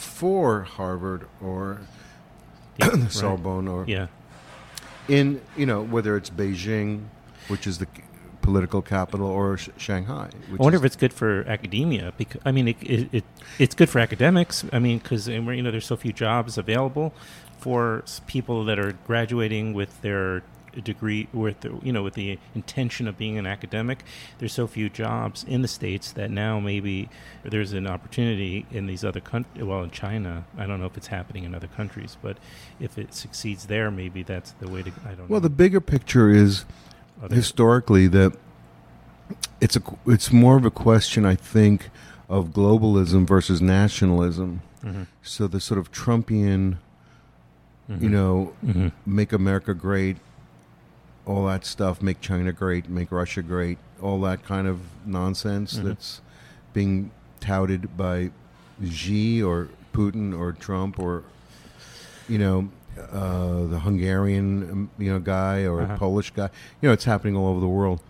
for 0.00 0.62
Harvard 0.62 1.26
or 1.42 1.80
Yeah, 2.78 2.88
right. 2.94 3.12
Sorbonne 3.12 3.68
or 3.68 3.84
Yeah. 3.86 4.06
in 5.08 5.40
you 5.56 5.66
know 5.66 5.82
whether 5.82 6.16
it's 6.16 6.30
Beijing, 6.30 7.04
which 7.48 7.66
is 7.66 7.78
the 7.78 7.86
political 8.42 8.80
capital, 8.80 9.26
or 9.26 9.58
Sh- 9.58 9.68
Shanghai. 9.76 10.30
Which 10.48 10.60
I 10.60 10.62
wonder 10.62 10.78
if 10.78 10.84
it's 10.84 10.96
good 10.96 11.12
for 11.12 11.44
academia. 11.46 12.12
Because 12.16 12.40
I 12.44 12.52
mean, 12.52 12.68
it, 12.68 12.76
it, 12.82 13.08
it 13.12 13.24
it's 13.58 13.74
good 13.74 13.90
for 13.90 13.98
academics. 13.98 14.64
I 14.72 14.78
mean, 14.78 14.98
because 14.98 15.28
you 15.28 15.40
know, 15.62 15.70
there's 15.70 15.86
so 15.86 15.96
few 15.96 16.12
jobs 16.12 16.56
available 16.56 17.12
for 17.58 18.02
people 18.26 18.64
that 18.64 18.78
are 18.78 18.92
graduating 19.06 19.74
with 19.74 20.00
their 20.00 20.42
degree, 20.84 21.28
with 21.32 21.60
the, 21.60 21.78
you 21.82 21.92
know, 21.92 22.02
with 22.02 22.14
the 22.14 22.38
intention 22.54 23.06
of 23.08 23.16
being 23.18 23.38
an 23.38 23.46
academic. 23.46 24.04
There's 24.38 24.52
so 24.52 24.66
few 24.66 24.88
jobs 24.88 25.44
in 25.44 25.62
the 25.62 25.68
states 25.68 26.12
that 26.12 26.30
now 26.30 26.60
maybe 26.60 27.08
there's 27.42 27.72
an 27.72 27.86
opportunity 27.86 28.66
in 28.70 28.86
these 28.86 29.04
other 29.04 29.20
countries. 29.20 29.64
Well, 29.64 29.82
in 29.82 29.90
China, 29.90 30.44
I 30.58 30.66
don't 30.66 30.80
know 30.80 30.86
if 30.86 30.96
it's 30.96 31.08
happening 31.08 31.44
in 31.44 31.54
other 31.54 31.66
countries, 31.68 32.16
but 32.22 32.36
if 32.78 32.98
it 32.98 33.14
succeeds 33.14 33.66
there, 33.66 33.90
maybe 33.90 34.22
that's 34.22 34.52
the 34.52 34.68
way 34.68 34.82
to. 34.82 34.90
I 35.06 35.14
don't 35.14 35.28
well, 35.28 35.40
know. 35.40 35.48
the 35.48 35.50
bigger 35.50 35.80
picture 35.80 36.30
is 36.30 36.64
Other- 37.22 37.34
historically 37.34 38.06
that 38.08 38.32
it's 39.60 39.76
a 39.76 39.82
it's 40.06 40.32
more 40.32 40.56
of 40.56 40.64
a 40.64 40.70
question 40.70 41.24
I 41.24 41.34
think 41.34 41.90
of 42.28 42.48
globalism 42.50 43.26
versus 43.26 43.60
nationalism. 43.60 44.62
Mhm. 44.84 45.06
So 45.22 45.46
the 45.46 45.60
sort 45.60 45.78
of 45.78 45.92
Trumpian, 45.92 46.78
you 47.88 48.08
Mhm. 48.08 48.10
know, 48.10 48.52
Mhm. 48.64 48.92
make 49.04 49.32
America 49.32 49.74
great, 49.74 50.16
all 51.30 51.46
that 51.46 51.64
stuff, 51.64 52.02
make 52.02 52.20
China 52.20 52.52
great, 52.52 52.88
make 52.88 53.12
Russia 53.12 53.40
great, 53.42 53.78
all 54.02 54.20
that 54.22 54.42
kind 54.44 54.66
of 54.66 54.80
nonsense 55.06 55.74
Mhm. 55.74 55.84
that's 55.84 56.20
being 56.72 57.10
touted 57.38 57.96
by 57.96 58.30
Xi 58.84 59.40
or 59.42 59.68
Putin 59.94 60.36
or 60.38 60.52
Trump 60.52 60.98
or 60.98 61.22
you 62.28 62.38
know 62.38 62.68
uh, 63.12 63.64
the 63.66 63.80
Hungarian 63.80 64.46
um, 64.70 64.90
you 64.98 65.10
know 65.12 65.20
guy 65.20 65.64
or 65.64 65.82
Uh-huh. 65.82 65.96
Polish 65.96 66.30
guy. 66.32 66.48
You 66.80 66.88
know, 66.88 66.92
it's 66.92 67.04
happening 67.04 67.36
all 67.36 67.46
over 67.52 67.60
the 67.60 67.68
world. 67.68 68.00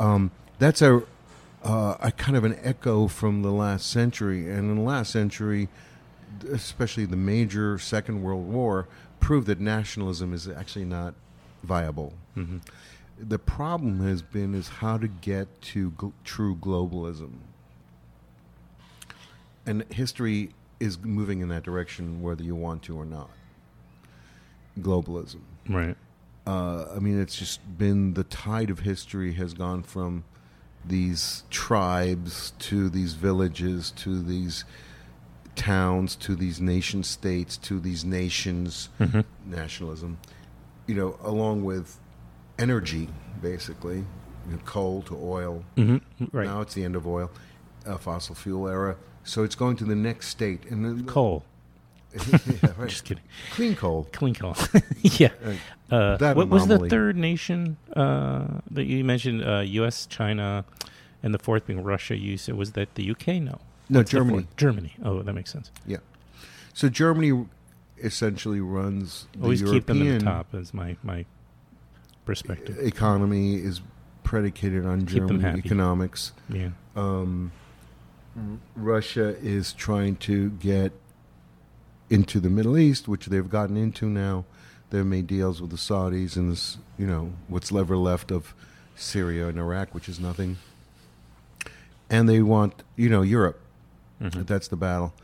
Um, 0.00 0.30
that's 0.58 0.82
a 0.82 1.02
uh, 1.62 1.96
a 2.00 2.10
kind 2.12 2.36
of 2.36 2.44
an 2.44 2.56
echo 2.62 3.06
from 3.06 3.42
the 3.42 3.52
last 3.52 3.86
century, 3.90 4.50
and 4.50 4.70
in 4.70 4.76
the 4.76 4.82
last 4.82 5.10
century, 5.12 5.68
especially 6.50 7.04
the 7.04 7.16
major 7.34 7.78
Second 7.78 8.22
World 8.22 8.46
War, 8.48 8.86
proved 9.20 9.46
that 9.46 9.60
nationalism 9.60 10.32
is 10.32 10.48
actually 10.48 10.86
not 10.86 11.14
viable. 11.62 12.12
Mhm. 12.36 12.60
The 13.18 13.38
problem 13.38 14.00
has 14.00 14.22
been 14.22 14.54
is 14.54 14.68
how 14.68 14.96
to 14.98 15.06
get 15.08 15.60
to 15.62 15.90
gl- 15.92 16.12
true 16.24 16.56
globalism, 16.56 17.32
and 19.66 19.84
history 19.92 20.50
is 20.78 20.98
moving 21.02 21.40
in 21.40 21.48
that 21.48 21.62
direction, 21.62 22.22
whether 22.22 22.42
you 22.42 22.54
want 22.54 22.82
to 22.84 22.96
or 22.96 23.04
not. 23.04 23.30
Globalism. 24.80 25.40
Right. 25.68 25.96
Uh, 26.46 26.86
I 26.96 26.98
mean, 26.98 27.20
it's 27.20 27.36
just 27.36 27.60
been 27.76 28.14
the 28.14 28.24
tide 28.24 28.70
of 28.70 28.80
history 28.80 29.34
has 29.34 29.52
gone 29.52 29.82
from 29.82 30.24
these 30.84 31.44
tribes 31.50 32.54
to 32.58 32.88
these 32.88 33.12
villages 33.12 33.90
to 33.90 34.22
these 34.22 34.64
towns 35.54 36.16
to 36.16 36.34
these 36.34 36.58
nation 36.58 37.02
states 37.02 37.58
to 37.58 37.78
these 37.78 38.02
nations 38.02 38.88
Mhm. 38.98 39.24
nationalism 39.44 40.16
you 40.90 40.96
know 41.00 41.10
along 41.32 41.56
with 41.70 41.86
energy 42.58 43.04
basically 43.40 43.98
you 44.46 44.52
know, 44.52 44.58
coal 44.76 44.96
to 45.02 45.14
oil 45.36 45.54
Mhm. 45.76 46.00
Right. 46.32 46.46
now 46.52 46.60
it's 46.64 46.74
the 46.74 46.84
end 46.88 46.96
of 47.00 47.06
oil 47.06 47.28
uh, 47.86 47.96
fossil 48.06 48.34
fuel 48.34 48.64
era 48.76 48.92
so 49.32 49.44
it's 49.46 49.54
going 49.62 49.76
to 49.76 49.84
the 49.92 49.94
next 50.08 50.26
state 50.36 50.62
and 50.70 50.78
then 50.84 51.04
Coal. 51.06 51.44
yeah, 52.12 52.72
right. 52.76 52.88
Just 52.88 53.04
kidding. 53.04 53.22
clean 53.56 53.74
coal 53.76 54.00
Clean 54.18 54.34
coal. 54.34 54.56
yeah. 55.22 55.28
Uh, 55.96 56.16
That 56.16 56.34
what 56.36 56.48
was 56.48 56.66
the 56.66 56.78
third 56.94 57.16
nation 57.16 57.76
uh, 57.94 58.46
that 58.76 58.86
you 58.92 59.04
mentioned? 59.04 59.44
Uh, 59.44 59.60
U.S., 59.80 60.06
China, 60.18 60.64
and 61.22 61.30
the 61.32 61.38
fourth 61.38 61.64
being 61.68 61.82
Russia. 61.84 62.16
You 62.16 62.36
said 62.36 62.56
was 62.56 62.72
that 62.72 62.88
the 62.96 63.04
U.K.? 63.04 63.38
No. 63.40 63.58
no 63.88 64.00
What's 64.00 64.10
germany? 64.10 64.46
Germany. 64.56 64.92
Oh, 65.04 65.22
that 65.22 65.32
makes 65.40 65.52
sense. 65.52 65.70
Yeah. 65.86 65.98
So 66.74 66.88
Germany 66.88 67.46
essentially 68.02 68.60
runs 68.60 69.26
the 69.32 69.42
Always 69.42 69.60
European 69.60 69.80
keep 69.80 69.86
them 69.86 70.02
at 70.14 70.18
the 70.20 70.24
top. 70.24 70.54
Is 70.54 70.74
my 70.74 70.96
my 71.02 71.24
perspective. 72.24 72.78
economy 72.80 73.54
is 73.56 73.80
predicated 74.22 74.86
on 74.86 75.00
Keep 75.06 75.26
German 75.28 75.44
economics. 75.44 76.32
Yeah. 76.48 76.70
Um, 76.96 77.52
Russia 78.76 79.36
is 79.40 79.72
trying 79.72 80.16
to 80.16 80.50
get 80.50 80.92
into 82.08 82.40
the 82.40 82.50
Middle 82.50 82.78
East, 82.78 83.08
which 83.08 83.26
they've 83.26 83.48
gotten 83.50 83.76
into 83.76 84.06
now. 84.06 84.44
They've 84.90 85.06
made 85.06 85.26
deals 85.26 85.60
with 85.60 85.70
the 85.70 85.76
Saudis 85.76 86.36
and 86.36 86.50
this, 86.50 86.78
you 86.98 87.06
know, 87.06 87.32
what's 87.48 87.72
ever 87.72 87.96
left 87.96 88.30
of 88.32 88.54
Syria 88.96 89.48
and 89.48 89.58
Iraq, 89.58 89.94
which 89.94 90.08
is 90.08 90.18
nothing. 90.18 90.58
And 92.08 92.28
they 92.28 92.42
want, 92.42 92.82
you 92.96 93.08
know, 93.08 93.22
Europe. 93.22 93.60
Mhm. 94.20 94.46
That's 94.46 94.68
the 94.68 94.76
battle. 94.76 95.14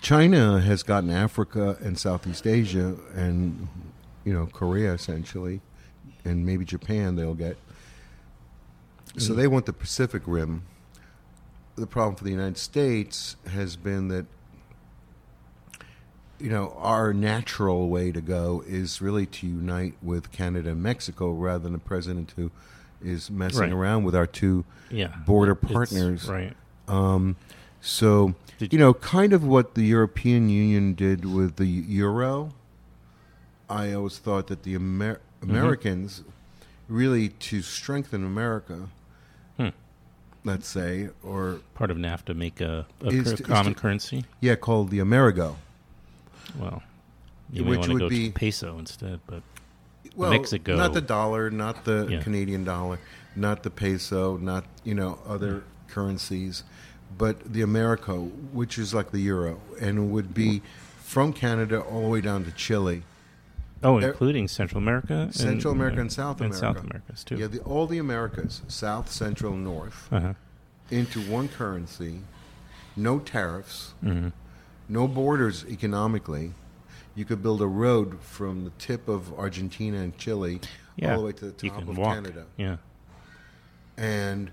China 0.00 0.60
has 0.60 0.82
gotten 0.82 1.10
Africa 1.10 1.76
and 1.82 1.98
Southeast 1.98 2.46
Asia 2.46 2.96
and 3.14 3.68
you 4.24 4.32
know 4.32 4.46
Korea 4.46 4.92
essentially, 4.92 5.60
and 6.24 6.44
maybe 6.46 6.64
Japan 6.64 7.16
they'll 7.16 7.34
get. 7.34 7.56
So 9.16 9.34
they 9.34 9.48
want 9.48 9.66
the 9.66 9.72
Pacific 9.72 10.22
Rim. 10.26 10.62
The 11.76 11.86
problem 11.86 12.14
for 12.16 12.24
the 12.24 12.30
United 12.30 12.58
States 12.58 13.36
has 13.50 13.76
been 13.76 14.08
that 14.08 14.26
you 16.38 16.50
know 16.50 16.74
our 16.78 17.12
natural 17.12 17.88
way 17.88 18.12
to 18.12 18.20
go 18.20 18.62
is 18.66 19.00
really 19.02 19.26
to 19.26 19.46
unite 19.46 19.94
with 20.02 20.30
Canada 20.30 20.70
and 20.70 20.82
Mexico 20.82 21.30
rather 21.30 21.64
than 21.64 21.74
a 21.74 21.78
president 21.78 22.32
who 22.36 22.50
is 23.02 23.30
messing 23.30 23.60
Right. 23.60 23.72
around 23.72 24.04
with 24.04 24.14
our 24.14 24.26
two 24.26 24.64
Yeah. 24.90 25.08
border 25.26 25.52
It's- 25.52 25.72
partners. 25.72 26.28
right. 26.28 26.56
Um, 26.88 27.36
so, 27.80 28.34
Did 28.58 28.72
you 28.72 28.78
know, 28.78 28.94
kind 28.94 29.32
of 29.32 29.44
what 29.44 29.74
the 29.74 29.82
European 29.82 30.48
Union 30.48 30.94
did 30.94 31.24
with 31.24 31.56
the 31.56 31.66
euro. 31.66 32.50
I 33.70 33.92
always 33.92 34.18
thought 34.18 34.46
that 34.48 34.62
the 34.62 34.74
Amer- 34.74 35.20
Mm-hmm. 35.40 35.50
Americans, 35.50 36.24
really 36.88 37.28
to 37.28 37.62
strengthen 37.62 38.24
America, 38.24 38.88
Hmm. 39.56 39.68
let's 40.42 40.66
say, 40.66 41.10
or 41.22 41.60
Part 41.74 41.92
of 41.92 41.96
NAFTA 41.96 42.34
make 42.34 42.60
a, 42.60 42.86
a 43.02 43.06
Is 43.06 43.22
cur- 43.30 43.36
to- 43.36 43.42
is 43.42 43.48
common 43.48 43.74
to- 43.74 43.80
currency. 43.80 44.24
yeah, 44.40 44.56
called 44.56 44.90
the 44.90 44.98
Amerigo. 44.98 45.54
Well, 46.58 46.82
you 47.52 47.62
may 47.62 47.70
Which 47.70 47.78
want 47.78 47.88
to 47.90 47.92
would 47.94 48.00
go 48.00 48.08
be- 48.08 48.26
to 48.28 48.32
peso 48.32 48.78
instead, 48.80 49.20
but 49.28 49.42
Well, 50.16 50.30
Mexico. 50.32 50.74
not 50.74 50.92
the 50.92 51.00
dollar, 51.00 51.50
not 51.50 51.84
the 51.84 52.08
Yeah. 52.10 52.20
Canadian 52.20 52.64
dollar, 52.64 52.98
not 53.36 53.62
the 53.62 53.70
peso, 53.70 54.36
not 54.38 54.64
you 54.82 54.96
know 54.96 55.20
other 55.24 55.62
currencies, 55.86 56.64
but 57.16 57.52
the 57.52 57.62
Americo, 57.62 58.24
which 58.52 58.78
is 58.78 58.92
like 58.94 59.10
the 59.10 59.20
euro, 59.20 59.60
and 59.80 60.10
would 60.12 60.34
be 60.34 60.62
from 61.02 61.32
Canada 61.32 61.80
all 61.80 62.02
the 62.02 62.08
way 62.08 62.20
down 62.20 62.44
to 62.44 62.50
Chile. 62.52 63.02
oh, 63.82 63.98
Er- 63.98 64.08
including 64.08 64.48
Central 64.48 64.78
America, 64.78 65.14
and- 65.14 65.34
Central 65.34 65.72
America 65.72 66.00
and 66.00 66.12
South 66.12 66.40
America. 66.40 66.56
and 66.56 66.64
America. 66.64 66.80
South 66.80 66.90
Americas 66.90 67.24
too. 67.24 67.36
Yeah, 67.36 67.46
the, 67.46 67.60
all 67.60 67.86
the 67.86 67.98
Americas, 67.98 68.62
South, 68.68 69.10
Central, 69.10 69.54
North, 69.54 70.08
uh-huh. 70.12 70.34
into 70.90 71.20
one 71.22 71.48
currency, 71.48 72.20
no 72.96 73.18
tariffs, 73.18 73.94
hmm 74.02 74.28
no 74.90 75.06
borders 75.06 75.66
economically. 75.68 76.52
You 77.14 77.26
could 77.26 77.42
build 77.42 77.60
a 77.60 77.66
road 77.66 78.20
from 78.22 78.64
the 78.64 78.70
tip 78.78 79.06
of 79.06 79.38
Argentina 79.38 79.98
and 79.98 80.16
Chile 80.16 80.60
Yeah. 80.96 81.12
all 81.12 81.20
the 81.20 81.26
way 81.26 81.32
to 81.32 81.50
the 81.50 81.66
you 81.66 81.70
top 81.70 81.80
can 81.80 81.88
of 81.90 81.98
walk. 81.98 82.14
Canada. 82.14 82.46
Yeah. 82.56 82.76
and 83.96 84.50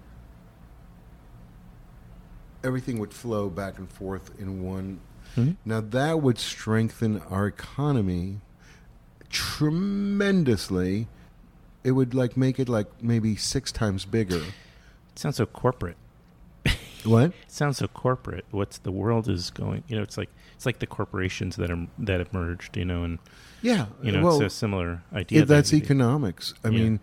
everything 2.66 2.98
would 3.00 3.14
flow 3.14 3.50
back 3.50 3.78
and 3.78 3.90
forth 3.90 4.32
in 4.40 4.62
one. 4.64 5.00
Mhm. 5.38 5.56
Now 5.64 5.82
that 5.82 6.22
would 6.22 6.38
strengthen 6.40 7.20
our 7.30 7.46
economy 7.48 8.40
tremendously. 9.30 11.08
It 11.84 11.92
would 11.92 12.14
like 12.14 12.36
make 12.36 12.60
it 12.60 12.68
like 12.68 12.88
maybe 13.02 13.36
six 13.36 13.72
times 13.72 14.06
bigger. 14.06 14.38
It 14.38 14.54
sounds 15.16 15.38
so 15.38 15.46
corporate. 15.46 15.98
What? 17.04 17.26
It 17.26 17.34
sounds 17.52 17.78
so 17.78 17.88
corporate. 17.88 18.46
What's 18.50 18.80
the 18.80 18.92
world 18.92 19.30
is 19.30 19.52
going? 19.52 19.84
You 19.88 19.98
know, 19.98 20.02
it's 20.02 20.18
like 20.18 20.30
it's 20.56 20.66
like 20.66 20.80
the 20.80 20.88
corporations 20.88 21.56
that 21.58 21.70
are 21.70 21.86
that 22.00 22.20
have 22.20 22.34
merged. 22.34 22.76
You 22.78 22.86
know, 22.86 23.04
and 23.04 23.20
Yeah, 23.62 23.86
you 24.02 24.12
know, 24.12 24.24
well, 24.24 24.42
it's 24.42 24.54
a 24.56 24.58
similar 24.58 25.04
idea. 25.14 25.44
it- 25.44 25.48
that's 25.48 25.70
that- 25.70 25.78
economics. 25.78 26.54
I 26.64 26.70
Yeah. 26.70 26.80
mean, 26.84 27.00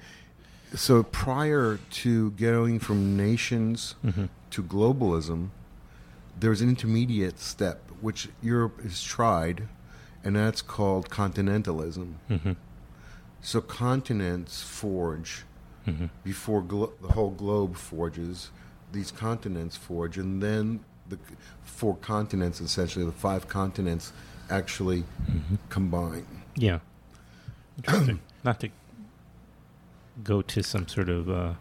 so 0.75 1.05
prior 1.05 1.79
to 2.03 2.31
going 2.33 2.81
from 2.81 3.17
nations 3.17 3.95
Mhm. 4.05 4.29
To 4.53 4.63
globalism, 4.63 5.49
there's 6.39 6.61
an 6.61 6.69
intermediate 6.69 7.39
step 7.39 7.81
which 8.01 8.29
Europe 8.43 8.81
has 8.83 9.03
tried, 9.03 9.69
and 10.25 10.37
that's 10.37 10.63
called 10.63 11.11
continentalism. 11.11 12.17
Mhm. 12.31 12.57
So 13.41 13.61
continents 13.61 14.63
forge 14.63 15.45
Mhm. 15.87 16.11
before 16.25 16.63
glo- 16.63 16.93
the 17.03 17.09
whole 17.13 17.31
globe 17.31 17.77
forges. 17.77 18.51
These 18.93 19.11
continents 19.11 19.77
forge, 19.77 20.17
and 20.19 20.43
then 20.43 20.81
the 21.09 21.19
four 21.65 21.97
continents, 21.97 22.61
essentially 22.61 23.05
the 23.05 23.13
five 23.13 23.49
continents, 23.49 24.13
actually 24.51 25.05
Mhm. 25.31 25.59
combine. 25.69 26.27
Yeah. 26.55 26.81
Interesting. 27.79 28.21
Not 28.45 28.61
to 28.61 28.69
go 30.23 30.43
to 30.43 30.63
some 30.63 30.87
sort 30.89 31.09
of, 31.09 31.29
uh, 31.29 31.55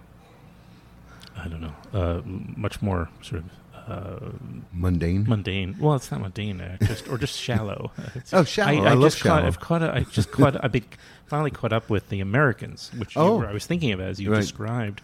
I 1.38 1.48
don't 1.48 1.62
know, 1.62 1.76
uh, 1.94 2.22
much 2.26 2.82
more 2.82 3.10
sort 3.22 3.42
of 3.44 3.50
uh, 3.90 4.30
Mundane. 4.74 5.26
mundane. 5.28 5.76
Well, 5.80 5.96
it's 5.96 6.12
not 6.12 6.22
mundane, 6.22 6.62
uh, 6.62 6.78
just 6.86 7.08
or 7.08 7.18
just 7.18 7.38
shallow. 7.40 7.92
Oh, 8.34 8.44
shallow. 8.44 8.84
I 8.84 8.92
I, 8.92 8.94
love 8.94 9.12
just 9.12 9.24
Caught, 9.24 9.30
shallow. 9.40 9.48
I've 9.48 9.60
caught. 9.60 9.82
A, 9.84 9.94
I 9.96 10.00
just 10.04 10.32
caught. 10.38 10.64
I've 10.64 10.72
been 10.72 10.86
finally 11.26 11.52
caught 11.52 11.74
up 11.74 11.90
with 11.90 12.10
the 12.10 12.20
Americans, 12.20 12.92
which 12.98 13.16
you 13.16 13.22
Oh. 13.22 13.38
were, 13.38 13.48
I 13.48 13.54
was 13.54 13.66
thinking 13.66 13.92
of 13.92 14.00
as 14.00 14.20
you 14.20 14.32
Right. 14.32 14.42
described. 14.42 15.02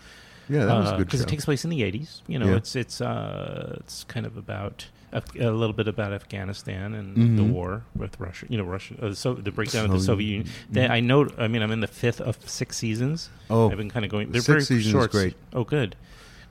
yeah, 0.49 0.65
that 0.65 0.77
was 0.77 0.89
a 0.91 0.97
good 0.97 1.07
because. 1.07 1.21
Uh, 1.21 1.23
it 1.23 1.27
takes 1.29 1.45
place 1.45 1.63
in 1.63 1.69
the 1.71 1.81
'80s. 1.81 2.21
You 2.27 2.39
know, 2.39 2.47
Yeah. 2.47 2.55
it's 2.57 2.75
it's 2.75 3.01
uh, 3.01 3.77
it's 3.79 4.03
kind 4.05 4.25
of 4.25 4.37
about 4.37 4.87
Af- 5.13 5.35
a 5.39 5.49
little 5.51 5.73
bit 5.73 5.87
about 5.87 6.11
Afghanistan 6.13 6.93
and 6.93 7.37
the 7.37 7.41
Mhm. 7.43 7.51
war 7.51 7.83
with 7.95 8.19
Russia. 8.19 8.45
You 8.49 8.57
know, 8.57 8.65
Russia. 8.65 8.93
Uh, 9.01 9.13
so 9.13 9.33
the 9.33 9.51
breakdown 9.51 9.85
of 9.85 9.91
the 9.91 9.99
Soviet- 10.01 10.27
Union. 10.29 10.49
They, 10.69 10.85
I 10.87 10.99
know. 10.99 11.29
I 11.37 11.47
mean, 11.47 11.61
I'm 11.61 11.71
in 11.71 11.79
the 11.79 11.87
fifth 11.87 12.19
of 12.21 12.37
six 12.47 12.77
seasons. 12.77 13.29
oh, 13.49 13.71
I've 13.71 13.77
been 13.77 13.89
kind 13.89 14.03
of 14.05 14.11
going. 14.11 14.31
They're 14.31 14.41
Sixth 14.41 14.67
very 14.69 14.81
season 14.81 14.89
is 14.89 14.91
short. 14.91 15.11
great. 15.11 15.35
Oh, 15.53 15.63
good. 15.63 15.95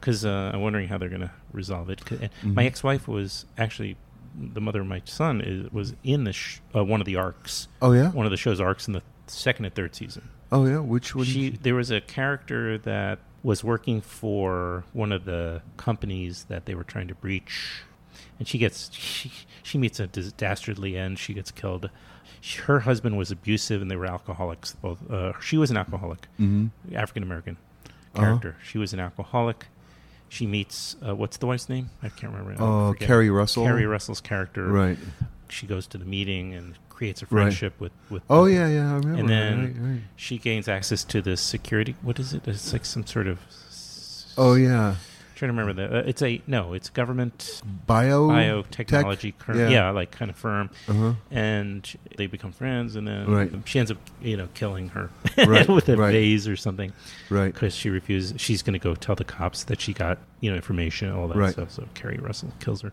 Because 0.06 0.24
uh, 0.24 0.52
I'm 0.54 0.60
wondering 0.60 0.86
how 0.86 0.98
they're 0.98 1.08
going 1.08 1.22
to 1.22 1.32
resolve 1.52 1.90
it. 1.90 2.00
uh, 2.12 2.14
Mhm. 2.44 2.54
My 2.54 2.64
ex-wife 2.64 3.08
was 3.08 3.44
actually 3.58 3.96
the 4.38 4.60
mother 4.60 4.82
of 4.82 4.86
my 4.86 5.02
son. 5.04 5.40
Is 5.40 5.72
was 5.72 5.94
in 6.04 6.22
the 6.22 6.32
sh- 6.32 6.60
uh, 6.72 6.84
one 6.84 7.00
of 7.00 7.06
the 7.06 7.16
arcs, 7.16 7.66
oh 7.82 7.90
yeah, 7.92 8.12
one 8.12 8.24
of 8.24 8.30
the 8.30 8.36
show's 8.36 8.60
arcs 8.60 8.86
in 8.86 8.92
the 8.92 9.02
second 9.26 9.64
and 9.64 9.74
third 9.74 9.96
season 9.96 10.28
oh 10.52 10.64
yeah. 10.64 10.78
Which 10.78 11.16
one? 11.16 11.24
she 11.24 11.50
there 11.50 11.74
was 11.74 11.90
a 11.90 12.00
character 12.00 12.78
that 12.78 13.18
was 13.42 13.64
working 13.64 14.00
for 14.00 14.84
one 14.92 15.10
of 15.10 15.24
the 15.24 15.60
companies 15.76 16.44
that 16.44 16.66
they 16.66 16.76
were 16.76 16.84
trying 16.84 17.08
to 17.08 17.14
breach 17.16 17.82
and 18.38 18.46
she 18.46 18.58
gets 18.58 18.92
she, 18.92 19.32
she 19.64 19.76
meets 19.78 19.98
a 19.98 20.06
dastardly 20.06 20.96
end 20.96 21.18
she 21.18 21.34
gets 21.34 21.50
killed 21.50 21.90
she, 22.40 22.60
her 22.62 22.80
husband 22.80 23.18
was 23.18 23.32
abusive 23.32 23.82
and 23.82 23.90
they 23.90 23.96
were 23.96 24.06
alcoholics 24.06 24.76
both 24.80 25.00
uh, 25.10 25.32
she 25.40 25.56
was 25.56 25.72
an 25.72 25.76
alcoholic 25.76 26.28
hmm 26.36 26.66
african 26.94 27.24
american 27.24 27.56
Uh-huh. 28.14 28.22
character 28.22 28.56
she 28.62 28.78
was 28.78 28.92
an 28.92 29.00
alcoholic 29.00 29.66
she 30.28 30.46
meets 30.46 30.96
uh, 31.06 31.14
what's 31.14 31.36
the 31.36 31.46
wife's 31.46 31.68
name 31.68 31.90
i 32.02 32.08
can't 32.08 32.32
remember 32.32 32.60
Oh, 32.62 32.92
forget. 32.92 33.06
Keri 33.06 33.30
Russell. 33.30 33.64
Keri 33.64 33.86
Russell's 33.86 34.20
character 34.20 34.66
Right. 34.66 34.98
she 35.48 35.66
goes 35.66 35.86
to 35.88 35.98
the 35.98 36.04
meeting 36.04 36.52
and 36.54 36.74
creates 36.88 37.22
a 37.22 37.26
Right. 37.26 37.42
friendship 37.42 37.78
with 37.78 37.92
with 38.10 38.22
Oh 38.30 38.46
the- 38.46 38.52
yeah, 38.54 38.68
yeah. 38.68 38.90
I 38.92 38.96
remember. 38.96 39.18
And 39.20 39.28
then- 39.28 39.58
right, 39.60 39.90
right. 39.92 40.00
she 40.16 40.38
gains 40.38 40.66
access 40.68 41.04
to 41.04 41.20
the 41.22 41.36
security. 41.36 41.94
What 42.02 42.18
is 42.18 42.32
it? 42.34 42.48
It's 42.48 42.72
like 42.72 42.84
some 42.86 43.06
sort 43.06 43.26
of. 43.26 43.38
Oh 44.38 44.54
yeah. 44.54 44.96
Trying 45.36 45.52
to 45.54 45.56
remember 45.60 45.82
that. 45.86 45.94
Uh, 45.94 46.08
it's 46.08 46.22
a 46.22 46.40
no. 46.46 46.72
It's 46.72 46.88
government 46.88 47.60
Bio. 47.86 48.26
biotechnology. 48.28 49.34
Cur- 49.38 49.54
yeah. 49.54 49.68
yeah. 49.68 49.90
like 49.90 50.10
kind 50.10 50.30
of 50.30 50.36
firm, 50.36 50.70
Uh 50.88 50.92
huh. 50.94 51.12
and 51.30 51.94
they 52.16 52.26
become 52.26 52.52
friends, 52.52 52.96
and 52.96 53.06
then 53.06 53.30
Right. 53.30 53.52
she 53.66 53.78
ends 53.78 53.90
up, 53.90 53.98
you 54.22 54.36
know, 54.38 54.48
killing 54.54 54.88
her 54.88 55.10
Right, 55.46 55.68
with 55.68 55.88
a 55.90 55.96
right. 55.96 56.10
vase 56.12 56.48
or 56.48 56.56
something 56.56 56.92
Right. 57.28 57.52
because 57.52 57.74
she 57.74 57.90
refuses. 57.90 58.40
She's 58.40 58.62
going 58.62 58.72
to 58.72 58.78
go 58.82 58.94
tell 58.94 59.14
the 59.14 59.24
cops 59.24 59.64
that 59.64 59.80
she 59.80 59.92
got, 59.92 60.18
you 60.40 60.48
know, 60.50 60.56
information, 60.56 61.10
all 61.12 61.28
that 61.28 61.52
stuff. 61.52 61.70
So 61.70 61.84
Keri 61.94 62.16
Russell 62.18 62.52
kills 62.60 62.80
her. 62.80 62.92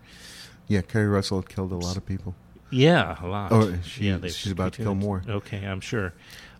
Yeah, 0.68 0.82
Keri 0.82 1.08
Russell 1.08 1.42
killed 1.44 1.72
a 1.72 1.76
lot 1.78 1.96
of 1.98 2.06
people. 2.06 2.36
Yeah, 2.72 3.24
a 3.24 3.28
lot. 3.28 3.52
Oh, 3.54 3.74
she- 3.86 4.08
yeah, 4.10 4.18
she's 4.28 4.52
about 4.52 4.74
to 4.74 4.84
kill 4.84 4.96
more. 4.96 5.24
Okay, 5.30 5.66
I'm 5.66 5.80
sure. 5.82 6.12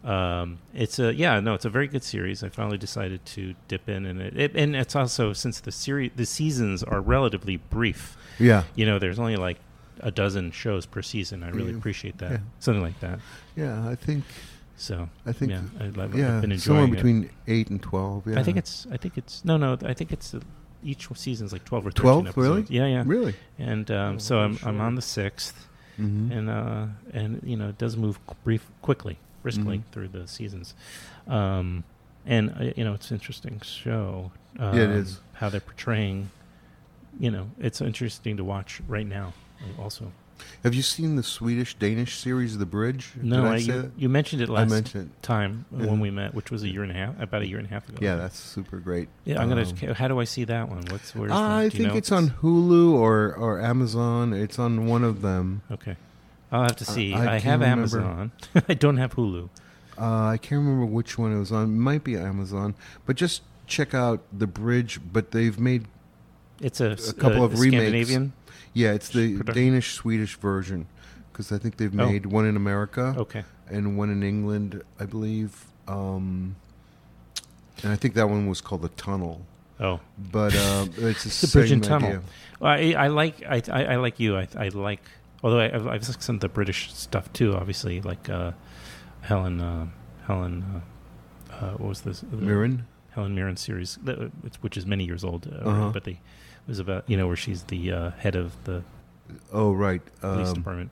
Um, 0.04 0.60
it's 0.74 1.00
a 1.00 1.14
yeah, 1.14 1.40
no, 1.40 1.54
it's 1.54 1.66
a 1.66 1.70
very 1.70 1.88
good 1.88 2.04
series. 2.04 2.44
I 2.44 2.50
finally 2.50 2.78
decided 2.78 3.26
to 3.28 3.56
dip 3.68 3.88
in, 3.88 4.06
and 4.06 4.22
it, 4.22 4.38
it 4.38 4.56
and 4.56 4.76
it's 4.76 4.96
also 4.96 5.32
since 5.34 5.60
the 5.62 5.72
series 5.72 6.12
the 6.16 6.26
seasons 6.26 6.84
are 6.84 7.00
relatively 7.02 7.58
brief. 7.58 8.18
Yeah. 8.40 8.64
You 8.76 8.86
know, 8.86 9.00
there's 9.00 9.20
only 9.20 9.38
like 9.38 9.60
a 10.02 10.12
dozen 10.12 10.52
shows 10.52 10.86
per 10.86 11.02
season. 11.02 11.44
I 11.44 11.50
really 11.50 11.72
Yeah. 11.72 11.78
appreciate 11.78 12.18
that, 12.18 12.32
Yeah. 12.32 12.38
something 12.60 12.82
like 12.82 13.00
that. 13.00 13.20
Yeah. 13.56 13.88
I 13.88 13.96
think. 13.96 14.26
So 14.76 15.08
I 15.26 15.32
think. 15.32 15.52
yeah, 15.52 15.62
I, 15.80 15.86
I've, 15.86 16.00
I've 16.00 16.16
yeah. 16.16 16.42
been 16.42 16.52
enjoying 16.52 16.60
somewhere 16.60 16.84
it. 16.86 16.92
between 16.92 17.30
eight 17.48 17.70
and 17.70 17.82
twelve. 17.82 18.28
Yeah. 18.28 18.40
I 18.40 18.44
think 18.44 18.58
it's 18.58 18.86
I 18.92 18.98
think 18.98 19.18
it's 19.18 19.46
no 19.46 19.56
no 19.56 19.78
I 19.86 19.94
think 19.94 20.12
it's 20.12 20.34
uh, 20.34 20.40
each 20.84 21.08
season's 21.16 21.54
like 21.54 21.64
twelve 21.64 21.88
or 21.88 21.92
12, 21.92 22.26
thirteen 22.26 22.44
really? 22.44 22.66
Yeah, 22.68 22.88
yeah. 22.88 23.04
really. 23.06 23.36
And 23.58 23.90
um, 23.90 24.16
Oh, 24.16 24.18
so 24.18 24.40
I'm 24.40 24.58
sure. 24.58 24.68
I'm 24.68 24.82
on 24.82 24.96
the 24.96 25.02
sixth. 25.02 25.68
Mm-hmm. 26.00 26.32
and 26.32 26.50
uh, 26.50 26.86
and 27.14 27.40
you 27.46 27.56
know 27.56 27.70
it 27.70 27.78
does 27.78 27.96
move 27.96 28.20
brief 28.44 28.66
quickly, 28.82 29.20
briskly 29.44 29.78
Mhm. 29.80 29.84
through 29.92 30.08
the 30.08 30.28
seasons, 30.28 30.74
um, 31.28 31.84
and 32.26 32.50
uh, 32.52 32.72
you 32.76 32.84
know 32.84 32.94
it's 32.94 33.12
an 33.12 33.18
interesting 33.18 33.62
show. 33.64 34.32
Um, 34.58 34.76
Yeah, 34.78 34.84
it 34.84 34.90
is. 34.92 35.20
how 35.34 35.50
they're 35.50 35.60
portraying. 35.62 36.30
You 37.20 37.30
know, 37.30 37.52
it's 37.60 37.80
interesting 37.82 38.38
to 38.38 38.44
watch 38.44 38.82
right 38.88 39.06
now. 39.08 39.34
uh, 39.62 39.82
Also, 39.84 40.12
Have 40.64 40.74
you 40.74 40.82
seen 40.82 41.16
the 41.16 41.22
Swedish 41.24 41.76
Danish 41.76 42.18
series, 42.18 42.58
The 42.58 42.66
Bridge? 42.66 43.12
no, 43.22 43.46
I, 43.46 43.54
I, 43.54 43.56
you, 43.58 43.92
you 43.96 44.10
mentioned 44.10 44.42
it 44.42 44.50
last 44.50 44.70
mentioned. 44.72 45.12
time 45.22 45.66
Yeah. 45.72 45.86
when 45.86 46.00
we 46.00 46.10
met, 46.10 46.34
which 46.34 46.50
was 46.52 46.64
a 46.64 46.70
year 46.70 46.82
and 46.84 46.92
a 46.92 46.96
half, 46.96 47.20
about 47.22 47.44
a 47.44 47.48
year 47.48 47.60
and 47.60 47.68
a 47.68 47.70
half 47.70 47.88
ago. 47.88 48.00
Yeah, 48.02 48.16
that's 48.16 48.38
super 48.40 48.78
great. 48.80 49.10
yeah. 49.26 49.40
I'm 49.42 49.48
gonna. 49.48 49.62
Um, 49.62 49.94
How 49.94 50.08
do 50.08 50.20
I 50.20 50.24
see 50.26 50.44
that 50.46 50.70
one? 50.70 50.84
What's 50.90 51.14
where? 51.16 51.32
I 51.32 51.70
think 51.70 51.90
know? 51.90 51.96
it's 51.98 52.12
on 52.12 52.32
Hulu 52.42 52.94
or, 52.94 53.34
or 53.36 53.62
Amazon. 53.62 54.34
It's 54.34 54.58
on 54.58 54.88
one 54.88 55.04
of 55.04 55.22
them. 55.22 55.62
Okay, 55.72 55.96
I'll 56.54 56.62
have 56.64 56.76
to 56.78 56.86
see. 56.86 57.14
I 57.14 57.38
I, 57.38 57.40
can't 57.40 57.44
have 57.44 57.62
remember. 57.62 58.00
Amazon. 58.02 58.32
I 58.70 58.74
don't 58.76 58.98
have 58.98 59.16
Hulu. 59.16 59.50
Uh, 59.98 60.04
I 60.28 60.38
can't 60.38 60.60
remember 60.64 60.86
which 60.86 61.18
one 61.18 61.36
it 61.36 61.40
was 61.40 61.52
on. 61.52 61.64
It 61.66 61.68
might 61.68 62.04
be 62.04 62.16
Amazon, 62.16 62.76
but 63.06 63.16
just 63.16 63.42
check 63.68 63.94
out 63.94 64.22
the 64.32 64.48
bridge. 64.48 65.00
But 65.12 65.32
they've 65.32 65.60
made 65.60 65.86
It's 66.62 66.80
a, 66.80 66.92
A 66.92 67.14
couple 67.14 67.44
of 67.44 67.60
remakes. 67.60 67.82
Scandinavian. 67.82 68.34
yeah, 68.74 68.94
it's 68.94 69.10
the 69.10 69.38
Production. 69.38 69.64
Danish 69.64 69.94
Swedish 69.94 70.36
version 70.38 70.88
because 71.32 71.52
I 71.52 71.58
think 71.58 71.78
they've 71.78 71.94
Oh. 72.00 72.08
made 72.10 72.28
one 72.28 72.46
in 72.46 72.56
America 72.56 73.14
Okay. 73.18 73.44
and 73.70 73.98
one 73.98 74.10
in 74.12 74.22
England, 74.24 74.82
I 75.00 75.06
believe. 75.06 75.66
Um, 75.88 76.56
and 77.84 77.92
I 77.92 77.96
think 77.96 78.14
that 78.14 78.30
one 78.30 78.48
was 78.48 78.62
called 78.62 78.84
the 78.84 78.90
Tunnel. 78.90 79.42
Oh, 79.80 80.00
But 80.32 80.56
uh, 80.56 80.86
it's 80.98 81.24
the, 81.42 81.48
The 81.48 81.52
bridge 81.52 81.72
and 81.72 81.84
tunnel. 81.84 82.22
Well, 82.60 82.72
I, 82.72 82.94
I 82.94 83.08
like 83.08 83.44
I, 83.48 83.62
I, 83.72 83.84
I 83.86 83.96
like 83.98 84.20
you. 84.20 84.38
I, 84.38 84.48
I 84.56 84.68
like 84.70 85.02
although 85.44 85.60
I, 85.60 85.66
I've, 85.76 85.88
I've 85.88 86.02
listened 86.02 86.20
to 86.20 86.24
some 86.24 86.36
of 86.36 86.42
the 86.42 86.50
British 86.50 86.94
stuff 86.94 87.32
too. 87.34 87.54
Obviously, 87.56 88.02
like 88.02 88.30
uh, 88.30 88.52
Helen 89.22 89.62
uh, 89.62 89.88
Helen 90.28 90.64
uh, 91.52 91.54
uh, 91.54 91.72
what 91.72 91.90
was 91.90 92.02
this 92.02 92.24
Mirren. 92.32 92.86
Helen 93.12 93.36
Mirren 93.36 93.58
series, 93.58 94.00
which 94.62 94.76
is 94.78 94.86
many 94.88 95.04
years 95.06 95.24
old. 95.24 95.48
Uh, 95.48 95.70
Uh-huh. 95.70 95.90
But 95.94 96.04
they 96.06 96.12
it 96.14 96.68
was 96.68 96.80
about 96.80 97.04
you 97.10 97.18
know 97.18 97.28
where 97.28 97.36
she's 97.36 97.64
the 97.64 97.92
uh, 97.92 98.12
head 98.12 98.36
of 98.36 98.52
the 98.64 98.84
Oh, 99.52 99.72
right. 99.74 100.02
police 100.22 100.50
Um, 100.50 100.54
department. 100.56 100.90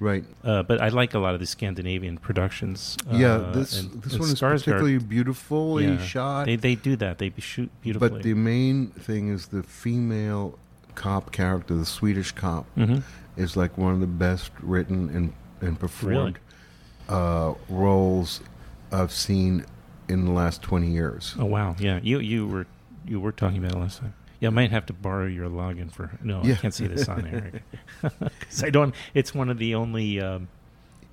right. 0.00 0.24
Uh, 0.44 0.62
but 0.62 0.80
I 0.80 0.88
like 0.88 1.14
a 1.14 1.18
lot 1.18 1.34
of 1.34 1.40
the 1.40 1.46
Scandinavian 1.46 2.18
productions. 2.18 2.96
yeah, 3.10 3.34
uh, 3.36 3.52
this 3.52 3.80
and- 3.80 4.02
this 4.02 4.12
and 4.12 4.20
one 4.20 4.30
is 4.30 4.40
Skarsgård, 4.40 4.64
particularly 4.64 4.98
beautifully 4.98 5.84
Yeah. 5.86 5.98
shot. 5.98 6.46
They 6.46 6.56
they 6.56 6.74
do 6.74 6.96
that. 6.96 7.18
They 7.18 7.32
shoot 7.38 7.70
beautifully. 7.82 8.08
But 8.10 8.22
the 8.22 8.34
main 8.34 8.88
thing 9.06 9.28
is 9.28 9.46
the 9.46 9.62
female 9.62 10.58
cop 10.94 11.32
character, 11.32 11.74
the 11.76 11.86
Swedish 11.86 12.32
cop, 12.32 12.64
hmm 12.76 12.98
is 13.36 13.56
like 13.56 13.76
one 13.78 13.94
of 13.94 14.00
the 14.00 14.06
best 14.06 14.50
written 14.62 15.08
and 15.10 15.32
and 15.60 15.78
performed 15.78 16.38
uh, 17.08 17.54
roles 17.68 18.40
I've 18.92 19.12
seen 19.12 19.64
in 20.08 20.24
the 20.24 20.30
last 20.32 20.62
twenty 20.62 20.90
years. 20.90 21.34
Oh 21.38 21.44
wow, 21.46 21.76
yeah. 21.78 22.00
You 22.02 22.18
you 22.20 22.46
were 22.46 22.66
you 23.06 23.20
were 23.20 23.32
talking 23.32 23.58
about 23.58 23.72
it 23.76 23.78
last 23.78 24.00
time. 24.00 24.14
Yeah, 24.40 24.48
I 24.48 24.50
might 24.50 24.70
have 24.72 24.86
to 24.86 24.92
borrow 24.92 25.26
your 25.26 25.48
login 25.48 25.90
for. 25.90 26.10
No, 26.22 26.42
I 26.42 26.54
can't 26.54 26.74
see 26.74 26.86
this 26.86 27.08
on 27.08 27.26
air 27.26 27.62
because 28.02 28.62
I 28.64 28.70
don't. 28.70 28.94
It's 29.14 29.34
one 29.34 29.48
of 29.48 29.58
the 29.58 29.74
only, 29.74 30.20
um, 30.20 30.48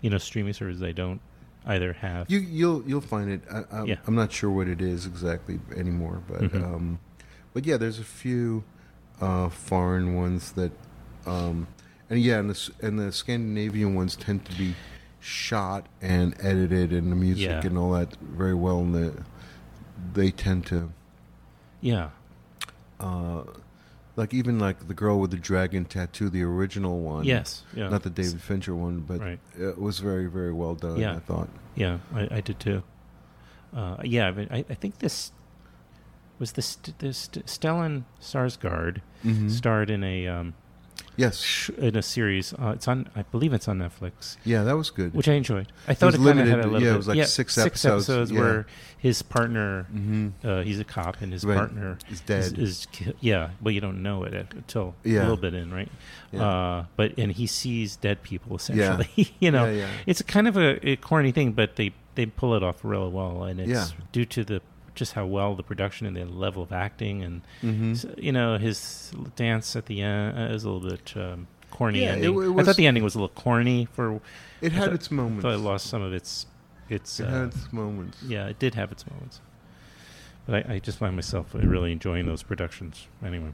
you 0.01 0.09
know, 0.09 0.17
streaming 0.17 0.53
services 0.53 0.83
I 0.83 0.91
don't 0.91 1.21
either 1.65 1.93
have. 1.93 2.29
You 2.29 2.39
you'll 2.39 2.83
you'll 2.85 2.99
find 3.01 3.29
it. 3.31 3.41
I, 3.49 3.63
I, 3.71 3.83
Yeah. 3.85 3.95
I'm 4.07 4.15
not 4.15 4.31
sure 4.31 4.49
what 4.49 4.67
it 4.67 4.81
is 4.81 5.05
exactly 5.05 5.59
anymore, 5.77 6.21
but 6.27 6.41
Mhm. 6.41 6.63
um, 6.63 6.99
but 7.53 7.65
yeah, 7.65 7.77
there's 7.77 7.99
a 7.99 8.03
few 8.03 8.63
uh, 9.21 9.49
foreign 9.49 10.15
ones 10.15 10.53
that, 10.53 10.71
um, 11.27 11.67
and 12.11 12.21
yeah, 12.21 12.37
and 12.39 12.49
the 12.51 12.71
and 12.85 12.99
the 12.99 13.11
Scandinavian 13.11 13.95
ones 13.95 14.15
tend 14.15 14.45
to 14.45 14.55
be 14.57 14.75
shot 15.19 15.87
and 16.01 16.35
edited, 16.39 16.91
and 16.91 17.11
the 17.11 17.15
music 17.15 17.45
Yeah. 17.49 17.65
and 17.65 17.77
all 17.77 17.91
that 17.93 18.15
very 18.21 18.53
well, 18.53 18.79
and 18.79 18.93
the, 18.93 19.23
they 20.13 20.29
tend 20.31 20.65
to. 20.67 20.91
yeah, 21.79 22.09
Uh, 22.99 23.43
like 24.15 24.33
even 24.33 24.59
like 24.59 24.87
the 24.87 24.93
girl 24.93 25.19
with 25.19 25.31
the 25.31 25.37
dragon 25.37 25.85
tattoo, 25.85 26.29
the 26.29 26.43
original 26.43 26.99
one. 26.99 27.23
yes, 27.23 27.63
yeah, 27.73 27.87
Not 27.89 28.03
the 28.03 28.09
David 28.09 28.41
Fincher 28.41 28.75
one, 28.75 28.99
but 28.99 29.19
Right. 29.21 29.39
it 29.57 29.79
was 29.79 29.99
very, 29.99 30.25
very 30.27 30.51
well 30.51 30.75
done. 30.75 30.97
Yeah. 30.99 31.15
I 31.15 31.19
thought. 31.19 31.49
Yeah, 31.75 31.99
I, 32.13 32.27
I 32.31 32.41
did 32.41 32.59
too. 32.59 32.83
Uh, 33.73 33.97
yeah, 34.03 34.27
I, 34.27 34.31
mean, 34.31 34.47
I, 34.51 34.65
I 34.69 34.73
think 34.75 34.99
this 34.99 35.31
was 36.39 36.51
this 36.53 36.75
this 36.99 37.29
Stellan 37.45 38.03
Skarsgård 38.19 39.01
Mm-hmm. 39.23 39.49
starred 39.49 39.89
in 39.91 40.03
a 40.03 40.27
um, 40.27 40.53
Yes. 41.17 41.41
sh- 41.41 41.69
in 41.77 41.95
a 41.95 42.01
series. 42.01 42.53
Uh, 42.53 42.71
it's 42.75 42.87
on, 42.87 43.09
I 43.15 43.23
believe 43.23 43.53
it's 43.53 43.67
on 43.67 43.79
Netflix, 43.79 44.37
Yeah, 44.45 44.63
that 44.63 44.75
was 44.77 44.89
good. 44.89 45.13
which 45.13 45.27
I 45.27 45.33
enjoyed. 45.33 45.71
I 45.87 45.93
thought 45.93 46.13
it, 46.13 46.17
of 46.17 46.21
limited, 46.21 46.49
had 46.49 46.59
a 46.59 46.67
little 46.67 46.81
yeah, 46.81 46.93
it 46.93 46.97
was 46.97 47.07
like 47.07 47.25
six 47.27 47.57
episodes, 47.57 48.31
yeah. 48.31 48.39
where 48.39 48.65
his 48.97 49.21
partner, 49.21 49.87
mm-hmm. 49.93 50.29
uh, 50.47 50.61
he's 50.61 50.79
a 50.79 50.83
cop, 50.83 51.21
and 51.21 51.33
his 51.33 51.43
Right. 51.43 51.57
partner 51.57 51.97
Is 52.07 52.13
is, 52.13 52.21
dead. 52.21 52.59
is 52.59 52.87
ki- 52.91 53.13
yeah, 53.19 53.49
but 53.61 53.73
you 53.73 53.81
don't 53.81 54.01
know 54.01 54.23
it 54.23 54.33
until 54.33 54.95
a 55.05 55.09
little 55.09 55.37
bit 55.37 55.53
in, 55.53 55.73
right? 55.73 55.89
Yeah. 56.31 56.43
Uh, 56.47 56.85
but 56.95 57.17
and 57.17 57.31
he 57.31 57.45
sees 57.47 57.95
dead 57.97 58.23
people 58.23 58.55
essentially. 58.55 59.35
you 59.39 59.51
know, 59.51 59.65
yeah, 59.65 59.71
yeah. 59.79 59.89
it's 60.05 60.21
kind 60.21 60.47
of 60.47 60.55
a, 60.57 60.87
a 60.87 60.95
corny 60.97 61.31
thing, 61.31 61.51
but 61.51 61.75
they 61.75 61.93
they 62.15 62.25
pull 62.25 62.55
it 62.55 62.63
off 62.63 62.83
really 62.83 63.09
well, 63.09 63.43
and 63.43 63.59
it's 63.59 63.69
Yeah. 63.69 63.85
due 64.11 64.25
to 64.25 64.43
the 64.43 64.61
just 64.95 65.13
how 65.13 65.25
well 65.25 65.55
the 65.55 65.63
production 65.63 66.05
and 66.07 66.15
the 66.15 66.25
level 66.25 66.61
of 66.63 66.71
acting, 66.71 67.23
and 67.23 67.41
Mhm. 67.63 67.91
s- 67.91 68.05
you 68.17 68.31
know 68.31 68.57
his 68.57 69.11
dance 69.35 69.75
at 69.75 69.85
the 69.85 70.01
end 70.01 70.37
uh, 70.37 70.53
is 70.53 70.63
a 70.63 70.69
little 70.69 70.89
bit 70.89 71.13
um, 71.15 71.47
corny. 71.71 72.01
Yeah, 72.01 72.09
ending. 72.11 72.31
w- 72.33 72.57
it 72.57 72.61
I 72.61 72.63
thought 72.65 72.75
the 72.75 72.87
ending 72.87 73.03
was 73.03 73.15
a 73.15 73.19
little 73.19 73.35
corny 73.35 73.87
for. 73.93 74.21
It 74.61 74.71
I 74.73 74.75
had 74.75 74.83
thought- 74.85 74.93
its 74.93 75.11
moments. 75.11 75.41
thought 75.43 75.53
it 75.53 75.57
lost 75.59 75.87
some 75.87 76.01
of 76.01 76.13
its 76.13 76.45
its. 76.89 77.19
It 77.19 77.27
uh, 77.27 77.29
had 77.31 77.47
its 77.49 77.71
moments. 77.73 78.21
yeah, 78.23 78.47
it 78.47 78.59
did 78.59 78.75
have 78.75 78.91
its 78.91 79.05
moments. 79.09 79.39
But 80.45 80.65
I, 80.69 80.73
I 80.75 80.79
just 80.79 80.97
find 80.97 81.15
myself 81.15 81.47
really 81.53 81.91
enjoying 81.91 82.25
those 82.25 82.43
productions. 82.43 83.07
Anyway, 83.23 83.51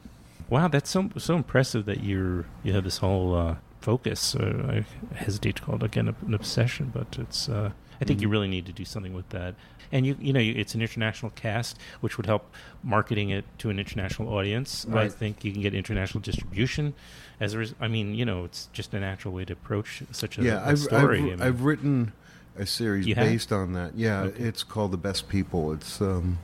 wow, 0.50 0.68
that's 0.68 0.90
so 0.90 1.10
so 1.18 1.36
impressive 1.36 1.86
that 1.86 2.04
you're 2.04 2.46
you 2.64 2.74
have 2.74 2.84
this 2.84 2.98
whole 3.00 3.36
uh, 3.36 3.56
focus. 3.82 4.36
Uh, 4.36 4.84
I 5.14 5.16
hesitate 5.16 5.58
to 5.58 5.62
call 5.62 5.76
it 5.76 5.84
again 5.84 6.08
an 6.08 6.34
obsession, 6.34 6.92
but 6.94 7.18
it's. 7.20 7.48
Uh, 7.50 7.72
I 8.02 8.06
think 8.06 8.22
you 8.22 8.28
Mhm. 8.28 8.32
really 8.32 8.48
need 8.48 8.66
to 8.68 8.72
do 8.72 8.86
something 8.86 9.14
with 9.14 9.30
that. 9.30 9.56
And 9.92 10.06
you 10.06 10.18
you 10.20 10.34
know 10.34 10.40
it's 10.40 10.76
an 10.76 10.82
international 10.82 11.32
cast, 11.36 11.78
which 12.02 12.18
would 12.18 12.26
help 12.26 12.54
marketing 12.84 13.30
it 13.30 13.46
to 13.60 13.70
an 13.70 13.80
international 13.80 14.30
audience. 14.34 14.86
I 14.92 15.08
think 15.10 15.44
you 15.46 15.52
can 15.54 15.62
get 15.62 15.74
international 15.74 16.22
distribution. 16.22 16.94
As 17.40 17.54
a 17.54 17.60
res- 17.60 17.76
I 17.80 17.88
mean, 17.88 18.14
you 18.16 18.26
know, 18.26 18.44
it's 18.44 18.68
just 18.74 18.94
a 18.94 19.00
natural 19.00 19.34
way 19.34 19.46
to 19.46 19.54
approach 19.54 20.04
such 20.12 20.38
a, 20.38 20.42
Yeah, 20.44 20.64
a 20.66 20.72
I've, 20.72 20.80
story. 20.80 21.20
I've, 21.20 21.24
I 21.26 21.30
mean, 21.30 21.42
I've 21.42 21.62
written 21.62 22.12
a 22.58 22.66
series 22.66 23.06
You 23.08 23.16
based 23.16 23.52
on 23.54 23.74
that. 23.74 23.96
Yeah, 23.96 24.22
Okay. 24.24 24.44
it's 24.44 24.64
called 24.64 24.92
The 24.92 24.98
Best 24.98 25.30
People. 25.30 25.72
It's 25.72 26.02
um, 26.02 26.40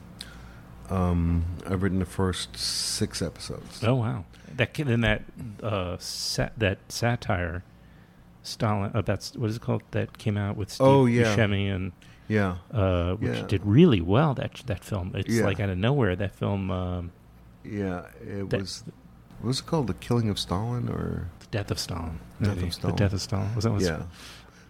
um, 0.89 1.45
I've 1.67 1.81
written 1.83 1.99
the 1.99 2.05
first 2.05 2.55
six 2.57 3.21
episodes. 3.21 3.83
Oh 3.83 3.95
wow! 3.95 4.25
That 4.55 4.73
then 4.75 5.01
that 5.01 5.23
uh, 5.61 5.97
sat, 5.99 6.53
that 6.57 6.77
satire, 6.89 7.63
Stalin. 8.43 8.91
Uh, 8.93 9.01
that's 9.01 9.35
what 9.35 9.49
is 9.49 9.55
it 9.55 9.61
called? 9.61 9.81
That 9.91 10.17
came 10.17 10.37
out 10.37 10.55
with 10.57 10.69
Steve 10.71 10.85
Oh, 10.87 11.05
yeah. 11.05 11.35
Buscemi 11.35 11.73
and 11.73 11.91
Yeah, 12.27 12.57
uh, 12.71 13.15
which 13.15 13.37
Yeah. 13.37 13.47
did 13.47 13.65
really 13.65 14.01
well. 14.01 14.33
That 14.35 14.61
that 14.67 14.83
film. 14.83 15.11
It's 15.15 15.33
Yeah. 15.33 15.45
like 15.45 15.59
out 15.59 15.69
of 15.69 15.77
nowhere. 15.77 16.15
That 16.15 16.35
film, 16.35 16.69
um, 16.71 17.11
yeah. 17.63 18.03
It 18.21 18.49
That- 18.49 18.61
was. 18.61 18.83
What 19.39 19.47
was 19.47 19.59
it 19.59 19.65
called? 19.65 19.87
The 19.87 19.93
Killing 19.95 20.29
of 20.29 20.39
Stalin, 20.39 20.87
or 20.87 21.27
The 21.41 21.47
Death 21.51 21.69
of 21.71 21.77
Stalin. 21.79 22.19
Death 22.41 22.55
maybe. 22.55 22.67
of 22.67 22.73
Stalin. 22.75 22.95
The 22.95 22.99
Death 23.03 23.13
of 23.13 23.21
Stalin. 23.21 23.55
Was 23.55 23.63
that 23.65 23.71
what's- 23.71 23.83
yeah. 23.85 24.03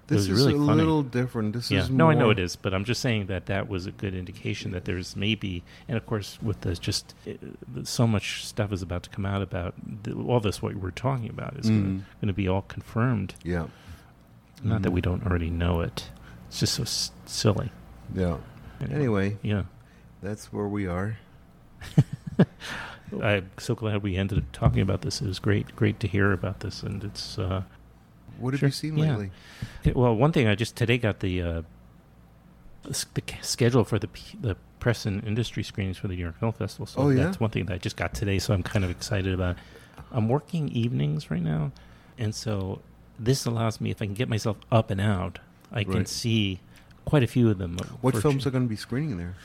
It 0.05 0.15
This 0.15 0.21
is 0.23 0.31
really 0.31 0.53
a 0.53 0.57
funny. 0.57 0.75
little 0.81 1.01
different. 1.01 1.53
This 1.53 1.71
Yeah. 1.71 1.79
is 1.83 1.89
No, 1.89 2.09
I 2.09 2.13
know 2.13 2.29
it 2.29 2.37
is, 2.37 2.55
but 2.57 2.73
I'm 2.73 2.83
just 2.83 2.99
saying 3.01 3.27
that 3.27 3.45
that 3.45 3.69
was 3.69 3.85
a 3.85 3.91
good 3.91 4.13
indication 4.13 4.71
that 4.71 4.83
there's 4.85 5.15
maybe, 5.15 5.63
and 5.87 5.95
of 5.97 6.05
course, 6.05 6.37
with 6.41 6.59
the 6.61 6.75
just 6.75 7.15
uh, 7.25 7.31
so 7.83 8.05
much 8.05 8.45
stuff 8.45 8.73
is 8.73 8.81
about 8.81 9.03
to 9.03 9.09
come 9.09 9.25
out 9.25 9.41
about 9.41 9.73
the, 10.03 10.13
all 10.13 10.41
this. 10.41 10.61
What 10.61 10.75
we're 10.75 10.91
talking 10.91 11.29
about 11.29 11.55
is 11.55 11.67
Mm. 11.69 12.01
going 12.19 12.27
to 12.27 12.33
be 12.33 12.47
all 12.49 12.63
confirmed. 12.63 13.35
Yeah, 13.43 13.67
Not 14.61 14.81
that 14.83 14.89
Mhm. 14.89 14.93
we 14.93 15.01
don't 15.01 15.25
already 15.25 15.49
know 15.49 15.79
it. 15.81 16.09
It's 16.49 16.59
just 16.59 16.73
so 16.75 16.83
s- 16.83 17.11
silly. 17.25 17.71
yeah. 18.13 18.37
Anyway, 18.81 19.37
Yeah. 19.41 19.63
that's 20.21 20.51
where 20.51 20.67
we 20.67 20.85
are. 20.85 21.17
I'm 23.21 23.51
so 23.59 23.75
glad 23.75 24.01
we 24.03 24.15
ended 24.15 24.39
up 24.39 24.45
talking 24.51 24.81
about 24.81 25.01
this. 25.01 25.21
It 25.21 25.27
was 25.27 25.39
great, 25.39 25.75
great 25.75 25.99
to 26.01 26.07
hear 26.07 26.31
about 26.31 26.61
this, 26.61 26.81
and 26.83 27.03
it's. 27.03 27.37
Uh, 27.37 27.63
What 28.39 28.53
have 28.53 28.59
Sure, 28.59 28.67
you 28.69 28.73
seen 28.73 28.97
yeah. 28.97 29.15
lately? 29.17 29.31
well, 29.93 30.15
one 30.15 30.31
thing 30.31 30.47
I 30.47 30.55
just 30.55 30.75
today 30.75 30.97
got 30.97 31.19
the 31.19 31.41
uh, 31.41 31.61
the 32.83 33.23
schedule 33.41 33.83
for 33.83 33.99
the 33.99 34.07
P- 34.07 34.37
the 34.41 34.55
press 34.79 35.05
and 35.05 35.23
industry 35.25 35.63
screenings 35.63 35.97
for 35.97 36.07
the 36.09 36.15
New 36.15 36.21
York 36.23 36.37
Film 36.39 36.51
Festival. 36.51 36.85
So 36.85 37.01
Oh, 37.01 37.09
yeah? 37.09 37.23
that's 37.25 37.39
one 37.39 37.49
thing 37.49 37.65
that 37.67 37.73
I 37.73 37.77
just 37.77 37.95
got 37.95 38.13
today. 38.13 38.39
So 38.39 38.53
I'm 38.53 38.63
kind 38.63 38.83
of 38.83 38.91
excited 38.91 39.33
about. 39.33 39.55
I'm 40.11 40.27
working 40.27 40.69
evenings 40.69 41.31
right 41.31 41.41
now, 41.41 41.71
and 42.17 42.35
so 42.35 42.81
this 43.17 43.45
allows 43.45 43.79
me 43.79 43.89
if 43.91 44.01
I 44.01 44.05
can 44.05 44.13
get 44.13 44.27
myself 44.29 44.57
up 44.71 44.89
and 44.91 44.99
out, 44.99 45.39
I 45.71 45.83
can 45.83 46.05
see 46.05 46.59
quite 47.05 47.23
a 47.23 47.27
few 47.27 47.49
of 47.49 47.57
them. 47.57 47.77
What 48.01 48.15
films 48.17 48.45
are 48.45 48.51
going 48.51 48.63
to 48.63 48.69
be 48.69 48.75
screening 48.75 49.17
there? 49.17 49.35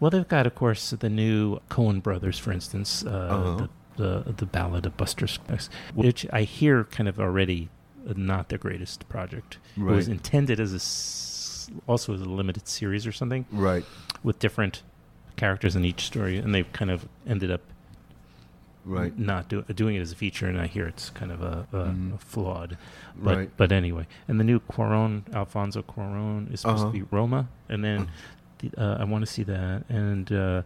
Well, 0.00 0.10
they've 0.10 0.26
got, 0.26 0.46
of 0.46 0.54
course, 0.54 0.90
the 0.90 1.08
new 1.08 1.60
Coen 1.70 2.02
brothers, 2.02 2.38
for 2.38 2.52
instance, 2.52 3.04
uh, 3.06 3.08
Uh-huh. 3.10 3.66
the, 3.96 4.24
the 4.24 4.32
the 4.32 4.46
Ballad 4.46 4.86
of 4.86 4.96
Buster 4.96 5.26
Scruggs, 5.26 5.70
which 5.94 6.26
I 6.32 6.42
hear 6.42 6.84
kind 6.84 7.08
of 7.08 7.18
already 7.20 7.68
uh, 7.68 7.77
not 8.16 8.48
their 8.48 8.58
greatest 8.58 9.08
project. 9.08 9.58
It 9.76 9.82
was 9.82 10.08
intended 10.08 10.60
as 10.60 10.72
a 10.72 10.80
also 11.86 12.14
as 12.14 12.20
a 12.22 12.24
limited 12.24 12.66
series 12.66 13.06
or 13.06 13.12
something 13.12 13.44
Right. 13.52 13.84
with 14.22 14.38
different 14.38 14.82
characters 15.36 15.76
in 15.76 15.84
each 15.84 16.02
story, 16.06 16.38
and 16.38 16.54
they've 16.54 16.72
kind 16.72 16.90
of 16.90 17.06
ended 17.26 17.50
up 17.50 17.60
Right. 18.84 19.16
not 19.18 19.48
do, 19.50 19.62
doing 19.74 19.96
it 19.96 20.00
as 20.00 20.12
a 20.12 20.16
feature. 20.16 20.46
And 20.46 20.58
I 20.58 20.66
hear 20.66 20.86
it's 20.86 21.10
kind 21.10 21.30
of 21.30 21.42
a, 21.42 21.66
a, 21.72 21.76
Mhm. 21.90 22.14
a 22.14 22.18
flawed. 22.18 22.78
But 23.16 23.36
Right. 23.36 23.50
but 23.56 23.70
anyway, 23.70 24.06
and 24.26 24.40
the 24.40 24.44
new 24.44 24.60
Cuaron, 24.60 25.22
Alfonso 25.34 25.82
Cuaron, 25.82 26.50
is 26.52 26.60
supposed 26.60 26.84
Uh-huh. 26.84 26.92
to 26.92 26.98
be 26.98 27.02
Roma, 27.10 27.48
and 27.68 27.84
then 27.84 28.08
the, 28.60 28.70
uh, 28.82 28.96
I 29.00 29.04
want 29.04 29.22
to 29.26 29.30
see 29.30 29.42
that, 29.42 29.84
and 29.90 30.32
uh, 30.32 30.62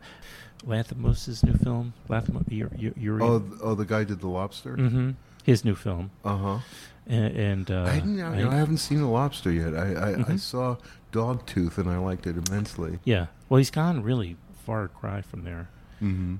Lanthimos' 0.64 1.42
new 1.42 1.54
film, 1.54 1.92
Lanthimos, 2.08 2.44
Yuri, 2.48 3.22
Oh, 3.24 3.40
th- 3.40 3.52
oh, 3.60 3.74
the 3.74 3.84
guy 3.84 4.04
did 4.04 4.20
the 4.20 4.28
lobster. 4.28 4.76
hmm 4.76 5.10
his 5.44 5.64
new 5.64 5.74
film, 5.74 6.12
Uh 6.24 6.36
huh. 6.36 6.58
And, 7.06 7.36
and 7.36 7.70
uh, 7.70 7.82
I, 7.84 7.94
didn't, 8.00 8.20
I, 8.20 8.48
I 8.52 8.54
haven't 8.56 8.78
seen 8.78 9.00
the 9.00 9.08
lobster 9.08 9.50
yet. 9.50 9.74
I 9.74 9.92
I, 9.94 10.08
I 10.10 10.14
Mhm. 10.14 10.38
saw 10.40 10.76
Dogtooth 11.12 11.76
and 11.78 11.90
I 11.90 11.98
liked 11.98 12.26
it 12.26 12.36
immensely. 12.48 12.98
yeah, 13.04 13.26
well, 13.48 13.58
he's 13.58 13.70
gone 13.70 14.02
really 14.02 14.36
far 14.64 14.88
cry 14.88 15.20
from 15.20 15.44
there. 15.44 15.68
Mm-hmm. 16.00 16.36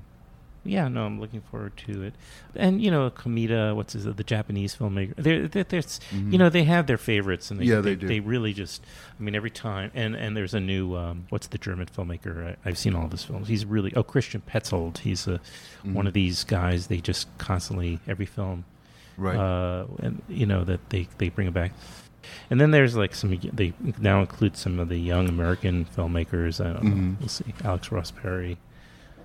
Yeah, 0.65 0.87
no, 0.87 1.05
I'm 1.07 1.19
looking 1.21 1.41
forward 1.41 1.77
to 1.89 2.05
it, 2.05 2.15
and 2.55 2.81
you 2.81 2.89
know, 2.93 3.11
Koreeda, 3.11 3.75
what's 3.75 3.95
his, 3.95 4.05
the 4.05 4.23
Japanese 4.23 4.77
filmmaker? 4.77 5.13
They're, 5.17 5.49
they're, 5.49 5.65
there's, 5.65 5.99
you 6.13 6.39
know, 6.39 6.49
they 6.49 6.63
have 6.63 6.87
their 6.87 6.97
favorites, 6.99 7.51
and 7.51 7.59
they, 7.59 7.65
Mm-hmm. 7.65 7.73
Yeah, 7.73 7.81
they, 7.81 7.91
they 7.91 8.01
do. 8.01 8.07
They 8.07 8.21
really 8.21 8.53
just, 8.53 8.85
I 9.19 9.23
mean, 9.25 9.35
every 9.35 9.51
time, 9.51 9.91
and 9.93 10.15
and 10.15 10.37
there's 10.37 10.55
a 10.55 10.61
new, 10.61 10.95
um, 10.95 11.27
what's 11.31 11.49
the 11.49 11.59
German 11.59 11.87
filmmaker? 11.87 12.51
I, 12.51 12.57
I've 12.65 12.79
seen 12.79 12.95
all 12.95 13.07
of 13.07 13.11
his 13.11 13.25
films. 13.25 13.49
He's 13.49 13.65
really, 13.67 13.93
oh, 13.97 14.05
Christian 14.05 14.41
Petzold. 14.49 14.99
He's 14.99 15.27
a 15.27 15.41
one 15.83 16.05
Mhm. 16.05 16.09
of 16.09 16.15
these 16.15 16.45
guys. 16.45 16.87
They 16.87 16.99
just 16.99 17.27
constantly 17.39 17.99
every 18.07 18.27
film, 18.27 18.65
right. 19.17 19.37
uh, 19.37 19.87
and 20.01 20.23
you 20.29 20.47
know 20.47 20.65
that 20.65 20.89
they 20.91 21.09
they 21.19 21.29
bring 21.29 21.49
it 21.49 21.55
back. 21.55 21.73
And 22.51 22.61
then 22.61 22.71
there's 22.71 22.95
like 22.97 23.15
some. 23.15 23.37
They 23.53 23.73
now 23.99 24.21
include 24.21 24.57
some 24.57 24.79
of 24.79 24.89
the 24.89 24.97
young 24.99 25.29
American 25.29 25.85
filmmakers. 25.97 26.65
I 26.65 26.73
don't 26.73 26.85
know. 26.85 26.91
Mhm. 26.91 27.19
We'll 27.21 27.29
see. 27.29 27.45
Alex 27.65 27.91
Ross 27.91 28.11
Perry. 28.13 28.59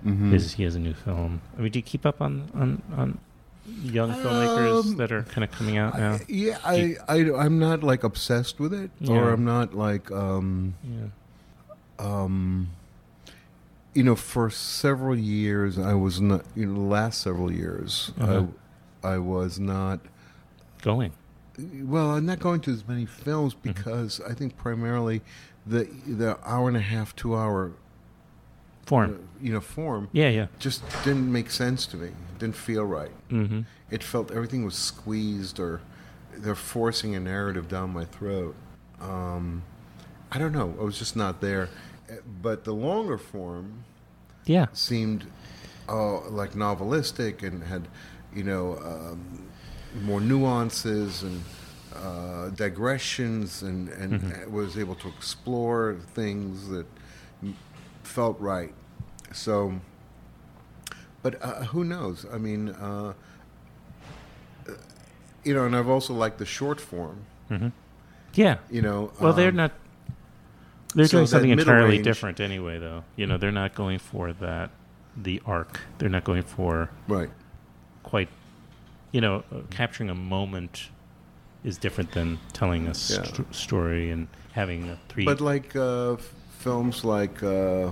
Mhm. 0.04 0.32
His, 0.32 0.54
he 0.54 0.62
has 0.64 0.74
a 0.74 0.80
new 0.80 0.94
film. 0.94 1.40
I 1.56 1.60
mean, 1.62 1.70
do 1.72 1.78
you 1.78 1.82
keep 1.82 2.04
up 2.06 2.20
on 2.20 2.50
on, 2.54 2.82
on 2.96 3.18
young 3.82 4.12
filmmakers 4.14 4.80
Um, 4.84 4.96
that 4.96 5.12
are 5.12 5.22
kind 5.24 5.44
of 5.44 5.50
coming 5.52 5.76
out 5.78 5.96
now? 5.98 6.14
I, 6.14 6.20
yeah, 6.28 6.58
I, 6.64 6.74
you- 6.76 6.98
I 7.08 7.44
I'm 7.44 7.58
not 7.58 7.82
like 7.82 8.02
obsessed 8.04 8.58
with 8.58 8.72
it, 8.74 8.90
Yeah. 9.00 9.14
or 9.14 9.30
I'm 9.32 9.44
not 9.44 9.74
like 9.74 10.10
um 10.10 10.74
yeah. 10.82 11.06
um. 11.98 12.70
You 13.94 14.04
know, 14.04 14.14
for 14.16 14.48
several 14.50 15.16
years, 15.18 15.78
I 15.78 15.94
was 15.94 16.20
not. 16.20 16.44
You 16.54 16.66
know, 16.66 16.74
the 16.74 16.80
last 16.88 17.20
several 17.20 17.50
years, 17.52 18.12
Uh-huh. 18.20 18.42
I, 18.42 18.46
I 19.02 19.18
was 19.18 19.58
not. 19.58 20.00
Going. 20.82 21.12
Well, 21.82 22.12
I'm 22.12 22.26
not 22.26 22.38
going 22.38 22.60
to 22.62 22.70
as 22.72 22.86
many 22.86 23.04
films 23.06 23.54
Mm-hmm. 23.54 23.68
because 23.72 24.20
I 24.20 24.34
think 24.34 24.56
primarily 24.56 25.22
the 25.66 25.84
the 26.06 26.38
hour 26.44 26.68
and 26.68 26.76
a 26.76 26.80
half, 26.80 27.14
two 27.16 27.36
hour 27.36 27.72
Form. 28.86 29.28
you 29.42 29.52
know, 29.52 29.60
form 29.60 30.08
Yeah, 30.12 30.30
yeah. 30.30 30.46
just 30.58 30.82
didn't 31.04 31.30
make 31.30 31.50
sense 31.50 31.84
to 31.88 31.96
me. 31.98 32.06
It 32.08 32.38
Didn't 32.38 32.56
feel 32.56 32.84
right. 32.84 33.10
Mm-hmm. 33.28 33.60
It 33.90 34.02
felt 34.02 34.30
everything 34.30 34.64
was 34.64 34.76
squeezed 34.76 35.60
or 35.60 35.82
they're 36.34 36.54
forcing 36.54 37.14
a 37.14 37.20
narrative 37.20 37.68
down 37.68 37.92
my 37.92 38.06
throat. 38.06 38.54
Um, 39.00 39.62
I 40.32 40.38
don't 40.38 40.52
know. 40.52 40.74
I 40.80 40.84
was 40.84 40.98
just 40.98 41.16
not 41.16 41.40
there. 41.42 41.68
Uh, 42.10 42.14
But 42.40 42.64
the 42.64 42.72
longer 42.72 43.18
form 43.18 43.84
Yeah. 44.46 44.66
seemed 44.72 45.26
uh, 45.86 46.20
like 46.30 46.52
novelistic 46.52 47.42
and 47.42 47.64
had, 47.64 47.88
you 48.34 48.42
know, 48.44 48.76
um, 48.78 49.48
more 50.02 50.20
nuances 50.20 51.22
and 51.22 51.42
uh, 51.96 52.48
digressions 52.50 53.62
and, 53.62 53.88
and 53.88 54.20
Mhm. 54.20 54.50
was 54.50 54.76
able 54.78 54.94
to 54.96 55.08
explore 55.08 55.96
things 56.14 56.68
that 56.68 56.86
felt 58.02 58.38
right. 58.40 58.72
So, 59.32 59.80
but 61.22 61.42
uh, 61.42 61.64
who 61.64 61.84
knows? 61.84 62.26
I 62.32 62.38
mean, 62.38 62.68
uh, 62.70 63.14
uh, 64.68 64.72
you 65.44 65.54
know, 65.54 65.64
and 65.64 65.74
I've 65.74 65.88
also 65.88 66.14
liked 66.14 66.38
the 66.38 66.46
short 66.46 66.80
form. 66.80 67.20
Mm-hmm. 67.50 67.68
Yeah. 68.34 68.58
You 68.70 68.82
know, 68.82 69.12
Well, 69.20 69.32
they're 69.32 69.48
um, 69.48 69.56
not. 69.56 69.72
They're 70.94 71.06
so 71.06 71.18
doing 71.18 71.26
something 71.26 71.50
entirely 71.50 71.90
range- 71.96 72.04
different 72.04 72.40
anyway, 72.40 72.78
though. 72.78 73.04
You 73.16 73.26
know, 73.26 73.36
they're 73.36 73.52
not 73.52 73.74
going 73.74 73.98
for 73.98 74.32
that, 74.34 74.70
the 75.16 75.40
arc. 75.44 75.80
They're 75.98 76.08
not 76.08 76.24
going 76.24 76.42
for 76.42 76.90
right. 77.08 77.30
Quite, 78.08 78.28
you 79.12 79.20
know, 79.20 79.44
uh, 79.52 79.60
capturing 79.70 80.08
a 80.10 80.14
moment 80.14 80.88
is 81.64 81.76
different 81.76 82.12
than 82.12 82.38
telling 82.52 82.84
a 82.84 82.88
Yeah. 82.88 82.92
st- 82.94 83.54
story 83.54 84.10
and 84.10 84.28
having 84.52 84.88
a 84.88 84.98
three. 85.08 85.24
But 85.26 85.40
like 85.40 85.76
uh, 85.76 86.14
f- 86.14 86.32
films 86.58 87.04
like 87.04 87.42
uh, 87.42 87.90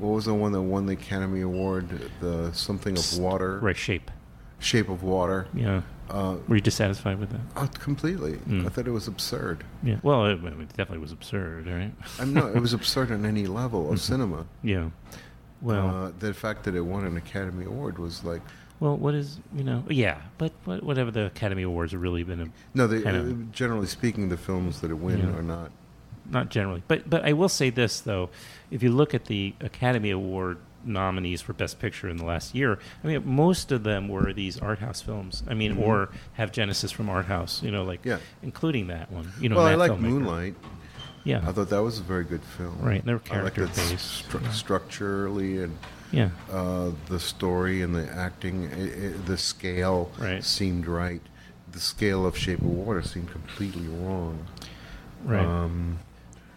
what 0.00 0.08
was 0.10 0.24
the 0.24 0.34
one 0.34 0.52
that 0.52 0.62
won 0.62 0.86
the 0.86 0.94
Academy 0.94 1.42
Award? 1.42 1.88
The 2.20 2.52
something 2.52 2.98
of 2.98 3.18
water, 3.18 3.58
right 3.60 3.76
shape. 3.76 4.10
Shape 4.58 4.88
of 4.88 5.02
Water. 5.02 5.46
Yeah. 5.54 5.82
Uh, 6.08 6.36
Were 6.48 6.54
you 6.56 6.62
dissatisfied 6.62 7.18
with 7.18 7.30
that? 7.30 7.40
oh, 7.56 7.68
completely. 7.78 8.34
Mm. 8.48 8.64
I 8.64 8.68
thought 8.70 8.86
it 8.86 8.92
was 8.92 9.06
absurd. 9.06 9.64
Yeah. 9.82 9.96
Well, 10.02 10.24
it, 10.26 10.42
it 10.42 10.68
definitely 10.70 10.98
was 10.98 11.12
absurd, 11.12 11.66
right? 11.66 11.92
I'm 12.18 12.32
not. 12.32 12.56
It 12.56 12.60
was 12.60 12.72
absurd 12.80 13.12
on 13.12 13.26
any 13.26 13.46
level 13.46 13.90
of 13.90 13.96
Mhm. 13.96 14.00
cinema. 14.00 14.46
Yeah. 14.62 14.90
Well, 15.60 15.88
uh, 16.06 16.12
the 16.18 16.32
fact 16.32 16.64
that 16.64 16.74
it 16.74 16.80
won 16.80 17.04
an 17.04 17.16
Academy 17.18 17.64
Award 17.66 17.98
was 17.98 18.24
like 18.24 18.40
well, 18.80 18.96
what 18.96 19.14
is 19.14 19.38
you 19.54 19.64
know? 19.64 19.84
Yeah, 19.88 20.20
but 20.38 20.52
what, 20.64 20.82
whatever 20.82 21.10
the 21.10 21.26
Academy 21.26 21.62
Awards 21.62 21.92
have 21.92 22.00
really 22.02 22.22
been 22.22 22.40
a 22.40 22.46
no. 22.74 22.86
They, 22.86 23.02
Kind 23.02 23.16
of- 23.16 23.30
uh, 23.30 23.34
generally 23.52 23.86
speaking, 23.86 24.28
the 24.28 24.36
films 24.36 24.80
that 24.80 24.90
it 24.90 24.94
win 24.98 25.18
Yeah. 25.18 25.36
are 25.36 25.42
not. 25.42 25.70
not 26.30 26.48
generally, 26.50 26.82
but 26.88 27.08
but 27.08 27.24
I 27.24 27.32
will 27.32 27.48
say 27.48 27.70
this 27.70 28.00
though: 28.00 28.30
if 28.70 28.82
you 28.82 28.90
look 28.90 29.14
at 29.14 29.26
the 29.26 29.54
Academy 29.60 30.10
Award 30.10 30.58
nominees 30.84 31.40
for 31.42 31.52
Best 31.52 31.80
Picture 31.80 32.08
in 32.08 32.16
the 32.16 32.24
last 32.24 32.54
year, 32.54 32.78
I 33.02 33.06
mean, 33.08 33.22
most 33.26 33.72
of 33.72 33.82
them 33.82 34.06
were 34.08 34.32
these 34.32 34.58
art 34.58 34.78
house 34.78 35.00
films. 35.00 35.42
I 35.48 35.54
mean, 35.54 35.76
Mhm. 35.76 35.80
or 35.86 36.10
have 36.34 36.52
genesis 36.52 36.92
from 36.92 37.08
art 37.08 37.26
house. 37.26 37.62
You 37.62 37.70
know, 37.72 37.82
like 37.82 38.04
Yeah. 38.04 38.18
including 38.42 38.86
that 38.88 39.10
one. 39.10 39.32
You 39.40 39.48
know, 39.48 39.56
well, 39.56 39.66
I 39.66 39.74
like 39.74 39.90
filmmaker. 39.92 40.00
Moonlight. 40.00 40.54
Yeah, 41.24 41.40
I 41.44 41.50
thought 41.50 41.70
that 41.70 41.82
was 41.82 41.98
a 41.98 42.02
very 42.04 42.22
good 42.24 42.42
film. 42.44 42.76
right. 42.80 43.04
They're 43.04 43.20
I 43.32 43.40
like 43.42 43.54
character 43.54 43.66
based. 43.66 44.28
stru- 44.30 44.52
structurally 44.52 45.60
and 45.60 45.76
yeah, 46.12 46.30
uh, 46.52 46.90
the 47.08 47.18
story 47.20 47.82
and 47.82 47.94
the 47.94 48.08
acting, 48.12 48.68
i 48.72 49.06
i 49.06 49.12
the 49.26 49.36
scale 49.36 50.10
Right. 50.18 50.42
seemed 50.44 50.86
right. 50.86 51.20
The 51.72 51.80
scale 51.80 52.24
of 52.26 52.36
Shape 52.38 52.60
of 52.60 52.66
Water 52.66 53.02
seemed 53.02 53.30
completely 53.30 53.88
wrong. 53.88 54.46
right. 55.24 55.44
Um, 55.44 55.98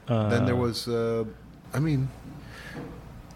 then 0.07 0.45
there 0.45 0.55
Uh, 0.55 0.67
was, 0.67 0.87
uh, 0.87 1.25
I 1.73 1.79
mean, 1.79 2.09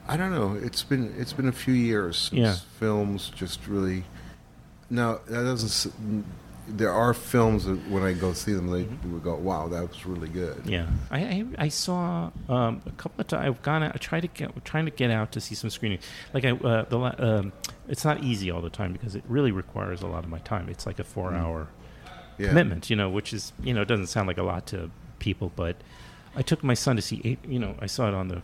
I 0.08 0.18
don't 0.18 0.32
know. 0.32 0.54
It's 0.62 0.84
been 0.84 1.14
it's 1.18 1.34
been 1.34 1.48
a 1.48 1.52
few 1.66 1.74
years 1.74 2.18
since 2.30 2.40
Yeah. 2.40 2.56
films 2.80 3.32
just 3.36 3.68
really. 3.68 4.04
Now 4.90 5.20
that 5.28 5.44
doesn't. 5.44 5.94
There 6.68 6.92
are 6.94 7.14
films 7.14 7.66
that 7.66 7.76
when 7.90 8.04
I 8.04 8.14
go 8.14 8.32
see 8.32 8.54
them, 8.54 8.68
they 8.68 8.84
Mhm. 8.86 9.12
would 9.12 9.24
go, 9.24 9.36
"Wow, 9.36 9.68
that 9.68 9.88
was 9.88 10.06
really 10.06 10.30
good." 10.30 10.62
Yeah, 10.66 10.88
I 11.12 11.20
I, 11.20 11.46
I 11.58 11.68
saw 11.68 12.32
um, 12.48 12.82
a 12.86 12.92
couple 12.92 13.20
of 13.20 13.28
times. 13.28 13.46
I've 13.46 13.62
gone. 13.62 13.84
Out, 13.84 13.92
I 13.94 13.98
try 13.98 14.22
to 14.22 14.28
get 14.28 14.64
trying 14.64 14.86
to 14.86 14.92
get 14.92 15.12
out 15.12 15.34
to 15.34 15.42
see 15.42 15.56
some 15.56 15.70
screening. 15.70 16.00
Like 16.34 16.46
I, 16.46 16.52
uh, 16.52 16.86
the 16.86 17.00
um, 17.00 17.52
it's 17.90 18.06
not 18.06 18.24
easy 18.24 18.50
all 18.50 18.62
the 18.62 18.70
time 18.70 18.94
because 18.94 19.14
it 19.14 19.24
really 19.28 19.52
requires 19.52 20.02
a 20.02 20.08
lot 20.08 20.24
of 20.24 20.30
my 20.30 20.40
time. 20.40 20.70
It's 20.70 20.86
like 20.86 21.00
a 21.00 21.04
four-hour 21.04 21.68
Yeah. 22.38 22.48
commitment, 22.48 22.90
you 22.90 22.96
know, 22.96 23.10
which 23.10 23.34
is 23.34 23.52
you 23.62 23.74
know 23.74 23.84
doesn't 23.84 24.08
sound 24.08 24.28
like 24.28 24.38
a 24.38 24.44
lot 24.44 24.66
to 24.68 24.90
people, 25.20 25.52
but 25.58 25.76
I 26.36 26.42
took 26.44 26.64
my 26.64 26.76
son 26.76 26.96
to 26.96 27.02
see 27.02 27.20
eight. 27.26 27.40
You 27.46 27.60
know, 27.60 27.76
I 27.82 27.88
saw 27.88 28.08
it 28.08 28.14
on 28.14 28.30
the 28.30 28.36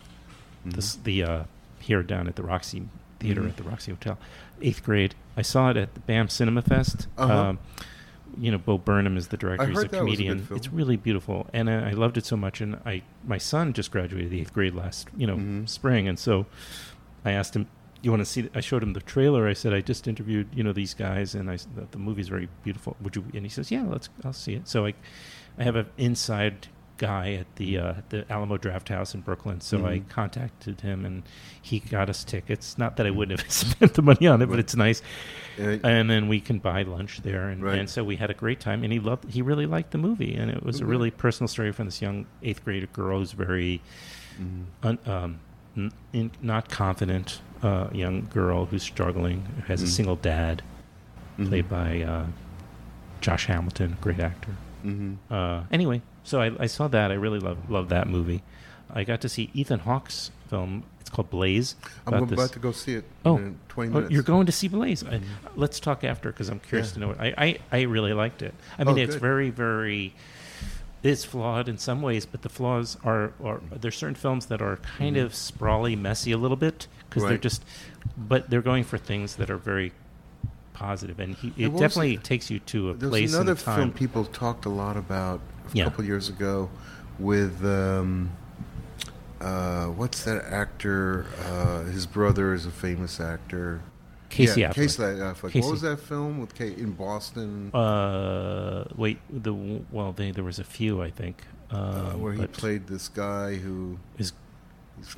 Mhm. 0.66 0.74
this, 0.74 0.96
the 0.96 1.22
uh, 1.24 1.42
here 1.78 2.02
down 2.02 2.28
at 2.28 2.36
the 2.36 2.42
Roxy 2.42 2.82
Theater 3.18 3.40
Mhm. 3.42 3.48
at 3.48 3.56
the 3.56 3.62
Roxy 3.62 3.90
Hotel, 3.92 4.18
eighth 4.60 4.84
grade. 4.84 5.14
I 5.38 5.42
saw 5.42 5.70
it 5.70 5.78
at 5.78 5.94
the 5.94 6.00
BAM 6.00 6.28
Cinema 6.28 6.60
Fest. 6.60 7.06
Uh-huh. 7.16 7.34
Um, 7.34 7.58
you 8.38 8.50
know, 8.50 8.58
Bo 8.58 8.78
Burnham 8.78 9.16
is 9.16 9.28
the 9.28 9.36
director. 9.36 9.66
He's 9.66 9.78
a 9.78 9.80
that 9.80 9.84
was 9.84 9.84
a 9.84 9.88
good 9.88 9.98
comedian. 9.98 10.44
film. 10.46 10.56
It's 10.56 10.72
really 10.72 10.96
beautiful, 10.96 11.48
and 11.52 11.68
uh, 11.68 11.82
I 11.86 11.90
loved 11.92 12.16
it 12.18 12.24
so 12.26 12.36
much. 12.36 12.60
And 12.60 12.76
I, 12.86 13.02
my 13.26 13.38
son 13.38 13.72
just 13.72 13.90
graduated 13.90 14.30
the 14.30 14.40
eighth 14.40 14.52
grade 14.52 14.74
last, 14.74 15.08
you 15.16 15.26
know, 15.26 15.36
Mhm. 15.36 15.68
spring, 15.68 16.08
and 16.08 16.18
so 16.18 16.46
I 17.24 17.32
asked 17.32 17.54
him, 17.56 17.66
"You 18.02 18.10
want 18.10 18.20
to 18.20 18.24
see?" 18.26 18.42
th-" 18.42 18.52
I 18.54 18.60
showed 18.60 18.82
him 18.82 18.92
the 18.92 19.00
trailer. 19.00 19.46
I 19.48 19.52
said, 19.52 19.72
"I 19.74 19.80
just 19.80 20.06
interviewed, 20.08 20.48
you 20.54 20.62
know, 20.62 20.72
these 20.72 20.94
guys, 20.94 21.34
and 21.34 21.50
I 21.50 21.56
the, 21.56 21.86
the 21.90 21.98
movie's 21.98 22.28
very 22.28 22.48
beautiful. 22.64 22.96
Would 23.02 23.16
you?" 23.16 23.24
And 23.34 23.44
he 23.44 23.48
says, 23.50 23.70
"Yeah, 23.70 23.84
let's. 23.86 24.08
I'll 24.24 24.32
see 24.32 24.54
it." 24.54 24.68
So 24.68 24.86
I, 24.86 24.94
I 25.58 25.64
have 25.64 25.76
an 25.76 25.86
inside 25.98 26.68
guy 27.00 27.32
at 27.32 27.56
the 27.56 27.78
uh, 27.78 27.94
the 28.10 28.30
Alamo 28.30 28.58
Drafthouse 28.58 29.14
in 29.14 29.22
Brooklyn. 29.22 29.60
So 29.62 29.78
I 29.86 29.98
Mhm. 30.00 30.08
contacted 30.10 30.82
him, 30.82 31.04
and 31.06 31.22
he 31.62 31.78
got 31.80 32.10
us 32.10 32.22
tickets. 32.24 32.76
Not 32.76 32.96
that 32.98 33.06
I 33.06 33.10
wouldn't 33.10 33.40
have 33.42 33.50
spent 33.50 33.94
the 33.94 34.02
money 34.02 34.26
on 34.26 34.42
it, 34.42 34.46
but 34.50 34.58
it's 34.58 34.76
nice 34.76 35.00
And- 35.58 35.84
and 35.84 36.10
then 36.10 36.28
we 36.28 36.40
can 36.40 36.58
buy 36.58 36.82
lunch 36.82 37.22
there 37.22 37.48
and, 37.48 37.62
Right. 37.62 37.78
and 37.78 37.88
so 37.90 38.04
we 38.04 38.16
had 38.16 38.30
a 38.30 38.34
great 38.34 38.60
time 38.60 38.84
and 38.84 38.92
he 38.92 39.00
loved 39.00 39.30
he 39.30 39.42
really 39.42 39.66
liked 39.66 39.90
the 39.90 39.98
movie 39.98 40.34
and 40.34 40.50
it 40.50 40.62
was 40.62 40.80
a 40.80 40.86
really 40.86 41.10
personal 41.10 41.48
story 41.48 41.72
from 41.72 41.86
this 41.86 42.00
young 42.00 42.26
eighth 42.42 42.64
grade 42.64 42.90
girl 42.92 43.18
who's 43.18 43.32
very 43.32 43.80
Mhm. 44.40 44.64
un, 44.82 44.98
um, 45.06 45.40
n- 45.76 45.92
in, 46.12 46.30
not 46.40 46.68
confident 46.70 47.40
uh, 47.62 47.88
young 47.92 48.26
girl 48.32 48.66
who's 48.66 48.82
struggling 48.82 49.42
who 49.56 49.62
has 49.72 49.82
a 49.82 49.86
single 49.86 50.16
dad 50.16 50.62
played 51.44 51.68
by 51.68 52.02
uh, 52.02 52.26
Josh 53.20 53.46
Hamilton 53.46 53.96
great 54.00 54.20
actor 54.20 54.52
uh, 55.30 55.62
anyway 55.70 56.00
so 56.24 56.40
I, 56.40 56.50
I 56.58 56.66
saw 56.66 56.88
that 56.88 57.10
I 57.10 57.14
really 57.14 57.38
love 57.40 57.70
love 57.70 57.88
that 57.90 58.08
movie 58.08 58.42
I 58.92 59.04
got 59.04 59.20
to 59.22 59.28
see 59.28 59.50
Ethan 59.54 59.80
Hawke's 59.80 60.30
film 60.48 60.82
it's 61.00 61.08
called 61.10 61.30
Blaze 61.30 61.76
I'm 62.06 62.14
about 62.14 62.32
about 62.32 62.52
to 62.52 62.58
go 62.58 62.72
see 62.72 62.94
it 62.94 63.04
Oh. 63.24 63.36
in 63.36 63.58
20 63.68 63.90
minutes. 63.90 64.08
Oh, 64.10 64.12
you're 64.12 64.22
going 64.22 64.46
to 64.46 64.52
see 64.52 64.68
Blaze. 64.68 65.02
I, 65.04 65.18
Mhm. 65.18 65.22
let's 65.56 65.78
talk 65.80 66.02
after 66.04 66.30
because 66.30 66.48
I'm 66.48 66.58
curious 66.60 66.88
Yeah. 66.88 66.94
to 66.94 67.00
know. 67.00 67.10
It. 67.12 67.18
I, 67.20 67.34
I 67.46 67.58
I 67.72 67.80
really 67.82 68.12
liked 68.12 68.42
it. 68.42 68.54
I 68.78 68.84
mean, 68.84 68.98
Oh, 68.98 69.02
it's 69.02 69.14
good. 69.14 69.20
very 69.20 69.50
very. 69.50 70.14
It's 71.02 71.24
flawed 71.24 71.66
in 71.68 71.78
some 71.78 72.02
ways, 72.02 72.26
but 72.26 72.42
the 72.42 72.48
flaws 72.50 72.98
are 73.04 73.32
are 73.42 73.60
there's 73.80 73.96
certain 73.96 74.14
films 74.16 74.46
that 74.46 74.60
are 74.60 74.76
kind 74.98 75.16
Mhm. 75.16 75.24
of 75.24 75.34
sprawly, 75.34 75.96
messy 75.96 76.32
a 76.32 76.36
little 76.38 76.58
bit 76.58 76.86
because 77.08 77.22
they're 77.22 77.38
just, 77.38 77.64
but 78.18 78.50
they're 78.50 78.60
going 78.60 78.84
for 78.84 78.98
things 78.98 79.36
that 79.36 79.48
are 79.50 79.56
very 79.56 79.92
positive, 80.74 81.18
and 81.18 81.34
he, 81.36 81.48
it 81.56 81.70
definitely 81.76 82.16
takes 82.18 82.50
you 82.50 82.58
to 82.60 82.90
a 82.90 82.94
There's 82.94 83.10
place 83.10 83.32
another 83.34 83.52
and 83.52 83.60
a 83.60 83.62
time. 83.62 83.76
film 83.76 83.92
people 83.92 84.24
talked 84.26 84.64
a 84.66 84.68
lot 84.70 84.96
about 84.98 85.40
a 85.72 85.76
Yeah. 85.76 85.84
couple 85.84 86.04
years 86.04 86.28
ago 86.28 86.68
with 87.18 87.64
um, 87.64 88.30
uh, 89.40 89.86
what's 89.86 90.24
that 90.24 90.44
actor? 90.44 91.26
Uh, 91.44 91.84
his 91.84 92.06
brother 92.06 92.52
is 92.54 92.66
a 92.66 92.70
famous 92.70 93.20
actor. 93.20 93.82
Casey 94.28 94.60
yeah, 94.60 94.70
Affleck. 94.70 94.74
Casey 94.74 95.02
Affleck. 95.02 95.50
Casey. 95.52 95.60
What 95.60 95.72
was 95.72 95.80
that 95.82 95.98
film 95.98 96.40
with 96.40 96.54
Kate 96.54 96.78
in 96.78 96.92
Boston? 96.92 97.74
Uh, 97.74 98.84
wait, 98.96 99.18
the 99.28 99.52
well, 99.90 100.12
they, 100.12 100.30
there 100.30 100.44
was 100.44 100.58
a 100.58 100.64
few, 100.64 101.02
I 101.02 101.10
think. 101.10 101.42
Uh, 101.72 101.76
uh, 101.76 102.12
where 102.16 102.32
he 102.32 102.46
played 102.46 102.86
this 102.86 103.08
guy 103.08 103.54
who 103.56 103.98
is 104.18 104.32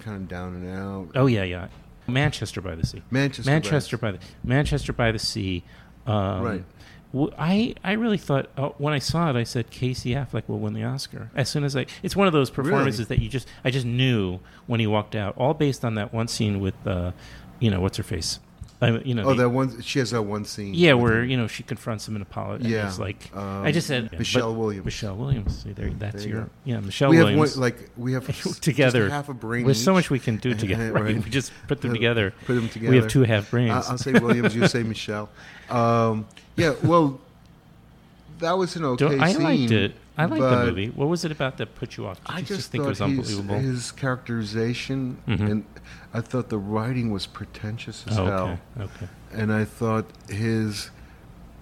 kind 0.01 0.17
of 0.17 0.29
down 0.29 0.55
and 0.55 0.79
out. 0.79 1.09
oh 1.15 1.27
yeah, 1.27 1.43
yeah, 1.45 1.69
Manchester 2.07 2.61
by 2.61 2.75
the 2.75 2.87
Sea. 2.87 3.03
Manchester. 3.11 3.51
Manchester 3.51 3.99
by 3.99 4.13
by 4.13 4.19
the 4.19 4.25
Manchester 4.45 4.93
by 4.93 5.13
the 5.13 5.19
Sea. 5.19 5.63
Um, 6.07 6.43
Right. 6.43 6.65
I 7.39 7.75
I 7.85 7.93
really 7.93 8.19
thought 8.19 8.49
oh, 8.57 8.75
when 8.79 8.95
I 8.95 8.99
saw 8.99 9.29
it, 9.31 9.37
I 9.37 9.45
said 9.45 9.71
Casey 9.71 10.11
Affleck 10.11 10.33
like 10.35 10.49
will 10.49 10.59
win 10.59 10.73
the 10.73 10.85
Oscar. 10.85 11.31
As 11.35 11.49
soon 11.49 11.65
as 11.65 11.77
I, 11.77 11.87
it's 12.03 12.17
one 12.17 12.27
of 12.27 12.33
those 12.33 12.51
performances 12.51 13.09
that 13.09 13.19
you 13.19 13.29
just 13.29 13.47
I 13.65 13.71
just 13.71 13.87
knew 13.87 14.41
when 14.67 14.81
he 14.81 14.87
walked 14.87 15.15
out, 15.15 15.37
all 15.37 15.55
based 15.55 15.85
on 15.85 15.95
that 15.97 16.13
one 16.13 16.29
scene 16.29 16.61
with, 16.61 16.75
uh, 16.87 17.13
you 17.61 17.71
know, 17.71 17.81
what's 17.81 17.99
her 17.99 18.03
face, 18.03 18.39
I, 18.83 18.99
you 18.99 19.15
know, 19.15 19.23
Oh, 19.27 19.35
that 19.35 19.49
one. 19.49 19.81
She 19.81 20.01
has 20.01 20.11
that 20.11 20.23
one 20.23 20.45
scene. 20.45 20.75
yeah, 20.75 20.95
where 20.95 21.23
him. 21.23 21.31
you 21.31 21.37
know 21.37 21.47
she 21.47 21.63
confronts 21.63 22.09
him 22.09 22.17
in 22.17 22.23
apology. 22.23 22.69
Yeah, 22.69 22.79
and 22.81 22.89
he's 22.89 22.99
like, 22.99 23.31
um, 23.35 23.63
I 23.63 23.71
just 23.71 23.87
said 23.87 24.11
Michelle 24.19 24.55
Williams. 24.55 24.85
Michelle 24.85 25.15
Williams. 25.17 25.63
See, 25.63 25.73
there, 25.73 25.89
that's 25.91 26.17
There 26.17 26.23
you 26.29 26.35
your 26.35 26.43
go. 26.45 26.51
yeah, 26.65 26.81
Michelle 26.81 27.11
we 27.11 27.19
Williams. 27.19 27.55
have 27.55 27.61
one, 27.61 27.71
like 27.71 27.91
we 27.97 28.13
have 28.15 28.61
together. 28.61 29.09
half 29.09 29.29
a 29.29 29.35
brain. 29.35 29.65
There's 29.65 29.83
so 29.83 29.93
much 29.93 30.11
we 30.11 30.19
can 30.19 30.39
do 30.39 30.53
together. 30.63 30.93
Right? 30.93 31.05
Right. 31.15 31.25
We 31.25 31.31
just 31.31 31.53
put 31.69 31.81
them 31.81 31.93
together. 31.93 32.35
Put 32.45 32.55
them 32.55 32.69
together. 32.69 32.91
We 32.91 32.97
have 32.97 33.09
two 33.09 33.23
half 33.23 33.51
brains. 33.53 33.71
I- 33.71 33.91
I'll 33.93 33.99
say 33.99 34.13
Williams. 34.13 34.55
You 34.57 34.67
say 34.67 34.83
Michelle. 34.95 35.29
Um, 35.71 36.27
yeah. 36.57 36.75
Well, 36.83 37.21
that 38.41 38.59
was 38.59 38.75
an 38.77 38.85
okay 38.85 39.05
Don't- 39.09 39.21
I 39.23 39.33
scene. 39.33 39.43
liked 39.45 39.71
it. 39.71 39.95
I 40.17 40.27
like 40.27 40.41
the 40.41 40.67
movie. 40.67 40.89
What 40.91 41.09
was 41.09 41.25
it 41.25 41.33
about 41.33 41.57
that 41.57 41.75
put 41.75 41.97
you 41.97 42.07
off? 42.07 42.23
Did 42.25 42.35
I 42.35 42.39
you 42.41 42.45
just, 42.45 42.71
think 42.71 42.85
it 42.85 42.87
was 42.89 42.99
his, 42.99 43.03
unbelievable? 43.09 43.59
his 43.59 43.93
characterization, 43.93 45.19
Mhm. 45.27 45.51
and 45.51 45.65
I 46.13 46.21
thought 46.21 46.51
the 46.51 46.59
writing 46.59 47.11
was 47.11 47.27
pretentious 47.27 48.05
as 48.07 48.19
oh, 48.19 48.25
hell. 48.27 48.59
okay. 48.79 48.85
Okay. 48.85 49.09
and 49.33 49.51
I 49.53 49.65
thought 49.65 50.05
his 50.29 50.91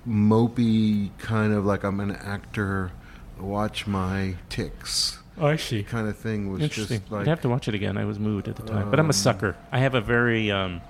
mopey 0.09 1.11
kind 1.19 1.53
of 1.53 1.65
like 1.65 1.85
I'm 1.85 2.01
an 2.01 2.13
actor, 2.13 2.93
watch 3.39 3.87
my 3.87 4.35
ticks 4.49 5.19
Oh, 5.39 5.47
I 5.47 5.57
see. 5.57 5.83
kind 5.83 6.09
of 6.09 6.17
thing 6.17 6.51
was 6.53 6.61
Interesting. 6.61 7.01
just 7.01 7.13
like 7.13 7.23
I'd 7.23 7.29
have 7.29 7.41
to 7.43 7.49
watch 7.49 7.69
it 7.69 7.75
again. 7.75 7.97
I 7.97 8.05
was 8.05 8.19
moved 8.19 8.49
at 8.49 8.57
the 8.57 8.63
time, 8.63 8.91
but 8.91 8.99
I'm 8.99 9.07
Um, 9.07 9.11
a 9.11 9.15
sucker. 9.15 9.57
I 9.73 9.79
have 9.79 9.95
a 9.95 10.01
very, 10.01 10.51
um, 10.51 10.81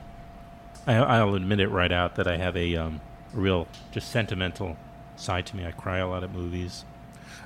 I, 0.87 0.95
I'll 0.97 1.35
admit 1.35 1.61
it 1.61 1.69
right 1.69 1.93
out 1.93 2.17
that 2.17 2.27
I 2.27 2.37
have 2.37 2.57
a 2.57 2.75
um, 2.77 3.01
real, 3.33 3.69
just 3.93 4.11
sentimental 4.11 4.77
side 5.17 5.47
to 5.47 5.57
me. 5.57 5.67
I 5.67 5.71
cry 5.73 5.99
a 5.99 6.09
lot 6.09 6.25
at 6.25 6.33
movies. 6.35 6.85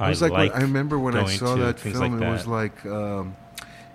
It 0.01 0.09
was 0.09 0.23
like, 0.23 0.33
when- 0.33 0.53
I 0.53 0.61
remember 0.61 0.99
when 0.99 1.17
I 1.17 1.27
saw 1.27 1.55
that 1.57 1.79
film, 1.81 2.19
like 2.19 2.23
it 2.23 2.31
was 2.31 2.47
like 2.47 2.85
um, 2.87 3.37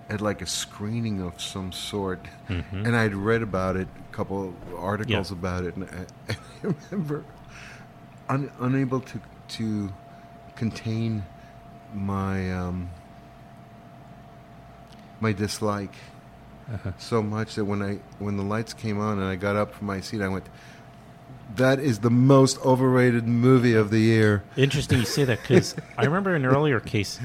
at 0.08 0.20
like 0.20 0.42
a 0.42 0.46
screening 0.46 1.20
of 1.20 1.40
some 1.40 1.72
sort, 1.72 2.26
Mhm. 2.48 2.86
and 2.86 2.96
I'd 2.96 3.14
read 3.14 3.42
about 3.42 3.76
it, 3.76 3.88
a 4.10 4.14
couple 4.16 4.54
articles 4.76 5.30
about 5.30 5.64
it, 5.64 5.76
and 5.76 5.84
I, 5.84 5.88
and 6.28 6.36
I 6.64 6.74
remember 6.90 7.24
un, 8.28 8.50
unable 8.60 9.00
to 9.00 9.20
to 9.58 9.92
contain 10.56 11.22
my 11.94 12.52
um, 12.52 12.90
my 15.20 15.32
dislike 15.32 15.94
Uh-huh. 16.72 16.92
so 16.98 17.20
much 17.22 17.56
that 17.56 17.64
when 17.64 17.82
I 17.82 17.98
when 18.20 18.36
the 18.36 18.44
lights 18.44 18.72
came 18.74 18.98
on 19.00 19.18
and 19.18 19.26
I 19.26 19.36
got 19.36 19.56
up 19.56 19.74
from 19.74 19.86
my 19.88 20.00
seat, 20.00 20.22
I 20.22 20.28
went, 20.28 20.46
"That 21.56 21.78
is 21.80 22.00
the 22.00 22.10
most 22.10 22.58
overrated 22.64 23.26
movie 23.26 23.74
of 23.74 23.90
the 23.90 23.98
year." 24.00 24.42
Interesting 24.56 24.98
you 25.00 25.04
say 25.04 25.24
that 25.24 25.40
because 25.42 25.74
I 25.98 26.04
remember 26.04 26.34
an 26.34 26.44
earlier 26.46 26.80
case. 26.80 27.18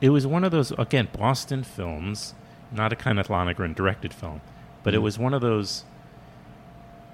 It 0.00 0.10
was 0.10 0.26
one 0.26 0.42
of 0.44 0.50
those 0.50 0.72
again 0.72 1.08
Boston 1.16 1.62
films, 1.62 2.34
not 2.72 2.92
a 2.92 2.96
Kenneth 2.96 3.30
Lonergan 3.30 3.72
directed 3.72 4.12
film, 4.12 4.40
but 4.82 4.94
it 4.94 4.98
Mm. 5.00 5.02
was 5.04 5.18
one 5.18 5.34
of 5.34 5.40
those 5.40 5.84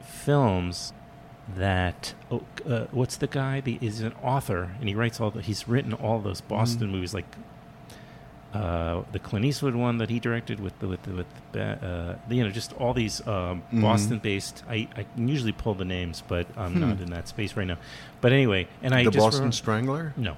films 0.03 0.93
that 1.57 2.15
oh, 2.31 2.43
uh, 2.69 2.87
what's 2.91 3.17
the 3.17 3.27
guy? 3.27 3.61
The 3.61 3.79
is 3.81 4.01
an 4.01 4.13
author 4.23 4.71
and 4.81 4.89
he 4.89 4.95
writes 4.95 5.21
all 5.21 5.31
the. 5.31 5.43
He's 5.43 5.67
written 5.69 5.93
all 5.93 6.19
those 6.21 6.41
Boston 6.41 6.89
Mm. 6.89 6.93
movies 6.93 7.15
like. 7.15 7.27
Uh, 8.55 9.03
the 9.13 9.19
Clint 9.19 9.45
Eastwood 9.45 9.75
one 9.75 9.99
that 9.99 10.09
he 10.09 10.19
directed 10.19 10.59
with 10.59 10.79
the 10.79 10.89
with 10.89 11.03
the, 11.03 11.13
with 11.13 11.27
the, 11.53 11.63
uh, 11.63 12.33
you 12.33 12.43
know 12.43 12.49
just 12.51 12.73
all 12.75 12.95
these 12.95 13.21
um, 13.29 13.63
Mhm. 13.73 13.83
Boston-based. 13.83 14.65
I, 14.71 14.89
I 14.97 15.05
usually 15.17 15.53
pull 15.53 15.75
the 15.75 15.85
names, 15.85 16.23
but 16.27 16.47
I'm 16.57 16.73
Hmm. 16.73 16.81
not 16.81 17.01
in 17.01 17.11
that 17.11 17.29
space 17.29 17.57
right 17.57 17.67
now. 17.67 17.77
But 18.23 18.33
anyway, 18.33 18.67
and 18.83 18.95
I 18.95 19.05
the 19.05 19.11
just 19.11 19.23
Boston 19.23 19.53
Strangler. 19.53 20.15
no, 20.17 20.37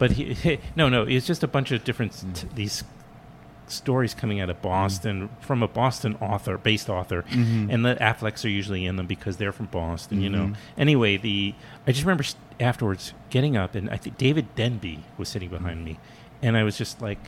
but 0.00 0.10
he, 0.18 0.58
no, 0.74 0.88
no. 0.88 1.02
It's 1.04 1.24
just 1.24 1.44
a 1.44 1.48
bunch 1.48 1.70
of 1.70 1.84
different 1.84 2.12
Mm. 2.12 2.34
t- 2.34 2.48
these 2.56 2.82
stories 3.68 4.12
coming 4.12 4.40
out 4.40 4.50
of 4.50 4.60
Boston 4.60 5.28
from 5.40 5.62
a 5.62 5.68
Boston 5.68 6.16
author, 6.20 6.58
based 6.58 6.90
author, 6.90 7.22
Mhm. 7.30 7.72
and 7.72 7.84
the 7.86 7.94
Afflecks 8.00 8.44
are 8.44 8.48
usually 8.48 8.84
in 8.86 8.96
them 8.96 9.06
because 9.06 9.36
they're 9.36 9.52
from 9.52 9.66
Boston. 9.66 10.20
You 10.20 10.30
know. 10.30 10.46
Mhm. 10.48 10.56
Anyway, 10.76 11.16
the 11.16 11.54
I 11.86 11.92
just 11.92 12.04
remember 12.04 12.24
afterwards 12.58 13.14
getting 13.30 13.56
up, 13.56 13.76
and 13.76 13.88
I 13.88 13.96
think 13.98 14.18
David 14.18 14.52
Denby 14.56 15.04
was 15.16 15.28
sitting 15.28 15.48
behind 15.48 15.84
me, 15.84 15.98
and 16.42 16.56
I 16.56 16.64
was 16.64 16.76
just 16.76 17.00
like, 17.00 17.20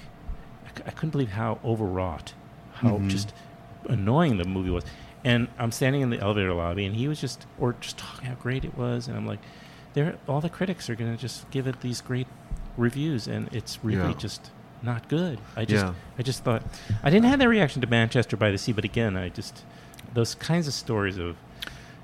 I, 0.87 0.91
couldn't 0.91 1.11
believe 1.11 1.31
how 1.31 1.59
overwrought, 1.64 2.35
how 2.75 2.99
Mhm. 2.99 3.09
just 3.09 3.33
annoying 3.89 4.37
the 4.39 4.45
movie 4.45 4.70
was. 4.70 4.85
And 5.25 5.49
I'm 5.59 5.72
standing 5.72 6.03
in 6.03 6.11
the 6.11 6.18
elevator 6.20 6.53
lobby, 6.53 6.85
and 6.85 6.95
he 6.97 7.09
was 7.09 7.20
just, 7.20 7.47
or 7.59 7.75
just 7.81 7.97
talking 7.99 8.27
how 8.27 8.35
great 8.35 8.64
it 8.64 8.77
was, 8.77 9.09
and 9.09 9.16
I'm 9.16 9.27
like, 9.27 9.41
there, 9.95 10.16
all 10.29 10.41
the 10.41 10.51
critics 10.51 10.91
are 10.91 10.95
going 10.95 11.14
to 11.14 11.20
just 11.20 11.51
give 11.51 11.66
it 11.66 11.81
these 11.81 12.01
great 12.01 12.27
reviews, 12.77 13.27
and 13.27 13.49
it's 13.53 13.79
really 13.85 14.09
Yeah. 14.11 14.18
just 14.18 14.51
not 14.83 15.09
good. 15.09 15.39
I 15.57 15.64
just, 15.64 15.85
Yeah. 15.85 15.93
I 16.18 16.22
just 16.22 16.45
thought, 16.45 16.62
I 17.03 17.09
didn't 17.11 17.27
have 17.31 17.39
that 17.39 17.49
reaction 17.49 17.81
to 17.81 17.87
Manchester 17.87 18.37
by 18.37 18.51
the 18.51 18.59
Sea, 18.59 18.72
but 18.72 18.85
again, 18.85 19.16
I 19.16 19.29
just, 19.31 19.64
those 20.12 20.35
kinds 20.35 20.66
of 20.68 20.75
stories 20.75 21.16
of, 21.16 21.37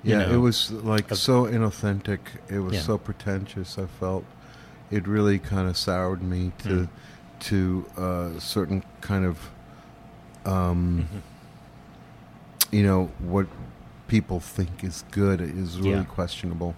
you 0.03 0.13
Yeah, 0.17 0.25
know, 0.25 0.33
it 0.33 0.37
was 0.37 0.71
like 0.71 1.11
of- 1.11 1.17
so 1.19 1.45
inauthentic. 1.45 2.19
It 2.49 2.59
was 2.59 2.73
Yeah. 2.73 2.81
so 2.81 2.97
pretentious. 2.97 3.77
I 3.77 3.85
felt 3.85 4.25
it 4.89 5.07
really 5.07 5.37
kind 5.37 5.67
of 5.69 5.77
soured 5.77 6.23
me 6.23 6.53
to 6.59 6.69
Mm. 6.69 6.89
To 7.41 7.85
uh, 7.97 8.39
certain 8.39 8.83
kind 9.01 9.25
of 9.25 9.37
um, 10.45 11.07
Mhm. 11.11 11.21
you 12.71 12.83
know 12.83 13.09
what 13.19 13.47
people 14.07 14.39
think 14.39 14.83
is 14.83 15.03
good 15.11 15.39
is 15.41 15.77
really 15.79 15.91
Yeah. 15.91 16.03
questionable 16.03 16.75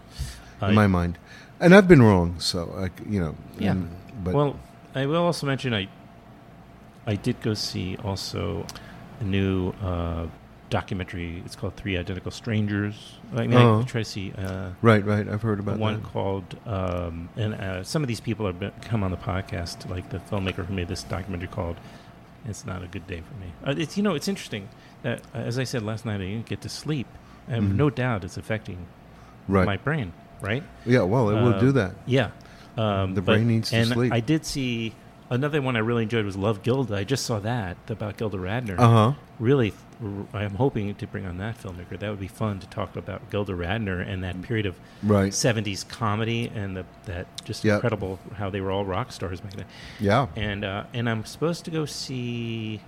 I- 0.62 0.70
in 0.70 0.76
my 0.76 0.88
mind, 0.88 1.18
and 1.60 1.74
I've 1.76 1.88
been 1.88 2.02
wrong. 2.02 2.36
So 2.40 2.74
I, 2.78 2.90
you 3.10 3.20
know, 3.20 3.36
Yeah. 3.60 3.72
and- 3.72 3.90
but 4.24 4.34
well, 4.34 4.56
I 4.96 5.06
will 5.06 5.24
also 5.24 5.48
mention 5.48 5.74
I 5.74 5.88
I 7.06 7.16
did 7.16 7.42
go 7.42 7.54
see 7.54 7.98
also 8.04 8.66
a 9.20 9.24
new 9.24 9.74
uh, 9.84 10.28
documentary. 10.74 11.42
It's 11.46 11.56
called 11.56 11.76
Three 11.76 11.98
Identical 11.98 12.32
Strangers. 12.32 12.96
I 13.36 13.46
mean, 13.48 13.54
Oh. 13.54 13.82
I 13.82 13.84
try 13.84 14.02
to 14.02 14.06
see 14.10 14.34
uh, 14.38 14.72
right, 14.82 15.06
right. 15.06 15.28
I've 15.30 15.44
heard 15.44 15.60
about 15.60 15.74
that. 15.76 15.80
one 15.80 16.02
that. 16.02 16.12
called, 16.12 16.56
um, 16.66 17.30
and 17.38 17.54
uh, 17.54 17.84
some 17.84 18.02
of 18.04 18.08
these 18.08 18.20
people 18.20 18.46
have 18.48 18.60
been, 18.60 18.72
come 18.82 19.04
on 19.04 19.12
the 19.12 19.18
podcast, 19.18 19.88
like 19.90 20.10
the 20.10 20.18
filmmaker 20.20 20.66
who 20.66 20.74
made 20.74 20.88
this 20.88 21.04
documentary 21.04 21.48
called 21.48 21.78
"It's 22.50 22.66
Not 22.66 22.84
a 22.84 22.88
Good 22.88 23.06
Day 23.06 23.22
for 23.22 23.36
Me." 23.40 23.54
Uh, 23.66 23.76
it's 23.84 23.98
you 23.98 24.04
know 24.04 24.16
it's 24.16 24.28
interesting 24.28 24.68
that 25.04 25.22
uh, 25.36 25.38
as 25.38 25.60
I 25.60 25.64
said 25.64 25.84
last 25.84 26.06
night, 26.06 26.16
I 26.22 26.26
didn't 26.26 26.48
get 26.48 26.62
to 26.62 26.70
sleep. 26.70 27.08
and 27.48 27.74
Mhm. 27.74 27.76
no 27.76 27.90
doubt 27.90 28.24
it's 28.24 28.38
affecting 28.38 28.78
Right. 29.50 29.66
my 29.66 29.76
brain. 29.78 30.14
Right. 30.42 30.64
yeah. 30.86 31.02
Well, 31.04 31.30
it 31.30 31.36
will 31.44 31.60
do 31.60 31.72
that. 31.74 31.92
Yeah. 32.06 32.30
Um, 32.78 33.14
The 33.16 33.22
but- 33.22 33.34
brain 33.36 33.48
needs 33.48 33.70
to 33.70 33.76
and 33.76 33.88
sleep. 33.90 34.14
I 34.14 34.22
did 34.22 34.46
see 34.46 34.94
another 35.30 35.62
one 35.62 35.76
I 35.76 35.80
really 35.80 36.04
enjoyed 36.04 36.26
was 36.26 36.38
Love 36.38 36.64
Gilda. 36.64 36.96
I 36.96 37.04
just 37.04 37.26
saw 37.26 37.40
that 37.40 37.76
about 37.90 38.16
Gilda 38.18 38.38
Radner. 38.38 38.80
Uh 38.80 38.90
huh. 38.90 39.12
Really, 39.40 39.74
I'm 40.34 40.56
hoping 40.56 40.94
to 40.96 41.08
bring 41.08 41.26
on 41.26 41.38
that 41.38 41.58
filmmaker. 41.62 41.98
That 41.98 42.10
would 42.10 42.20
be 42.20 42.28
fun 42.28 42.60
to 42.60 42.68
talk 42.68 42.96
about 42.96 43.30
Gilda 43.32 43.54
Radner 43.54 44.06
and 44.06 44.24
that 44.24 44.42
period 44.42 44.66
of 44.66 44.76
Right. 45.02 45.32
70s 45.32 45.88
comedy 45.88 46.52
and 46.54 46.76
the, 46.76 46.86
that 47.06 47.28
just 47.46 47.64
Yep. 47.64 47.76
incredible 47.76 48.20
how 48.36 48.50
they 48.50 48.60
were 48.62 48.72
all 48.72 48.86
rock 48.86 49.12
stars 49.12 49.40
back 49.42 49.54
then. 49.54 49.66
Yeah. 50.00 50.28
And 50.36 50.66
uh, 50.66 50.84
and 50.94 51.10
I'm 51.10 51.24
supposed 51.26 51.64
to 51.66 51.72
go 51.72 51.86
see. 51.86 52.82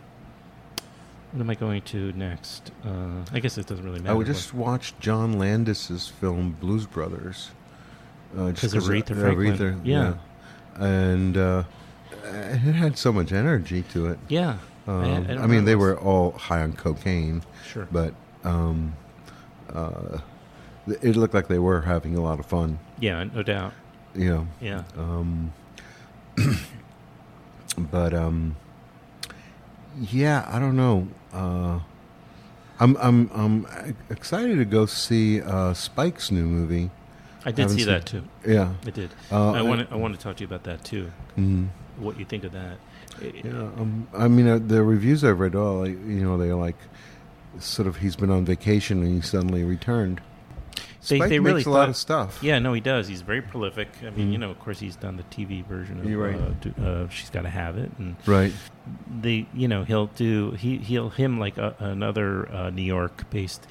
What 1.31 1.41
am 1.41 1.49
I 1.49 1.55
going 1.55 1.81
to 1.83 2.11
next? 2.13 2.71
Uh, 2.85 3.23
I 3.33 3.39
guess 3.39 3.57
it 3.57 3.67
doesn't 3.67 3.83
really 3.83 3.99
matter. 3.99 4.11
I 4.13 4.15
would 4.17 4.27
just 4.27 4.53
watch 4.53 4.93
John 4.99 5.37
Landis's 5.37 6.07
film 6.07 6.55
Blues 6.59 6.85
Brothers. 6.85 7.51
Uh, 8.37 8.51
just 8.51 8.61
'Cause 8.61 8.73
of 8.73 8.79
'cause 8.83 8.89
Aretha 8.89 9.19
Franklin. 9.19 9.57
Aretha, 9.57 9.79
Yeah. 9.83 10.13
And 10.77 11.35
uh, 11.37 11.63
it 12.23 12.57
had 12.73 12.97
so 12.97 13.11
much 13.13 13.31
energy 13.33 13.81
to 13.93 14.07
it. 14.07 14.19
yeah. 14.29 14.57
Um, 14.87 15.01
I- 15.03 15.33
I 15.33 15.43
I, 15.43 15.47
mean, 15.47 15.65
they 15.65 15.75
were 15.75 15.97
all 15.99 16.31
high 16.33 16.61
on 16.61 16.73
cocaine, 16.73 17.41
Sure. 17.67 17.87
but 17.91 18.13
um, 18.43 18.95
uh, 19.73 20.19
it 21.01 21.15
looked 21.15 21.33
like 21.33 21.47
they 21.47 21.57
were 21.59 21.81
having 21.81 22.15
a 22.15 22.21
lot 22.21 22.39
of 22.39 22.45
fun. 22.45 22.77
yeah, 22.99 23.23
no 23.23 23.41
doubt. 23.43 23.73
You 24.13 24.29
know. 24.29 24.47
Yeah. 24.61 24.83
Um, 24.97 25.51
but 27.77 28.13
um, 28.13 28.55
yeah, 29.99 30.47
I 30.51 30.59
don't 30.59 30.75
know. 30.75 31.07
Uh, 31.33 31.79
I'm 32.79 32.95
I'm 32.97 33.29
I'm 33.33 33.95
excited 34.09 34.57
to 34.57 34.65
go 34.65 34.85
see 34.85 35.41
uh, 35.41 35.73
Spike's 35.73 36.31
new 36.31 36.45
movie. 36.45 36.91
I 37.45 37.51
did 37.51 37.63
haven't 37.63 37.77
see 37.77 37.83
that 37.85 38.05
too. 38.05 38.23
Yeah. 38.45 38.73
I 38.85 38.89
did. 38.89 39.09
Uh, 39.31 39.51
I 39.51 39.61
want 39.61 39.87
to. 39.87 39.93
I 39.93 39.97
want 39.97 40.15
to 40.15 40.19
talk 40.19 40.37
to 40.37 40.41
you 40.41 40.47
about 40.47 40.63
that 40.63 40.83
too. 40.83 41.11
mhm. 41.37 41.69
What 41.97 42.19
you 42.19 42.25
think 42.25 42.43
of 42.43 42.51
that? 42.53 42.77
Yeah. 43.21 43.51
Um, 43.51 44.07
I 44.17 44.27
mean, 44.27 44.47
uh, 44.47 44.59
the 44.59 44.83
reviews 44.83 45.23
I've 45.23 45.39
read, 45.39 45.55
all 45.55 45.79
like, 45.79 45.91
you 45.91 46.23
know, 46.23 46.37
they're 46.37 46.55
like, 46.55 46.77
sort 47.59 47.87
of, 47.87 47.97
he's 47.97 48.15
been 48.15 48.29
on 48.31 48.45
vacation 48.45 49.01
and 49.03 49.15
he 49.15 49.21
suddenly 49.21 49.63
returned. 49.63 50.21
They- 51.07 51.17
Spike 51.17 51.29
they 51.29 51.39
really 51.39 51.57
makes 51.57 51.67
a 51.67 51.69
lot 51.69 51.81
thought- 51.81 51.89
of 51.89 51.95
stuff. 51.97 52.39
Yeah, 52.41 52.57
no, 52.57 52.73
he 52.73 52.81
does. 52.81 53.07
He's 53.07 53.21
very 53.21 53.41
prolific. 53.41 53.89
I 54.01 54.09
mean, 54.09 54.29
Mhm. 54.29 54.31
you 54.31 54.37
know, 54.39 54.49
of 54.49 54.59
course, 54.59 54.79
he's 54.79 54.95
done 54.95 55.17
the 55.17 55.23
TV 55.23 55.61
version 55.61 55.99
of 55.99 56.09
You're 56.09 56.23
right. 56.31 56.35
uh, 56.35 56.49
do- 56.61 56.73
uh, 56.83 57.07
"She's 57.09 57.29
Got 57.29 57.43
to 57.43 57.49
Have 57.49 57.77
It," 57.77 57.91
and 57.99 58.15
Right. 58.25 58.51
the 59.21 59.45
you 59.53 59.67
know 59.67 59.83
he'll 59.83 60.07
do 60.07 60.51
he 60.57 60.77
he'll 60.77 61.11
him 61.11 61.39
like 61.39 61.59
a, 61.59 61.75
another 61.77 62.51
uh, 62.51 62.71
New 62.71 62.81
York-based 62.81 63.67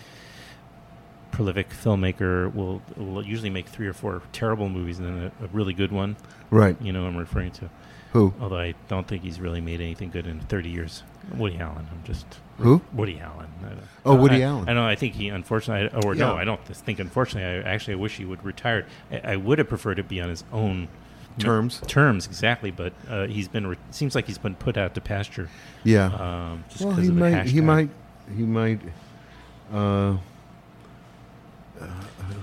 prolific 1.32 1.70
filmmaker 1.70 2.54
will 2.54 2.80
will 2.96 3.24
usually 3.24 3.50
make 3.50 3.66
three 3.66 3.88
or 3.88 3.92
four 3.92 4.22
terrible 4.32 4.68
movies 4.68 5.00
and 5.00 5.08
then 5.08 5.32
a, 5.40 5.44
a 5.44 5.48
really 5.52 5.74
good 5.74 5.90
one. 5.90 6.16
Right. 6.50 6.76
You 6.80 6.92
know, 6.92 7.04
I'm 7.04 7.16
referring 7.16 7.50
to. 7.52 7.68
Who? 8.14 8.32
Although 8.40 8.58
I 8.60 8.74
don't 8.88 9.06
think 9.08 9.24
he's 9.24 9.40
really 9.40 9.60
made 9.60 9.80
anything 9.80 10.08
good 10.08 10.28
in 10.28 10.38
30 10.38 10.70
years. 10.70 11.02
Woody 11.36 11.58
Allen. 11.58 11.88
I'm 11.90 12.02
just 12.04 12.24
Who? 12.58 12.80
Woody 12.92 13.18
Allen. 13.18 13.48
Oh, 14.06 14.14
Woody 14.14 14.36
I- 14.44 14.46
Allen. 14.46 14.68
I 14.68 14.72
know. 14.72 14.86
I 14.86 14.94
think 14.94 15.14
he, 15.14 15.28
unfortunately, 15.28 16.00
or 16.04 16.14
no, 16.14 16.36
I 16.36 16.44
don't 16.44 16.64
think. 16.64 17.00
Unfortunately, 17.00 17.64
I 17.68 17.72
actually 17.74 17.94
I 17.94 17.96
wish 17.96 18.16
he 18.16 18.24
would 18.24 18.44
retire. 18.44 18.86
I, 19.10 19.32
I 19.32 19.36
would 19.36 19.58
have 19.58 19.68
preferred 19.68 19.96
to 19.96 20.04
be 20.04 20.20
on 20.20 20.28
his 20.28 20.44
own 20.52 20.86
Terms. 21.40 21.80
terms 21.88 22.26
exactly, 22.26 22.70
but 22.70 22.92
uh, 23.08 23.26
he's 23.26 23.48
been. 23.48 23.66
Re- 23.66 23.76
seems 23.90 24.14
like 24.14 24.28
he's 24.28 24.38
been 24.38 24.54
put 24.54 24.76
out 24.76 24.94
to 24.94 25.00
pasture. 25.00 25.48
Yeah. 25.82 26.06
Um, 26.14 26.64
just 26.70 26.84
well, 26.84 26.94
he 26.94 27.10
might, 27.10 27.46
he 27.46 27.60
might. 27.60 27.90
He 28.36 28.44
might. 28.44 28.80
Uh, 29.72 30.16
uh, 31.80 31.86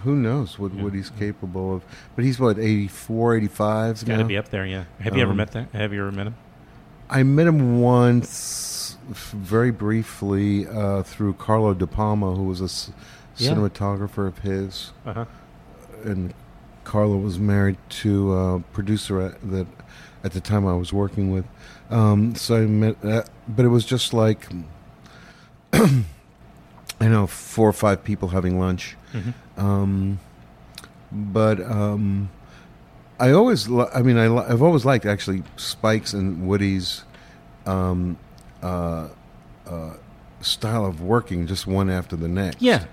who 0.03 0.15
knows 0.15 0.57
what, 0.59 0.73
Yeah. 0.73 0.83
what 0.83 0.93
he's 0.93 1.09
capable 1.11 1.75
of? 1.75 1.83
But 2.15 2.25
he's 2.25 2.39
what 2.39 2.57
84, 2.59 3.35
85 3.35 3.91
It's 3.91 4.03
got 4.03 4.17
to 4.17 4.25
be 4.25 4.37
up 4.37 4.49
there. 4.49 4.65
Yeah. 4.65 4.83
Have 4.99 5.15
you 5.15 5.21
ever 5.21 5.31
Um, 5.31 5.37
met 5.37 5.51
that? 5.51 5.69
Have 5.73 5.93
you 5.93 6.01
ever 6.01 6.11
met 6.11 6.27
him? 6.27 6.35
I 7.09 7.23
met 7.23 7.47
him 7.47 7.79
once, 7.81 8.97
very 9.09 9.71
briefly, 9.71 10.67
uh, 10.67 11.03
through 11.03 11.33
Carlo 11.33 11.73
Di 11.73 11.85
Palma, 11.85 12.33
who 12.35 12.43
was 12.43 12.61
a 12.61 12.65
s- 12.65 12.91
Yeah. 13.37 13.51
cinematographer 13.53 14.27
of 14.27 14.39
his, 14.39 14.91
Uh 15.05 15.13
huh. 15.13 15.25
and 16.05 16.33
Carlo 16.83 17.17
was 17.17 17.37
married 17.39 17.77
to 17.89 18.33
a 18.33 18.59
producer 18.73 19.21
at, 19.21 19.51
that 19.51 19.67
at 20.23 20.31
the 20.33 20.39
time 20.39 20.65
I 20.67 20.73
was 20.73 20.93
working 20.93 21.31
with. 21.31 21.45
Um, 21.89 22.35
so 22.35 22.55
I 22.55 22.65
met, 22.65 22.95
uh, 23.03 23.23
but 23.47 23.65
it 23.65 23.69
was 23.69 23.85
just 23.85 24.13
like, 24.13 24.47
I 27.01 27.07
know, 27.07 27.27
four 27.27 27.67
or 27.67 27.73
five 27.73 28.03
people 28.03 28.29
having 28.29 28.59
lunch. 28.59 28.95
hmm 29.11 29.31
Um, 29.57 30.19
but 31.11 31.59
um, 31.59 32.29
I 33.19 33.31
always, 33.31 33.67
li- 33.67 33.89
I 33.93 34.01
mean, 34.01 34.17
I, 34.17 34.27
li- 34.27 34.45
I've 34.47 34.61
always 34.61 34.85
liked 34.85 35.05
actually 35.05 35.43
Spike's 35.57 36.13
and 36.13 36.47
Woody's 36.47 37.03
um, 37.65 38.17
uh, 38.63 39.09
uh, 39.67 39.93
style 40.41 40.85
of 40.85 41.01
working, 41.01 41.47
just 41.47 41.67
one 41.67 41.89
after 41.89 42.15
the 42.15 42.27
next. 42.29 42.61
Yeah. 42.61 42.85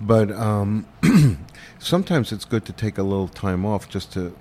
But 0.00 0.30
um, 0.32 0.86
sometimes 1.78 2.32
it's 2.32 2.44
good 2.44 2.64
to 2.66 2.72
take 2.72 2.98
a 2.98 3.02
little 3.02 3.28
time 3.28 3.64
off 3.64 3.88
just 3.88 4.12
to, 4.14 4.36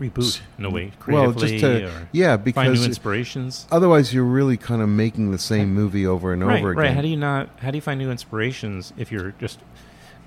Reboot 0.00 0.40
in 0.58 0.64
a 0.64 0.70
way, 0.70 0.84
well, 0.86 0.92
creatively, 1.34 1.48
just 1.58 1.60
to, 1.60 1.84
or 1.88 2.08
yeah, 2.12 2.30
find 2.36 2.44
because 2.44 2.80
new 2.80 2.86
inspirations. 2.86 3.66
otherwise 3.70 4.14
you're 4.14 4.24
really 4.24 4.56
kind 4.56 4.80
of 4.80 4.88
making 4.88 5.30
the 5.30 5.38
same 5.38 5.74
movie 5.74 6.06
over 6.06 6.32
and 6.32 6.44
right, 6.46 6.58
over 6.60 6.70
again. 6.70 6.84
right. 6.84 6.94
How 6.94 7.02
do 7.02 7.08
you 7.08 7.16
not? 7.18 7.50
How 7.60 7.70
do 7.70 7.76
you 7.76 7.82
find 7.82 8.00
new 8.00 8.10
inspirations 8.10 8.92
if 8.96 9.12
you're 9.12 9.32
just, 9.38 9.58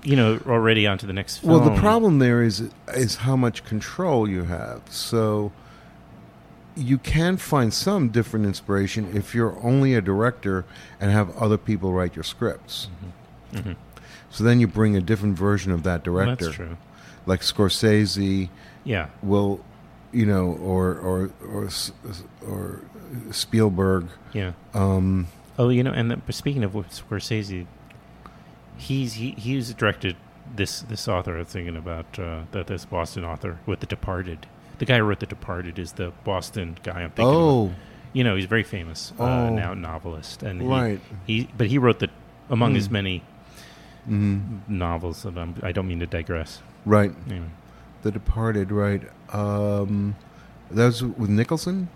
you 0.04 0.14
know, 0.14 0.40
already 0.46 0.86
onto 0.86 1.06
the 1.08 1.12
next 1.12 1.38
film? 1.38 1.52
Well, 1.60 1.74
the 1.74 1.80
problem 1.80 2.20
there 2.20 2.42
is 2.42 2.70
is 2.94 3.16
how 3.16 3.34
much 3.36 3.64
control 3.64 4.28
you 4.28 4.44
have. 4.44 4.82
So 4.90 5.50
you 6.76 6.98
can 6.98 7.36
find 7.36 7.72
some 7.72 8.08
different 8.10 8.46
inspiration 8.46 9.08
if 9.16 9.34
you're 9.34 9.56
only 9.62 9.94
a 9.94 10.00
director 10.00 10.64
and 11.00 11.10
have 11.10 11.36
other 11.36 11.58
people 11.58 11.92
write 11.92 12.14
your 12.16 12.24
scripts. 12.24 12.88
hmm 13.52 13.72
So 14.30 14.42
then 14.44 14.58
you 14.60 14.66
bring 14.66 14.96
a 14.96 15.00
different 15.00 15.36
version 15.38 15.70
of 15.72 15.82
that 15.84 16.02
director. 16.04 16.44
that's 16.46 16.56
true. 16.56 16.76
Like 17.26 17.40
Scorsese 17.40 18.48
Yeah. 18.84 19.08
will, 19.22 19.60
you 20.12 20.26
know, 20.26 20.52
or 20.62 20.94
or 20.96 21.30
or 21.48 21.68
or 22.46 22.80
Spielberg. 23.30 24.08
Yeah. 24.32 24.52
Um, 24.72 25.26
Oh, 25.56 25.68
you 25.68 25.84
know, 25.84 25.92
and 25.92 26.10
the, 26.10 26.32
speaking 26.32 26.64
of 26.64 26.72
Scorsese, 26.72 27.66
he's 28.76 29.14
he 29.14 29.30
he's 29.32 29.72
directed 29.74 30.16
this 30.54 30.80
this 30.82 31.06
author 31.08 31.38
I'm 31.38 31.44
thinking 31.44 31.76
about 31.76 32.18
uh, 32.18 32.42
that 32.52 32.66
this 32.66 32.84
Boston 32.84 33.24
author 33.24 33.58
with 33.66 33.80
The 33.80 33.86
Departed. 33.86 34.46
The 34.78 34.84
guy 34.84 34.98
who 34.98 35.04
wrote 35.04 35.20
The 35.20 35.26
Departed 35.26 35.78
is 35.78 35.92
the 35.92 36.12
Boston 36.24 36.76
guy 36.82 37.02
I'm 37.02 37.10
thinking. 37.10 37.24
of. 37.26 37.32
oh, 37.34 37.74
you 38.12 38.24
know, 38.24 38.34
he's 38.36 38.46
very 38.46 38.64
famous 38.64 39.12
uh, 39.18 39.22
Oh. 39.22 39.54
now 39.54 39.74
novelist, 39.74 40.42
and 40.42 40.68
right. 40.68 41.00
he 41.26 41.48
but 41.56 41.68
he 41.68 41.78
wrote 41.78 42.00
the 42.00 42.10
among 42.50 42.74
his 42.74 42.86
Hmm. 42.88 42.92
many 42.92 43.22
hmm 44.06 44.58
novels. 44.68 45.22
That 45.22 45.38
I'm, 45.38 45.54
I 45.62 45.72
don't 45.72 45.86
mean 45.88 46.00
to 46.00 46.06
digress. 46.06 46.60
Right. 46.84 47.12
Anyway. 47.30 47.46
The 48.04 48.12
Departed. 48.12 48.70
Right. 48.70 49.02
Um, 49.34 50.14
that 50.70 50.84
was 50.86 51.02
with 51.02 51.30
Nicholson. 51.30 51.88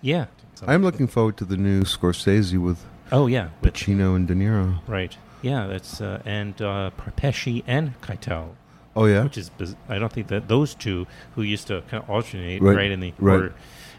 Yeah. 0.00 0.26
I'm 0.66 0.82
looking 0.82 1.08
forward 1.08 1.36
to 1.38 1.44
the 1.44 1.56
new 1.56 1.82
Scorsese 1.82 2.56
with 2.62 2.84
oh 3.10 3.26
yeah, 3.26 3.48
with, 3.62 3.74
Pacino 3.74 4.14
and 4.14 4.28
De 4.28 4.34
Niro. 4.34 4.78
right. 4.86 5.16
Yeah, 5.42 5.66
that's 5.66 6.00
uh, 6.00 6.22
and 6.24 6.60
uh, 6.62 6.92
Pesci 7.16 7.64
and 7.66 8.00
Keitel. 8.00 8.50
Oh 8.94 9.06
yeah, 9.06 9.24
which 9.24 9.36
is 9.36 9.50
biz- 9.50 9.74
I 9.88 9.98
don't 9.98 10.12
think 10.12 10.28
that 10.28 10.46
those 10.46 10.76
two 10.76 11.08
who 11.34 11.42
used 11.42 11.66
to 11.66 11.82
kind 11.90 12.00
of 12.04 12.08
alternate 12.08 12.62
Right, 12.62 12.76
right, 12.76 12.90
in 12.92 13.00
the 13.00 13.12
right. 13.18 13.40
or 13.40 13.54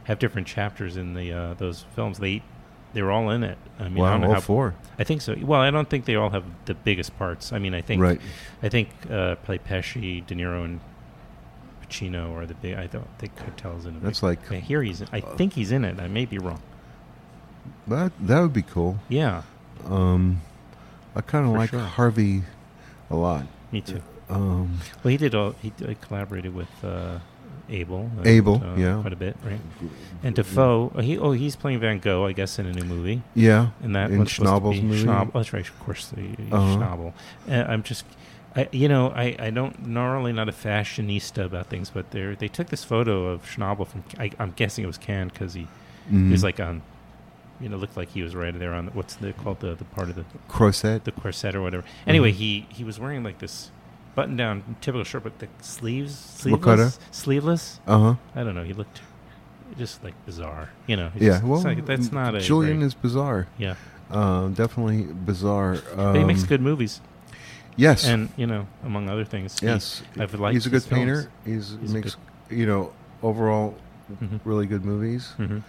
have 0.05 0.19
different 0.19 0.47
chapters 0.47 0.95
in 0.95 1.15
the 1.15 1.33
uh, 1.33 1.53
those 1.55 1.83
films. 1.95 2.19
They 2.19 2.43
they 2.93 3.01
were 3.01 3.11
all 3.11 3.29
in 3.31 3.43
it. 3.43 3.57
I 3.77 3.89
mean, 3.89 3.97
I 3.97 4.01
wow, 4.01 4.11
don't 4.11 4.21
know 4.21 4.27
all 4.27 4.33
how. 4.35 4.39
four. 4.39 4.75
I 4.97 5.03
think 5.03 5.21
so. 5.21 5.35
Well, 5.41 5.59
I 5.59 5.69
don't 5.71 5.89
think 5.89 6.05
they 6.05 6.15
all 6.15 6.29
have 6.29 6.45
the 6.63 6.75
biggest 6.75 7.17
parts. 7.17 7.51
I 7.51 7.59
mean, 7.59 7.73
I 7.73 7.81
think 7.81 8.01
Right. 8.01 8.21
I 8.61 8.69
think 8.69 8.87
uh, 9.11 9.35
play 9.43 9.57
Pesci, 9.57 10.25
De 10.25 10.33
Niro, 10.35 10.63
and 10.63 10.79
Pacino 11.93 12.33
are 12.35 12.45
the 12.45 12.53
big. 12.55 12.75
I 12.75 12.87
don't 12.87 13.07
think 13.19 13.35
Keitel's 13.37 13.85
in 13.85 13.95
it. 13.95 14.01
That's 14.03 14.23
like 14.23 14.51
I 14.51 14.55
hear 14.59 14.81
he's. 14.83 15.01
In, 15.01 15.07
I 15.11 15.19
uh, 15.19 15.35
think 15.35 15.53
he's 15.53 15.71
in 15.71 15.85
it. 15.85 15.99
I 15.99 16.07
may 16.07 16.25
be 16.25 16.37
wrong. 16.37 16.61
that. 17.87 18.11
That 18.19 18.41
would 18.41 18.53
be 18.53 18.63
cool. 18.63 18.99
Yeah, 19.09 19.43
Um, 19.85 20.41
I 21.15 21.21
kind 21.21 21.45
of 21.45 21.53
like 21.53 21.69
sure. 21.69 21.79
Harvey 21.79 22.43
a 23.09 23.15
lot. 23.15 23.45
me 23.71 23.81
too. 23.81 24.01
Um, 24.29 24.79
Well, 25.03 25.11
he 25.11 25.17
did 25.17 25.35
all. 25.35 25.51
He 25.61 25.69
d- 25.71 25.95
collaborated 26.01 26.55
with 26.55 26.69
uh, 26.83 27.19
Abel. 27.69 28.09
and, 28.17 28.25
Abel, 28.27 28.61
uh, 28.63 28.75
yeah. 28.75 28.99
quite 29.01 29.13
a 29.13 29.17
bit, 29.17 29.35
right? 29.45 29.59
And 30.23 30.35
Dafoe. 30.35 30.91
uh, 30.95 31.01
He 31.01 31.17
oh 31.17 31.31
he's 31.33 31.55
playing 31.55 31.79
Van 31.79 31.99
Gogh, 31.99 32.25
I 32.25 32.31
guess, 32.31 32.57
in 32.57 32.65
a 32.65 32.71
new 32.73 32.83
movie. 32.85 33.21
Yeah, 33.35 33.67
And 33.83 33.95
that 33.95 34.09
In 34.11 34.23
Schnabel's 34.25 34.81
movie? 34.81 35.03
Schnabel. 35.03 35.33
That's 35.33 35.53
right, 35.53 35.67
of 35.67 35.79
course, 35.81 36.07
the 36.07 36.21
Uh-huh. 36.51 36.77
Schnabel. 36.77 37.13
Uh, 37.49 37.71
I'm 37.71 37.83
just, 37.83 38.05
I 38.55 38.67
you 38.71 38.87
know, 38.87 39.09
I, 39.09 39.35
I 39.39 39.49
don't 39.49 39.87
normally 39.87 40.31
not 40.33 40.47
a 40.49 40.51
fashionista 40.51 41.43
about 41.45 41.67
things, 41.67 41.89
but 41.89 42.11
they 42.11 42.35
they 42.35 42.47
took 42.47 42.67
this 42.69 42.83
photo 42.83 43.27
of 43.27 43.43
Schnabel 43.45 43.87
from. 43.87 44.03
I, 44.19 44.31
I'm 44.39 44.51
guessing 44.55 44.83
it 44.83 44.87
was 44.87 44.97
Cannes 44.97 45.29
because 45.29 45.53
he, 45.53 45.67
he 46.09 46.15
Mhm. 46.15 46.31
was 46.31 46.43
like 46.43 46.59
on, 46.59 46.81
you 47.59 47.69
know, 47.69 47.77
looked 47.77 47.97
like 47.97 48.09
he 48.09 48.21
was 48.21 48.35
right 48.35 48.57
there 48.57 48.73
on 48.73 48.85
the, 48.87 48.91
what's 48.91 49.15
the 49.15 49.33
called 49.33 49.59
the 49.61 49.73
the 49.75 49.85
part 49.85 50.09
of 50.09 50.15
the 50.15 50.25
Croisette. 50.49 51.03
the 51.05 51.11
corset 51.11 51.55
or 51.55 51.61
whatever. 51.61 51.83
Anyway, 52.05 52.31
Mhm. 52.31 52.35
he 52.35 52.65
he 52.69 52.83
was 52.83 52.99
wearing 52.99 53.23
like 53.23 53.39
this 53.39 53.71
button 54.15 54.35
down 54.37 54.75
typical 54.81 55.03
shirt, 55.03 55.23
but 55.23 55.39
the 55.39 55.47
sleeves 55.61 56.13
sleeveless. 56.15 56.99
Sleeveless. 57.09 57.79
Uh 57.87 57.99
huh. 57.99 58.15
I 58.35 58.43
don't 58.43 58.53
know. 58.53 58.63
He 58.63 58.73
looked 58.73 59.01
just 59.77 60.03
like 60.03 60.13
bizarre. 60.27 60.69
You 60.85 60.95
know. 60.97 61.11
Yeah. 61.15 61.29
just- 61.31 61.43
Well, 61.43 61.61
like- 61.61 61.85
that's 61.87 62.11
not 62.11 62.35
a 62.35 62.39
Julian 62.39 62.83
is 62.83 62.93
bizarre. 62.93 63.47
Yeah, 63.57 63.75
Uh, 64.11 64.49
definitely 64.49 65.07
bizarre. 65.11 65.73
Um, 65.97 66.13
but 66.13 66.15
he 66.17 66.23
makes 66.23 66.43
good 66.43 66.61
movies, 66.61 67.01
Yes. 67.75 68.05
and 68.05 68.29
you 68.37 68.45
know, 68.47 68.67
among 68.83 69.09
other 69.09 69.25
things. 69.25 69.59
he- 69.59 69.65
yes. 69.67 70.03
I've 70.19 70.33
liked 70.35 70.53
He's 70.53 70.65
a 70.65 70.69
good 70.69 70.87
painter. 70.89 71.29
He's, 71.45 71.77
He's 71.81 71.93
makes 71.93 72.15
you 72.49 72.65
know 72.65 72.91
overall 73.21 73.75
Mhm. 74.11 74.39
really 74.45 74.65
good 74.65 74.83
movies. 74.85 75.33
Mhm. 75.39 75.61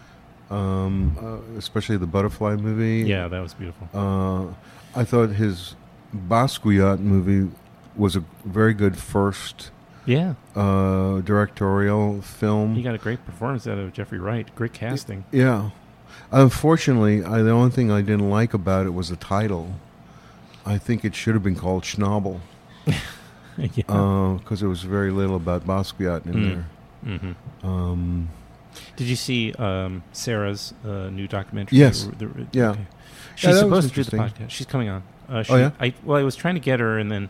Um, 0.51 1.17
uh, 1.21 1.59
especially 1.59 1.97
the 1.97 2.07
Butterfly 2.07 2.57
movie. 2.57 3.09
Yeah, 3.09 3.29
that 3.29 3.41
was 3.41 3.55
beautiful. 3.55 3.89
Uh, 3.95 4.53
I 4.99 5.05
thought 5.05 5.31
his 5.31 5.75
Basquiat 6.29 7.01
movie 7.01 7.51
was 7.97 8.17
a 8.17 8.25
very 8.45 8.75
good 8.75 8.97
first 8.97 9.71
Yeah, 10.05 10.35
uh, 10.55 11.21
directorial 11.21 12.21
film. 12.23 12.75
he 12.75 12.83
got 12.83 12.95
a 12.95 12.99
great 12.99 13.25
performance 13.25 13.67
out 13.67 13.79
of 13.79 13.93
Jeffrey 13.93 14.19
Wright. 14.19 14.55
Great 14.55 14.73
casting. 14.75 15.25
yeah. 15.33 15.71
Unfortunately, 16.33 17.25
I, 17.25 17.43
the 17.43 17.51
only 17.51 17.71
thing 17.71 17.91
I 17.93 18.01
didn't 18.01 18.29
like 18.31 18.53
about 18.55 18.87
it 18.87 18.91
was 18.95 19.09
the 19.11 19.17
title. 19.17 19.75
I 20.67 20.79
think 20.79 21.05
it 21.05 21.15
should 21.15 21.35
have 21.35 21.43
been 21.43 21.57
called 21.57 21.83
Schnabel 21.85 22.41
yeah. 22.87 24.39
because 24.39 24.61
there 24.61 24.69
was 24.69 24.83
very 24.83 25.11
little 25.11 25.37
about 25.37 25.67
Basquiat 25.67 26.27
in 26.27 26.33
Mm. 26.35 26.65
there. 27.03 27.19
hmm 27.19 27.67
Um, 27.67 28.29
Did 28.97 29.07
you 29.09 29.17
see 29.17 29.53
um, 29.55 30.03
Sara's 30.13 30.75
uh, 30.85 31.11
new 31.11 31.29
documentary? 31.29 31.79
Yes. 31.79 32.05
The- 32.19 32.27
the- 32.27 32.47
Yeah. 32.53 32.71
okay. 32.71 32.87
She's 33.37 33.49
was 33.51 33.59
supposed 33.61 33.89
to 33.91 33.95
do 33.95 34.05
the 34.05 34.17
podcast. 34.17 34.51
She's 34.51 34.67
coming 34.67 34.89
on. 34.89 35.03
Uh, 35.29 35.43
she, 35.43 35.53
Oh, 35.53 35.57
yeah? 35.57 35.71
I, 35.81 35.95
well, 36.05 36.19
I 36.19 36.23
was 36.23 36.37
trying 36.37 36.55
to 36.55 36.61
get 36.61 36.81
her, 36.81 36.99
and 36.99 37.11
then 37.11 37.29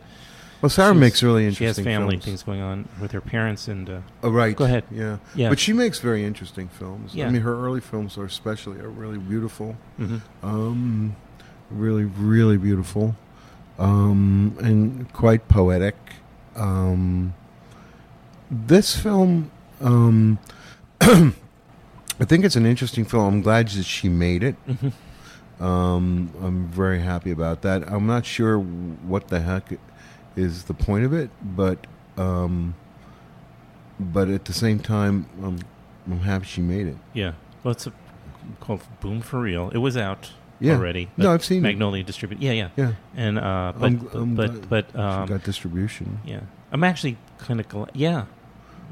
well, 0.61 0.69
Sarah 0.69 0.95
makes 0.95 1.21
really 1.21 1.45
interesting. 1.45 1.83
she 1.83 1.89
has 1.91 1.97
family 1.97 2.11
films. 2.15 2.25
things 2.25 2.43
going 2.43 2.61
on 2.61 2.87
with 3.01 3.11
her 3.11 3.21
parents, 3.21 3.67
and 3.67 3.89
uh, 3.89 3.99
Oh, 4.23 4.29
right. 4.31 4.55
Go 4.55 4.65
ahead. 4.65 4.83
Yeah. 4.91 5.17
yeah. 5.35 5.49
But 5.49 5.59
she 5.59 5.73
makes 5.73 5.99
very 5.99 6.23
interesting 6.23 6.67
films. 6.69 7.13
Yeah. 7.13 7.27
I 7.27 7.29
mean, 7.29 7.41
her 7.43 7.53
early 7.55 7.81
films 7.81 8.17
are 8.17 8.25
especially 8.25 8.79
are 8.79 8.89
really 8.89 9.17
beautiful. 9.17 9.75
Mhm. 9.99 10.21
Um, 10.43 11.15
really, 11.69 12.05
really 12.05 12.57
beautiful, 12.57 13.15
um, 13.79 14.57
and 14.61 15.11
quite 15.13 15.47
poetic. 15.47 15.95
Um, 16.55 17.33
this 18.49 18.95
film, 18.95 19.51
um, 19.81 20.39
I 21.01 22.23
think 22.25 22.45
it's 22.45 22.55
an 22.55 22.65
interesting 22.65 23.05
film. 23.05 23.25
I'm 23.35 23.41
glad 23.41 23.67
that 23.69 23.83
she 23.83 24.07
made 24.09 24.43
it. 24.43 24.55
Mhm. 24.67 24.93
Um, 25.63 26.31
I'm 26.41 26.67
very 26.67 26.99
happy 26.99 27.31
about 27.31 27.61
that. 27.61 27.89
I'm 27.89 28.05
not 28.05 28.25
sure 28.25 28.57
what 28.59 29.29
the 29.29 29.39
heck 29.39 29.69
is 30.35 30.63
the 30.63 30.73
point 30.73 31.05
of 31.05 31.13
it, 31.13 31.29
but 31.41 31.87
um, 32.17 32.75
but 33.99 34.29
at 34.29 34.45
the 34.45 34.53
same 34.53 34.79
time, 34.79 35.27
I'm, 35.41 35.59
I'm 36.07 36.19
happy 36.19 36.45
she 36.45 36.61
made 36.61 36.87
it. 36.87 36.97
Yeah. 37.13 37.33
Well, 37.63 37.71
it's 37.71 37.87
a, 37.87 37.93
called 38.59 38.81
Boom 38.99 39.21
for 39.21 39.39
Real. 39.39 39.69
It 39.69 39.77
was 39.77 39.95
out 39.95 40.31
Yeah. 40.59 40.73
already. 40.75 41.09
No, 41.17 41.33
I've 41.33 41.43
seen 41.43 41.59
it. 41.59 41.61
Magnolia 41.61 42.03
distributed. 42.03 42.43
Yeah, 42.43 42.53
yeah. 42.53 42.69
Yeah, 42.77 42.93
And 43.15 43.37
uh, 43.37 43.73
but 43.77 43.85
I'm 43.85 43.99
gl- 43.99 44.15
I'm 44.15 44.35
but 44.35 44.51
glad 44.51 44.69
but 44.69 44.91
she 44.93 44.97
um, 44.97 45.27
got 45.27 45.43
distribution. 45.43 46.19
yeah, 46.25 46.41
I'm 46.71 46.83
actually 46.83 47.17
kind 47.39 47.59
of 47.59 47.67
glad. 47.67 47.91
Yeah, 47.93 48.25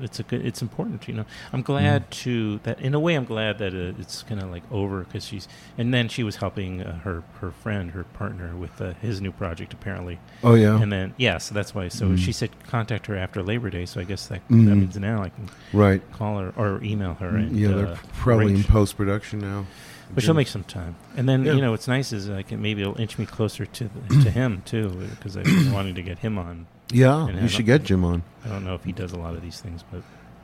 it's 0.02 0.20
a 0.20 0.24
good. 0.24 0.46
It's 0.46 0.62
important, 0.62 1.08
you 1.08 1.14
know. 1.14 1.26
I'm 1.54 1.62
glad 1.62 2.10
to 2.24 2.60
that. 2.64 2.82
In 2.82 2.94
a 2.94 3.00
way, 3.00 3.14
I'm 3.16 3.26
glad 3.26 3.60
that 3.60 3.74
uh, 3.74 3.94
it's 4.02 4.24
kind 4.24 4.42
of 4.42 4.50
like 4.52 4.64
over 4.72 5.04
because 5.04 5.24
she's. 5.26 5.48
And 5.78 5.94
then 5.94 6.10
she 6.10 6.24
was 6.24 6.36
helping 6.38 6.82
uh, 6.82 7.00
her 7.00 7.24
her 7.42 7.52
friend, 7.52 7.92
her 7.92 8.04
partner, 8.04 8.56
with 8.58 8.82
uh, 8.82 8.94
his 9.02 9.22
new 9.22 9.32
project 9.32 9.72
apparently. 9.72 10.20
Oh 10.44 10.56
yeah. 10.56 10.82
And 10.82 10.92
then 10.92 11.14
yeah, 11.18 11.38
so 11.38 11.54
that's 11.56 11.74
why. 11.76 11.88
So 11.90 12.08
Mm. 12.08 12.18
she 12.18 12.32
said 12.34 12.50
contact 12.68 13.06
her 13.06 13.16
after 13.16 13.42
Labor 13.44 13.70
Day. 13.70 13.86
So 13.86 14.02
I 14.02 14.04
guess 14.04 14.28
that 14.28 14.46
Mm. 14.50 14.66
that 14.66 14.76
means 14.76 14.98
now 14.98 15.22
I 15.24 15.30
can 15.30 15.48
right. 15.72 16.02
call 16.12 16.40
her 16.40 16.54
or 16.58 16.84
email 16.84 17.14
her. 17.16 17.30
And, 17.30 17.56
yeah, 17.56 17.70
they're 17.70 17.88
uh, 17.88 17.98
probably 18.14 18.54
in 18.56 18.64
post 18.64 18.98
production 18.98 19.40
now. 19.40 19.66
But 20.14 20.24
she'll 20.24 20.34
make 20.34 20.48
some 20.48 20.64
time. 20.64 20.96
And 21.18 21.28
then 21.28 21.44
Yeah. 21.46 21.54
you 21.54 21.62
know 21.62 21.72
what's 21.72 21.88
nice 21.88 22.12
is 22.14 22.30
I 22.30 22.44
can 22.44 22.62
maybe 22.62 22.82
it'll 22.82 23.00
inch 23.00 23.18
me 23.18 23.26
closer 23.26 23.66
to 23.66 23.90
the, 24.10 24.24
to 24.24 24.30
him 24.32 24.62
too 24.66 24.90
because 25.12 25.36
I've 25.38 25.46
been 25.46 25.72
wanting 25.72 25.96
to 25.96 26.04
get 26.04 26.20
him 26.20 26.38
on. 26.38 26.68
Yeah, 26.92 27.28
you 27.30 27.48
should 27.48 27.66
get 27.66 27.84
Jim 27.84 28.04
on. 28.06 28.24
I 28.46 28.50
don't 28.50 28.64
know 28.64 28.76
if 28.76 28.84
he 28.84 28.92
does 28.92 29.12
a 29.14 29.18
lot 29.18 29.34
of 29.34 29.42
these 29.42 29.60
things, 29.62 29.84
but 29.92 30.04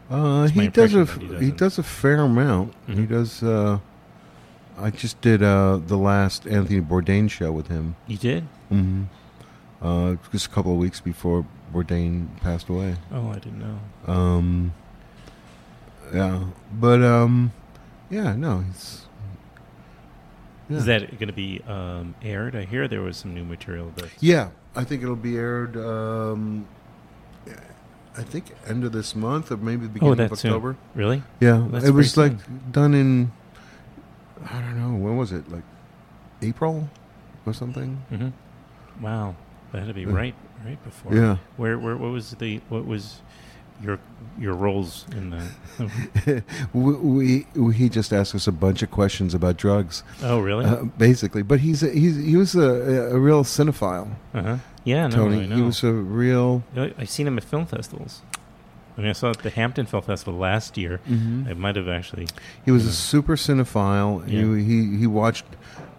Uh, 0.09 0.47
he 0.47 0.67
does 0.69 0.95
a 0.95 1.05
he 1.05 1.45
he 1.45 1.51
doesn't. 1.51 1.85
a 1.85 1.87
fair 1.87 2.19
amount. 2.21 2.73
He 2.87 2.93
Mhm. 2.93 3.09
does. 3.09 3.43
Uh, 3.43 3.77
I 4.79 4.89
just 4.89 5.19
did 5.21 5.43
uh, 5.43 5.77
the 5.85 5.97
last 5.97 6.47
Anthony 6.47 6.81
Bourdain 6.81 7.29
show 7.29 7.51
with 7.51 7.67
him. 7.67 7.95
you 8.07 8.17
did. 8.17 8.43
hmm 8.69 9.03
Uh, 9.81 10.15
just 10.31 10.47
a 10.47 10.49
couple 10.49 10.71
of 10.73 10.77
weeks 10.79 10.99
before 11.01 11.45
Bourdain 11.73 12.27
passed 12.41 12.67
away. 12.69 12.95
Oh, 13.13 13.29
I 13.29 13.39
didn't 13.39 13.59
know. 13.59 13.79
Um, 14.13 14.73
yeah, 16.13 16.45
but 16.73 17.01
um, 17.03 17.51
yeah, 18.09 18.35
no, 18.35 18.63
it's. 18.69 19.05
Yeah. 20.69 20.77
Is 20.77 20.85
that 20.85 21.09
going 21.19 21.27
to 21.27 21.33
be 21.33 21.61
um, 21.67 22.13
aired? 22.21 22.55
I 22.55 22.63
hear 22.65 22.87
there 22.87 23.01
was 23.01 23.17
some 23.17 23.33
new 23.33 23.43
material 23.43 23.91
that. 23.95 24.09
Yeah, 24.19 24.49
I 24.75 24.83
think 24.83 25.01
it'll 25.01 25.15
be 25.15 25.35
aired. 25.35 25.75
Um, 25.75 26.67
I 28.17 28.23
think 28.23 28.45
end 28.67 28.83
of 28.83 28.91
this 28.91 29.15
month 29.15 29.51
or 29.51 29.57
maybe 29.57 29.83
the 29.83 29.89
beginning 29.93 30.19
of 30.19 30.31
Oh, 30.31 30.35
soon. 30.35 30.51
October. 30.51 30.75
Really? 30.93 31.23
Yeah, 31.39 31.65
That's 31.71 31.85
it 31.85 31.91
was 31.91 32.17
like 32.17 32.33
done 32.71 32.93
in. 32.93 33.31
I 34.45 34.59
don't 34.61 34.77
know 34.79 34.97
when 35.03 35.17
was 35.17 35.31
it 35.31 35.49
like 35.51 35.63
April 36.41 36.89
or 37.45 37.53
something. 37.53 38.01
Mm-hmm. 38.11 39.03
Wow, 39.03 39.35
that 39.71 39.79
had 39.79 39.87
to 39.87 39.93
be 39.93 40.01
Yeah. 40.01 40.11
right, 40.13 40.35
right 40.65 40.83
before. 40.83 41.13
Yeah, 41.15 41.37
Where, 41.57 41.79
where, 41.79 41.95
what 41.97 42.11
was 42.11 42.31
the, 42.31 42.61
what 42.69 42.85
was 42.85 43.21
your, 43.81 43.99
your 44.39 44.53
roles 44.55 45.05
in 45.11 45.29
the? 45.31 46.43
we, 46.73 47.45
we, 47.55 47.73
he 47.73 47.89
just 47.89 48.11
asked 48.13 48.33
us 48.35 48.47
a 48.47 48.51
bunch 48.51 48.81
of 48.81 48.91
questions 48.91 49.33
about 49.33 49.57
drugs, 49.57 50.03
Oh, 50.23 50.39
really? 50.39 50.65
uh, 50.65 50.83
basically. 50.97 51.41
But 51.43 51.59
he's 51.61 51.83
a, 51.83 51.89
he's 51.91 52.15
he 52.17 52.35
was 52.35 52.55
a, 52.55 53.11
a 53.15 53.19
real 53.19 53.43
cinephile. 53.43 54.15
Uh 54.33 54.41
huh. 54.41 54.57
Yeah, 54.83 55.07
no, 55.07 55.15
Tony, 55.17 55.45
know. 55.47 55.55
he 55.57 55.61
was 55.61 55.83
a 55.83 55.91
real. 55.91 56.63
I've 56.75 57.09
seen 57.09 57.27
him 57.27 57.37
at 57.37 57.43
film 57.43 57.65
festivals. 57.65 58.21
I 58.97 59.01
mean, 59.01 59.09
I 59.09 59.13
saw 59.13 59.29
at 59.29 59.39
the 59.39 59.49
Hampton 59.49 59.85
Film 59.85 60.03
Festival 60.03 60.37
last 60.37 60.77
year. 60.77 60.99
I 61.07 61.53
might 61.53 61.77
have 61.77 61.87
actually. 61.87 62.27
He 62.65 62.71
was 62.71 62.83
Yeah. 62.83 62.89
a 62.89 62.93
super 62.93 63.35
cinephile. 63.37 64.21
Yeah. 64.27 64.41
He, 64.57 64.63
he 64.91 64.97
he 64.99 65.07
watched 65.07 65.45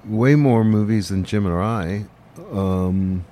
way 0.04 0.34
more 0.34 0.64
movies 0.64 1.08
than 1.08 1.24
Jim 1.24 1.46
or 1.46 1.62
I, 1.62 2.04
um, 2.52 3.24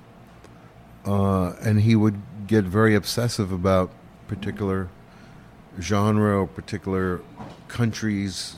uh, 1.05 1.51
and 1.61 1.81
he 1.81 1.95
would 1.95 2.19
get 2.47 2.63
very 2.65 2.95
obsessive 2.95 3.51
about 3.51 3.91
particular 4.27 4.89
genre 5.79 6.41
or 6.41 6.47
particular 6.47 7.21
countries' 7.67 8.55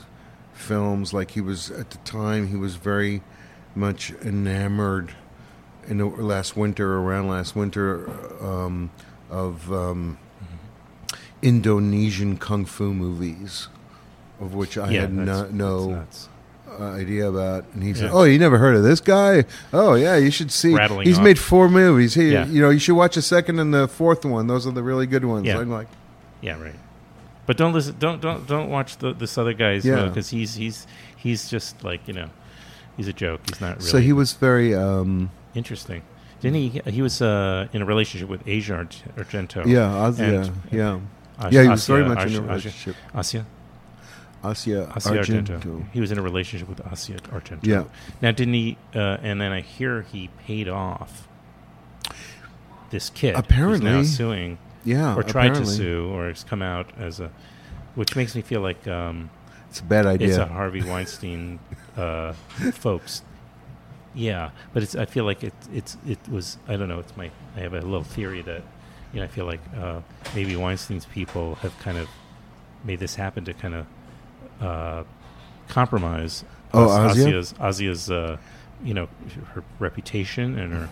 films. 0.54 1.12
Like 1.12 1.32
he 1.32 1.40
was 1.40 1.70
at 1.70 1.90
the 1.90 1.98
time, 1.98 2.48
he 2.48 2.56
was 2.56 2.76
very 2.76 3.22
much 3.74 4.12
enamored 4.22 5.12
in 5.88 5.98
the 5.98 6.06
last 6.06 6.56
winter, 6.56 6.98
around 6.98 7.28
last 7.28 7.56
winter, 7.56 8.08
um, 8.44 8.90
of. 9.30 9.72
Um, 9.72 10.18
Indonesian 11.42 12.36
kung 12.36 12.64
fu 12.64 12.94
movies, 12.94 13.68
of 14.40 14.54
which 14.54 14.78
I 14.78 14.90
yeah, 14.90 15.00
had 15.02 15.16
that's- 15.18 15.26
no, 15.26 15.40
that's 15.40 15.52
no 15.52 15.90
nuts. 15.90 16.28
uh, 16.78 16.84
idea 16.84 17.28
about. 17.28 17.64
And 17.74 17.82
he 17.82 17.94
said, 17.94 18.04
Yeah. 18.06 18.12
"Oh, 18.12 18.22
you 18.22 18.38
never 18.38 18.58
heard 18.58 18.76
of 18.76 18.84
this 18.84 19.00
guy? 19.00 19.44
Oh, 19.72 19.94
yeah, 19.94 20.16
you 20.16 20.30
should 20.30 20.52
see. 20.52 20.72
Rattling 20.74 21.06
He's 21.06 21.18
off. 21.18 21.24
made 21.24 21.38
four 21.40 21.68
movies. 21.68 22.14
He, 22.14 22.30
Yeah. 22.32 22.46
you 22.46 22.62
know, 22.62 22.70
you 22.70 22.78
should 22.78 22.94
watch 22.94 23.16
the 23.16 23.22
second 23.22 23.58
and 23.58 23.74
the 23.74 23.88
fourth 23.88 24.24
one. 24.24 24.46
Those 24.46 24.66
are 24.68 24.70
the 24.70 24.84
really 24.84 25.06
good 25.06 25.24
ones." 25.24 25.46
Yeah. 25.46 25.58
I'm 25.58 25.70
like, 25.70 25.88
Yeah, 26.42 26.60
right. 26.62 26.74
But 27.46 27.56
don't 27.56 27.72
listen. 27.72 27.96
Don't 27.98 28.20
don't 28.20 28.46
don't 28.46 28.70
watch 28.70 28.98
the 28.98 29.12
this 29.12 29.36
other 29.36 29.52
guy's 29.52 29.84
Yeah. 29.84 30.06
because 30.06 30.30
he's 30.30 30.54
he's 30.54 30.86
he's 31.16 31.50
just 31.50 31.82
like 31.82 32.06
you 32.06 32.14
know, 32.14 32.28
he's 32.96 33.08
a 33.08 33.12
joke. 33.12 33.40
He's 33.48 33.60
not 33.60 33.78
really. 33.78 33.88
so 33.90 33.98
he 33.98 34.12
was 34.12 34.32
very, 34.34 34.74
um, 34.74 35.30
interesting. 35.54 36.02
Didn't 36.40 36.56
he? 36.56 36.80
He 36.90 37.02
was 37.02 37.20
uh, 37.22 37.68
in 37.72 37.82
a 37.82 37.84
relationship 37.84 38.28
with 38.28 38.42
Asia 38.46 38.86
Argento. 39.16 39.64
yeah, 39.66 39.92
Oz, 39.94 40.18
yeah, 40.20 40.26
And- 40.26 40.52
yeah, 40.72 40.98
As- 41.38 41.52
yeah. 41.52 41.62
He 41.62 41.68
was 41.68 41.86
very 41.86 42.02
Asia- 42.04 42.14
much 42.14 42.26
in 42.30 42.36
a 42.36 42.40
relationship. 42.42 42.96
Asia, 43.16 43.46
Asia, 44.44 44.92
Asia 44.96 45.10
Argento. 45.10 45.60
Argento. 45.60 45.84
He 45.92 46.00
was 46.00 46.10
in 46.10 46.18
a 46.18 46.22
relationship 46.22 46.68
with 46.68 46.80
Asia 46.80 47.14
Argento. 47.30 47.60
Yeah. 47.64 47.84
Now, 48.20 48.32
didn't 48.32 48.54
he? 48.54 48.76
Uh, 48.94 49.18
and 49.22 49.40
then 49.40 49.52
I 49.52 49.60
hear 49.60 50.02
he 50.02 50.30
paid 50.46 50.68
off 50.68 51.28
this 52.90 53.10
kid. 53.10 53.34
Apparently. 53.36 53.90
now 53.90 54.02
suing 54.02 54.58
Yeah, 54.84 55.14
or 55.16 55.22
tried 55.22 55.54
to 55.54 55.66
sue, 55.66 56.10
or 56.12 56.28
has 56.28 56.44
come 56.44 56.62
out 56.62 56.86
as 56.98 57.20
a, 57.20 57.30
which 57.94 58.16
makes 58.16 58.34
me 58.34 58.42
feel 58.42 58.60
like 58.60 58.86
um, 58.88 59.30
It's 59.70 59.80
a 59.80 59.84
bad 59.84 60.06
idea. 60.06 60.28
it's 60.28 60.36
a 60.38 60.46
Harvey 60.46 60.82
Weinstein 60.82 61.58
uh, 61.96 62.32
folks. 62.72 63.22
Yeah, 64.14 64.50
but 64.72 64.82
it's. 64.82 64.94
I 64.94 65.06
feel 65.06 65.24
like 65.24 65.42
it. 65.44 65.54
It's. 65.72 65.96
It 66.06 66.18
was. 66.28 66.58
I 66.68 66.76
don't 66.76 66.88
know. 66.88 66.98
It's 66.98 67.16
my. 67.16 67.30
I 67.56 67.60
have 67.60 67.72
a 67.74 67.80
little 67.80 68.02
theory 68.02 68.42
that, 68.42 68.62
you 69.12 69.20
know, 69.20 69.24
I 69.24 69.28
feel 69.28 69.46
like 69.46 69.60
uh, 69.76 70.00
maybe 70.34 70.54
Weinstein's 70.54 71.06
people 71.06 71.54
have 71.56 71.78
kind 71.78 71.96
of 71.96 72.08
made 72.84 72.98
this 72.98 73.14
happen 73.14 73.44
to 73.46 73.54
kind 73.54 73.74
of 73.74 73.86
uh, 74.60 75.04
compromise. 75.68 76.44
Oh, 76.74 77.08
Asia's. 77.10 77.54
Asia's. 77.60 78.10
Uh, 78.10 78.36
you 78.84 78.94
know, 78.94 79.08
her 79.54 79.62
reputation 79.78 80.58
and 80.58 80.72
her. 80.74 80.88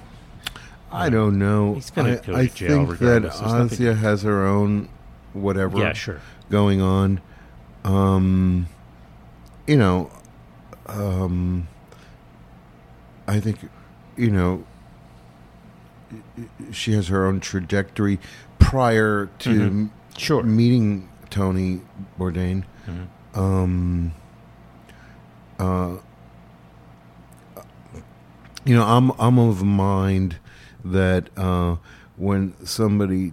I 0.93 1.09
don't 1.09 1.38
know. 1.38 1.74
He's 1.74 1.91
gonna 1.91 2.12
I, 2.12 2.16
go 2.16 2.34
I 2.34 2.47
to 2.47 2.55
jail 2.55 2.68
think 2.86 2.88
that 2.99 3.01
regardless. 3.05 3.38
There's 3.38 3.53
nothing- 3.53 3.86
Asia 3.86 3.95
has 3.95 4.22
her 4.22 4.47
own 4.47 4.88
whatever. 5.32 5.78
Yeah, 5.78 5.93
sure. 5.93 6.20
going 6.51 6.80
on. 6.80 7.20
Um, 7.84 8.66
you 9.66 9.76
know, 9.76 10.11
um, 10.86 11.68
I 13.28 13.38
think, 13.38 13.59
you 14.16 14.30
know, 14.30 14.64
she 16.72 16.93
has 16.95 17.07
her 17.09 17.24
own 17.26 17.38
trajectory 17.41 18.18
prior 18.59 19.26
to 19.41 19.51
Mhm. 19.51 19.66
m- 19.66 19.93
Sure. 20.18 20.43
meeting 20.43 21.09
Tony 21.30 21.82
Bourdain. 22.18 22.64
Mhm. 22.88 23.38
Um, 23.38 24.12
uh, 25.61 25.97
you 28.64 28.74
know, 28.74 28.84
I'm 28.84 29.12
I'm 29.20 29.38
of 29.38 29.61
the 29.61 29.64
mind 29.64 30.36
that 30.84 31.28
uh, 31.36 31.76
when 32.16 32.54
somebody 32.66 33.32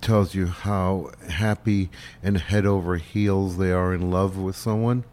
tells 0.00 0.34
you 0.34 0.46
how 0.46 1.10
happy 1.28 1.90
and 2.22 2.38
head 2.38 2.64
over 2.66 2.96
heels 2.96 3.58
they 3.58 3.70
are 3.72 3.92
in 3.94 4.10
love 4.10 4.36
with 4.38 4.56
someone, 4.56 5.04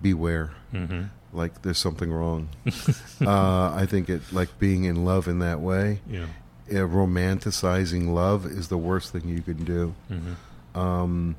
beware. 0.00 0.52
Mhm. 0.72 1.08
Like 1.32 1.62
there's 1.62 1.78
something 1.78 2.12
wrong. 2.12 2.48
uh, 3.20 3.72
I 3.74 3.84
think 3.86 4.08
it 4.08 4.22
like 4.32 4.58
being 4.58 4.84
in 4.84 5.04
love 5.04 5.26
in 5.28 5.40
that 5.40 5.60
way, 5.60 6.00
Yeah. 6.08 6.26
uh, 6.70 6.74
romanticizing 6.86 8.12
love 8.14 8.46
is 8.46 8.68
the 8.68 8.78
worst 8.78 9.12
thing 9.12 9.28
you 9.28 9.42
can 9.42 9.64
do. 9.64 9.94
Mhm. 10.10 10.78
Um, 10.78 11.36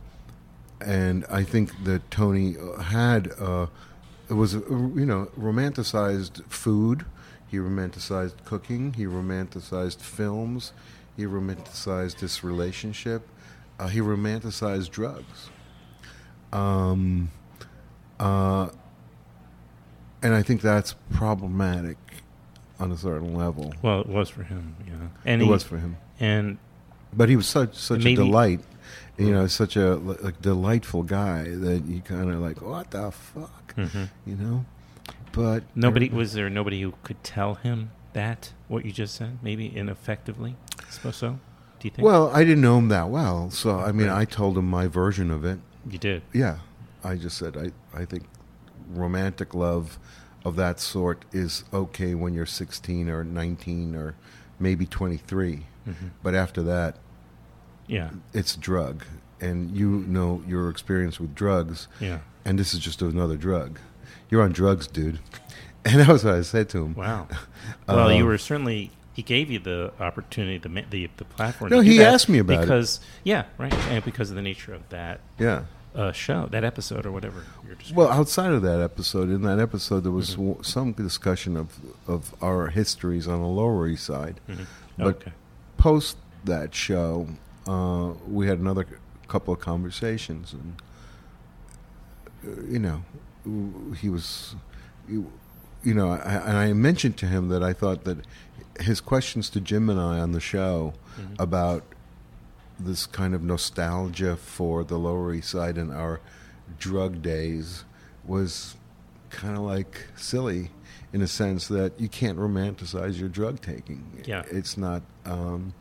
and 0.81 1.25
I 1.31 1.43
think 1.43 1.71
that 1.85 2.09
Tony 2.11 2.55
had 2.81 3.31
uh, 3.39 3.67
it 4.29 4.33
was 4.33 4.53
you 4.53 5.05
know 5.05 5.29
romanticized 5.39 6.43
food. 6.49 7.05
He 7.49 7.57
romanticized 7.57 8.43
cooking. 8.45 8.93
He 8.93 9.05
romanticized 9.05 9.99
films. 10.01 10.71
He 11.17 11.25
romanticized 11.25 12.19
this 12.19 12.43
relationship. 12.43 13.27
Uh, 13.79 13.87
he 13.87 13.99
romanticized 13.99 14.91
drugs. 14.91 15.49
Um, 16.53 17.31
uh, 18.19 18.69
and 20.21 20.33
I 20.33 20.41
think 20.41 20.61
that's 20.61 20.95
problematic 21.13 21.97
on 22.79 22.91
a 22.91 22.97
certain 22.97 23.33
level. 23.35 23.73
Well, 23.81 24.01
it 24.01 24.07
was 24.07 24.29
for 24.29 24.43
him. 24.43 24.75
Yeah. 24.85 24.93
And 25.25 25.41
it 25.41 25.45
he, 25.45 25.51
was 25.51 25.63
for 25.63 25.77
him, 25.77 25.97
And 26.19 26.57
but 27.13 27.29
he 27.29 27.35
was 27.35 27.47
such 27.47 27.75
such 27.75 28.03
Maybe- 28.03 28.21
a 28.21 28.25
delight. 28.25 28.59
You 29.17 29.33
know, 29.33 29.47
such 29.47 29.75
a 29.75 29.95
like 29.95 30.41
delightful 30.41 31.03
guy 31.03 31.43
that 31.43 31.83
you 31.85 31.99
kind 31.99 32.31
of 32.31 32.39
like, 32.39 32.61
what 32.61 32.91
the 32.91 33.11
fuck, 33.11 33.75
Mhm. 33.75 34.07
you 34.25 34.35
know? 34.37 34.63
But 35.31 35.63
Nobody 35.75 36.09
was 36.09 36.33
there. 36.33 36.49
Nobody 36.49 36.81
who 36.81 36.93
could 37.03 37.23
tell 37.23 37.55
him 37.55 37.91
that 38.13 38.51
what 38.67 38.85
you 38.85 38.91
just 38.91 39.15
said, 39.15 39.39
maybe 39.41 39.67
ineffectively. 39.67 40.55
I 40.79 40.89
suppose 40.91 41.15
so. 41.17 41.39
Do 41.79 41.87
you 41.87 41.91
think? 41.91 42.05
Well, 42.05 42.29
I 42.33 42.43
didn't 42.43 42.61
know 42.61 42.77
him 42.77 42.89
that 42.89 43.09
well, 43.09 43.49
so 43.51 43.79
I 43.79 43.91
mean, 43.91 44.07
Right. 44.07 44.21
I 44.21 44.25
told 44.25 44.57
him 44.57 44.69
my 44.69 44.87
version 44.87 45.31
of 45.31 45.45
it. 45.45 45.59
you 45.89 45.97
did. 45.97 46.23
Yeah, 46.33 46.57
I 47.03 47.15
just 47.15 47.37
said 47.37 47.55
I 47.57 47.71
I 47.97 48.05
think 48.05 48.23
romantic 48.89 49.53
love 49.53 49.99
of 50.43 50.55
that 50.55 50.79
sort 50.79 51.25
is 51.31 51.63
okay 51.73 52.15
when 52.15 52.33
you're 52.33 52.45
16 52.45 53.09
or 53.09 53.23
19 53.23 53.95
or 53.95 54.15
maybe 54.59 54.85
23, 54.85 55.65
hmm 55.85 55.91
but 56.23 56.33
after 56.35 56.61
that, 56.63 56.97
Yeah. 57.87 58.09
it's 58.33 58.55
drug, 58.55 59.03
and 59.39 59.75
you 59.75 59.89
know 60.07 60.43
your 60.47 60.69
experience 60.69 61.19
with 61.19 61.33
drugs, 61.35 61.87
Yeah. 61.99 62.19
and 62.45 62.57
this 62.59 62.73
is 62.73 62.79
just 62.79 63.01
another 63.01 63.37
drug. 63.37 63.79
You're 64.29 64.41
on 64.43 64.51
drugs, 64.51 64.87
dude. 64.87 65.19
And 65.85 66.01
that 66.01 66.09
was 66.09 66.25
what 66.25 66.33
I 66.35 66.41
said 66.41 66.67
to 66.69 66.83
him. 66.83 66.93
Wow. 66.93 67.27
Well, 67.87 68.11
you 68.11 68.23
Um, 68.23 68.27
were 68.27 68.37
certainly. 68.37 68.91
He 69.13 69.23
gave 69.23 69.49
you 69.49 69.59
the 69.59 69.91
opportunity, 69.99 70.57
the 70.57 70.69
the, 70.89 71.09
the 71.17 71.23
platform. 71.25 71.71
No, 71.71 71.79
he 71.79 72.03
asked 72.03 72.27
me 72.29 72.39
about 72.39 72.57
it. 72.57 72.61
because, 72.61 72.99
yeah, 73.23 73.45
right, 73.57 73.73
and 73.89 74.03
because 74.03 74.29
of 74.29 74.35
the 74.35 74.41
nature 74.41 74.73
of 74.73 74.87
that 74.89 75.21
Yeah. 75.39 75.63
uh, 75.95 76.11
show, 76.11 76.47
that 76.51 76.63
episode, 76.65 77.05
or 77.05 77.11
whatever 77.13 77.43
you're. 77.65 77.77
Well, 77.95 78.09
outside 78.09 78.51
of 78.51 78.61
that 78.61 78.81
episode, 78.81 79.29
in 79.29 79.41
that 79.43 79.57
episode, 79.59 80.01
there 80.03 80.11
was 80.11 80.31
Mhm. 80.35 80.37
w 80.37 80.57
some 80.63 80.91
discussion 80.91 81.55
of 81.57 81.67
of 82.07 82.35
our 82.41 82.67
histories 82.67 83.25
on 83.27 83.39
the 83.41 83.47
Lower 83.47 83.87
East 83.87 84.05
Side. 84.05 84.39
Mhm. 84.49 84.65
but- 84.97 85.15
okay. 85.15 85.31
Post 85.77 86.17
that 86.43 86.75
show, 86.75 87.27
uh, 87.67 88.11
we 88.27 88.47
had 88.47 88.59
another 88.59 88.83
c- 88.83 88.95
couple 89.29 89.53
of 89.53 89.59
conversations, 89.61 90.53
and 90.53 90.75
uh, 92.45 92.61
you 92.69 92.79
know, 92.79 93.03
he 93.97 94.09
was, 94.09 94.55
you, 95.07 95.31
know, 95.83 96.11
I, 96.11 96.17
and 96.17 96.57
I 96.57 96.73
mentioned 96.73 97.17
to 97.17 97.25
him 97.25 97.49
that 97.49 97.63
I 97.63 97.73
thought 97.73 98.03
that 98.03 98.17
his 98.79 99.01
questions 99.01 99.49
to 99.51 99.61
Jim 99.61 99.89
and 99.89 99.99
I 99.99 100.19
on 100.19 100.31
the 100.31 100.39
show 100.39 100.93
Mhm. 101.17 101.35
about 101.39 101.83
this 102.79 103.05
kind 103.05 103.35
of 103.35 103.43
nostalgia 103.43 104.37
for 104.37 104.83
the 104.85 104.97
Lower 104.97 105.33
East 105.33 105.49
Side 105.49 105.77
and 105.77 105.91
our 105.91 106.21
drug 106.77 107.21
days 107.21 107.83
was 108.25 108.75
kind 109.29 109.55
of 109.57 109.63
like 109.63 110.07
silly 110.15 110.71
in 111.11 111.21
a 111.21 111.27
sense 111.27 111.67
that 111.67 111.99
you 111.99 112.07
can't 112.07 112.37
romanticize 112.37 113.19
your 113.19 113.27
drug 113.29 113.59
taking. 113.61 114.21
Yeah. 114.25 114.43
It's 114.49 114.77
not, 114.77 115.01
um, 115.25 115.73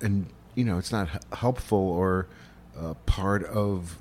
and, 0.00 0.26
you 0.54 0.64
know, 0.64 0.78
it's 0.78 0.92
not 0.92 1.08
helpful 1.34 1.78
or 1.78 2.26
uh, 2.78 2.94
part 3.04 3.44
of 3.44 3.98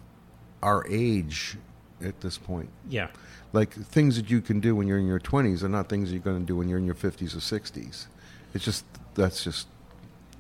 our 0.64 0.86
age 0.88 1.58
at 2.04 2.22
this 2.22 2.38
point. 2.38 2.70
Yeah. 2.90 3.08
Like 3.54 3.74
things 3.74 4.16
that 4.16 4.30
you 4.30 4.42
can 4.42 4.60
do 4.60 4.76
when 4.76 4.88
you're 4.88 4.98
in 5.00 5.08
your 5.08 5.20
20s 5.20 5.62
are 5.64 5.70
not 5.70 5.90
things 5.90 6.12
you're 6.12 6.22
going 6.22 6.40
to 6.40 6.46
do 6.46 6.56
when 6.56 6.70
you're 6.70 6.80
in 6.80 6.86
your 6.86 6.96
50s 6.96 7.34
or 7.36 7.40
60s. 7.40 8.08
It's 8.54 8.64
just, 8.66 8.86
that's 9.16 9.44
just 9.44 9.68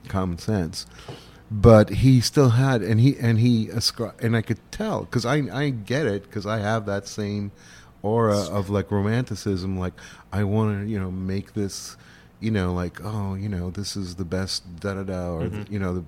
common 0.07 0.37
sense 0.37 0.87
but 1.53 1.89
he 1.89 2.21
still 2.21 2.49
had 2.51 2.81
and 2.81 2.99
he 2.99 3.15
and 3.19 3.37
he 3.37 3.67
ascri- 3.67 4.17
and 4.23 4.35
I 4.37 4.41
could 4.41 4.57
tell 4.71 5.01
because 5.01 5.25
I 5.25 5.35
I 5.53 5.69
get 5.69 6.07
it 6.07 6.23
because 6.23 6.45
I 6.45 6.59
have 6.59 6.85
that 6.85 7.07
same 7.07 7.51
aura 8.01 8.37
of 8.49 8.69
like 8.69 8.89
romanticism 8.89 9.77
like 9.77 9.93
I 10.31 10.43
want 10.45 10.79
to 10.85 10.89
you 10.89 10.97
know 10.97 11.11
make 11.11 11.53
this 11.53 11.97
you 12.39 12.49
know 12.51 12.73
like 12.73 12.99
oh 13.03 13.35
you 13.35 13.49
know 13.49 13.69
this 13.69 13.95
is 13.97 14.15
the 14.15 14.23
best 14.25 14.63
da 14.79 14.93
da 14.95 15.03
da 15.03 15.29
or 15.33 15.41
Mhm. 15.49 15.69
you 15.69 15.77
know 15.77 15.93
the, 15.95 16.03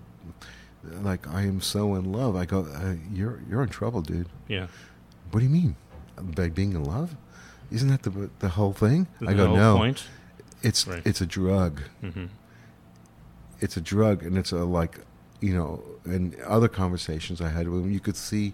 like 1.01 1.27
I 1.27 1.41
am 1.41 1.59
so 1.61 1.95
in 1.95 2.11
love 2.11 2.35
I 2.37 2.45
go 2.45 2.61
uh, 2.61 2.95
you're 3.13 3.39
you're 3.49 3.63
in 3.63 3.69
trouble 3.69 4.01
dude 4.01 4.29
Yeah. 4.47 4.67
What 5.33 5.39
do 5.41 5.45
you 5.45 5.51
mean 5.51 5.75
by 6.35 6.47
being 6.47 6.71
in 6.73 6.83
love 6.83 7.15
isn't 7.71 7.89
that 7.89 8.03
the 8.03 8.29
the 8.39 8.49
whole 8.49 8.71
thing 8.73 9.07
The 9.19 9.29
I 9.29 9.33
go 9.33 9.55
no 9.55 9.77
Point. 9.77 10.05
it's 10.61 10.87
Right. 10.87 11.01
it's 11.05 11.21
a 11.21 11.25
drug 11.25 11.81
hmm 12.01 12.25
it's 13.59 13.77
a 13.77 13.81
drug 13.81 14.23
and 14.23 14.37
it's 14.37 14.51
a 14.51 14.63
like 14.63 14.99
you 15.41 15.53
know 15.55 15.81
and 16.05 16.35
other 16.41 16.67
conversations 16.67 17.39
i 17.41 17.49
had 17.49 17.67
with 17.67 17.83
him 17.83 17.91
you 17.91 17.99
could 17.99 18.15
see 18.17 18.53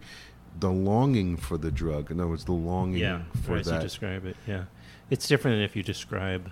the 0.60 0.70
longing 0.70 1.36
for 1.38 1.58
the 1.58 1.72
drug 1.72 2.12
in 2.12 2.20
other 2.20 2.30
words 2.30 2.46
the 2.46 2.52
longing 2.52 3.00
Yeah. 3.02 3.22
for 3.44 3.58
As 3.58 3.66
you 3.68 3.72
that 3.74 3.82
describe 3.82 4.26
it. 4.26 4.36
Yeah. 4.48 4.66
It's 5.10 5.28
different 5.28 5.56
than 5.56 5.64
if 5.64 5.76
you 5.76 5.84
describe. 5.84 6.52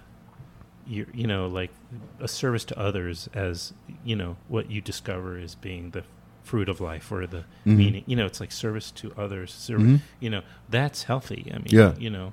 You, 0.87 1.05
you 1.13 1.27
know, 1.27 1.47
like 1.47 1.71
a 2.19 2.27
service 2.27 2.63
to 2.65 2.79
others 2.79 3.27
as 3.33 3.73
you 4.05 4.15
know 4.15 4.37
what 4.47 4.71
you 4.71 4.79
discover 4.81 5.37
as 5.37 5.53
being 5.55 5.89
the 5.91 6.03
fruit 6.49 6.69
of 6.69 6.79
life 6.91 7.11
or 7.11 7.27
the 7.27 7.43
Mhm. 7.65 7.77
meaning. 7.81 8.03
You 8.09 8.15
know, 8.17 8.25
it's 8.25 8.39
like 8.43 8.51
service 8.51 8.89
to 9.01 9.05
others. 9.17 9.49
Mhm. 9.71 9.99
You 10.23 10.29
know, 10.33 10.41
that's 10.69 11.03
healthy. 11.03 11.41
I 11.53 11.57
mean, 11.57 11.67
Yeah. 11.79 11.91
You 12.05 12.09
know, 12.17 12.27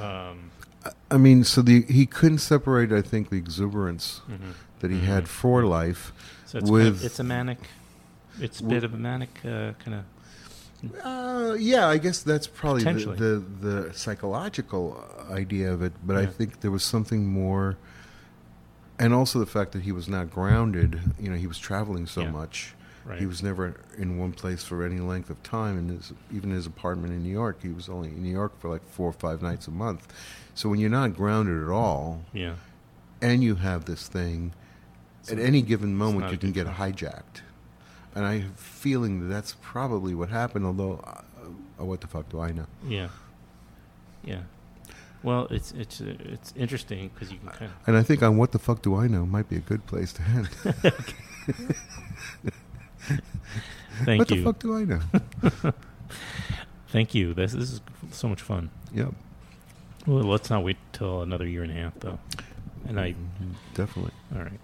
um, 0.00 0.36
i 1.12 1.16
mean 1.16 1.44
so 1.44 1.62
the 1.62 1.82
he 1.98 2.04
couldn't 2.06 2.38
separate 2.54 2.90
i 2.92 3.00
think 3.10 3.30
the 3.30 3.36
exuberance 3.36 4.20
mhm. 4.28 4.52
that 4.80 4.90
he 4.90 4.98
Mhm. 4.98 5.04
had 5.14 5.28
for 5.28 5.58
life 5.80 6.02
so 6.44 6.58
it's 6.58 6.68
with 6.70 6.82
kind 6.82 6.96
of, 6.96 7.04
it's 7.04 7.20
a 7.20 7.24
manic. 7.36 7.60
It's 8.40 8.58
a 8.60 8.64
bit 8.64 8.82
of 8.82 8.92
a 8.92 8.96
manic 9.08 9.32
uh, 9.44 9.72
kind 9.84 9.94
of. 9.98 10.04
uh, 11.04 11.54
yeah 11.72 11.86
i 11.94 11.98
guess 12.04 12.18
that's 12.30 12.48
probably 12.48 12.82
the, 12.82 13.14
the 13.24 13.32
the 13.68 13.76
psychological 13.94 14.84
idea 15.42 15.72
of 15.72 15.82
it 15.82 15.92
but 16.08 16.16
i 16.16 16.26
think 16.26 16.50
there 16.62 16.72
was 16.78 16.82
something 16.82 17.22
more 17.42 17.76
and 18.98 19.14
also 19.14 19.38
the 19.38 19.46
fact 19.58 19.70
that 19.72 19.82
he 19.82 19.92
was 19.92 20.08
not 20.08 20.24
grounded 20.30 20.90
you 21.20 21.28
know 21.30 21.36
he 21.36 21.46
was 21.46 21.58
traveling 21.58 22.06
so 22.06 22.22
Yeah. 22.22 22.30
much 22.40 22.74
Right. 23.04 23.18
He 23.18 23.26
was 23.26 23.42
never 23.42 23.74
in 23.98 24.18
one 24.18 24.32
place 24.32 24.62
for 24.62 24.84
any 24.84 25.00
length 25.00 25.28
of 25.28 25.42
time, 25.42 25.76
and 25.76 25.90
his, 25.90 26.12
even 26.32 26.50
his 26.50 26.66
apartment 26.66 27.12
in 27.12 27.22
New 27.22 27.32
York, 27.32 27.60
he 27.62 27.70
was 27.70 27.88
only 27.88 28.10
in 28.10 28.22
New 28.22 28.30
York 28.30 28.58
for 28.60 28.68
like 28.68 28.84
four 28.88 29.08
or 29.08 29.12
five 29.12 29.42
nights 29.42 29.66
a 29.66 29.72
month. 29.72 30.06
So 30.54 30.68
when 30.68 30.78
you're 30.78 30.90
not 30.90 31.16
grounded 31.16 31.62
at 31.62 31.68
all, 31.68 32.22
yeah. 32.32 32.54
and 33.20 33.42
you 33.42 33.56
have 33.56 33.86
this 33.86 34.06
thing, 34.06 34.52
So 35.22 35.32
at 35.34 35.40
any 35.40 35.62
given 35.62 35.96
moment 35.96 36.30
you 36.30 36.38
can 36.38 36.52
get 36.52 36.66
time. 36.66 36.92
hijacked. 36.92 37.42
And 38.14 38.24
I 38.26 38.40
have 38.40 38.50
a 38.50 38.54
feeling 38.54 39.20
that 39.20 39.32
that's 39.34 39.56
probably 39.62 40.14
what 40.14 40.28
happened. 40.28 40.66
Although, 40.66 41.00
uh, 41.02 41.22
uh, 41.80 41.84
what 41.84 42.02
the 42.02 42.06
fuck 42.06 42.28
do 42.28 42.40
I 42.40 42.52
know? 42.52 42.66
Yeah. 42.86 43.08
Yeah. 44.22 44.42
Well, 45.22 45.46
it's 45.50 45.72
it's 45.72 46.00
uh, 46.00 46.14
it's 46.18 46.52
interesting 46.56 47.10
because 47.14 47.32
you 47.32 47.38
can 47.38 47.48
kind 47.48 47.70
of 47.70 47.72
And 47.86 47.96
I 47.96 48.02
think 48.02 48.22
on 48.22 48.36
what 48.36 48.52
the 48.52 48.58
fuck 48.58 48.82
do 48.82 48.94
I 48.94 49.06
know 49.08 49.24
might 49.24 49.48
be 49.48 49.56
a 49.56 49.60
good 49.60 49.86
place 49.86 50.12
to 50.12 50.22
end. 50.22 50.48
thank 54.04 54.20
what 54.20 54.30
you, 54.30 54.36
the 54.36 54.42
fuck 54.44 54.58
do 54.58 54.76
I 54.76 54.84
know? 54.84 55.00
thank 56.88 57.14
you. 57.14 57.34
This 57.34 57.52
this 57.52 57.72
is 57.72 57.80
so 58.10 58.28
much 58.28 58.42
fun. 58.42 58.70
yep, 58.94 59.12
Well, 60.06 60.24
let's 60.24 60.50
not 60.50 60.64
wait 60.64 60.76
till 60.92 61.22
another 61.22 61.46
year 61.46 61.62
and 61.62 61.72
a 61.72 61.74
half 61.74 61.98
though. 62.00 62.18
And 62.88 62.98
I, 62.98 63.12
mm-hmm. 63.12 63.52
definitely. 63.74 64.12
all 64.34 64.42
right. 64.42 64.60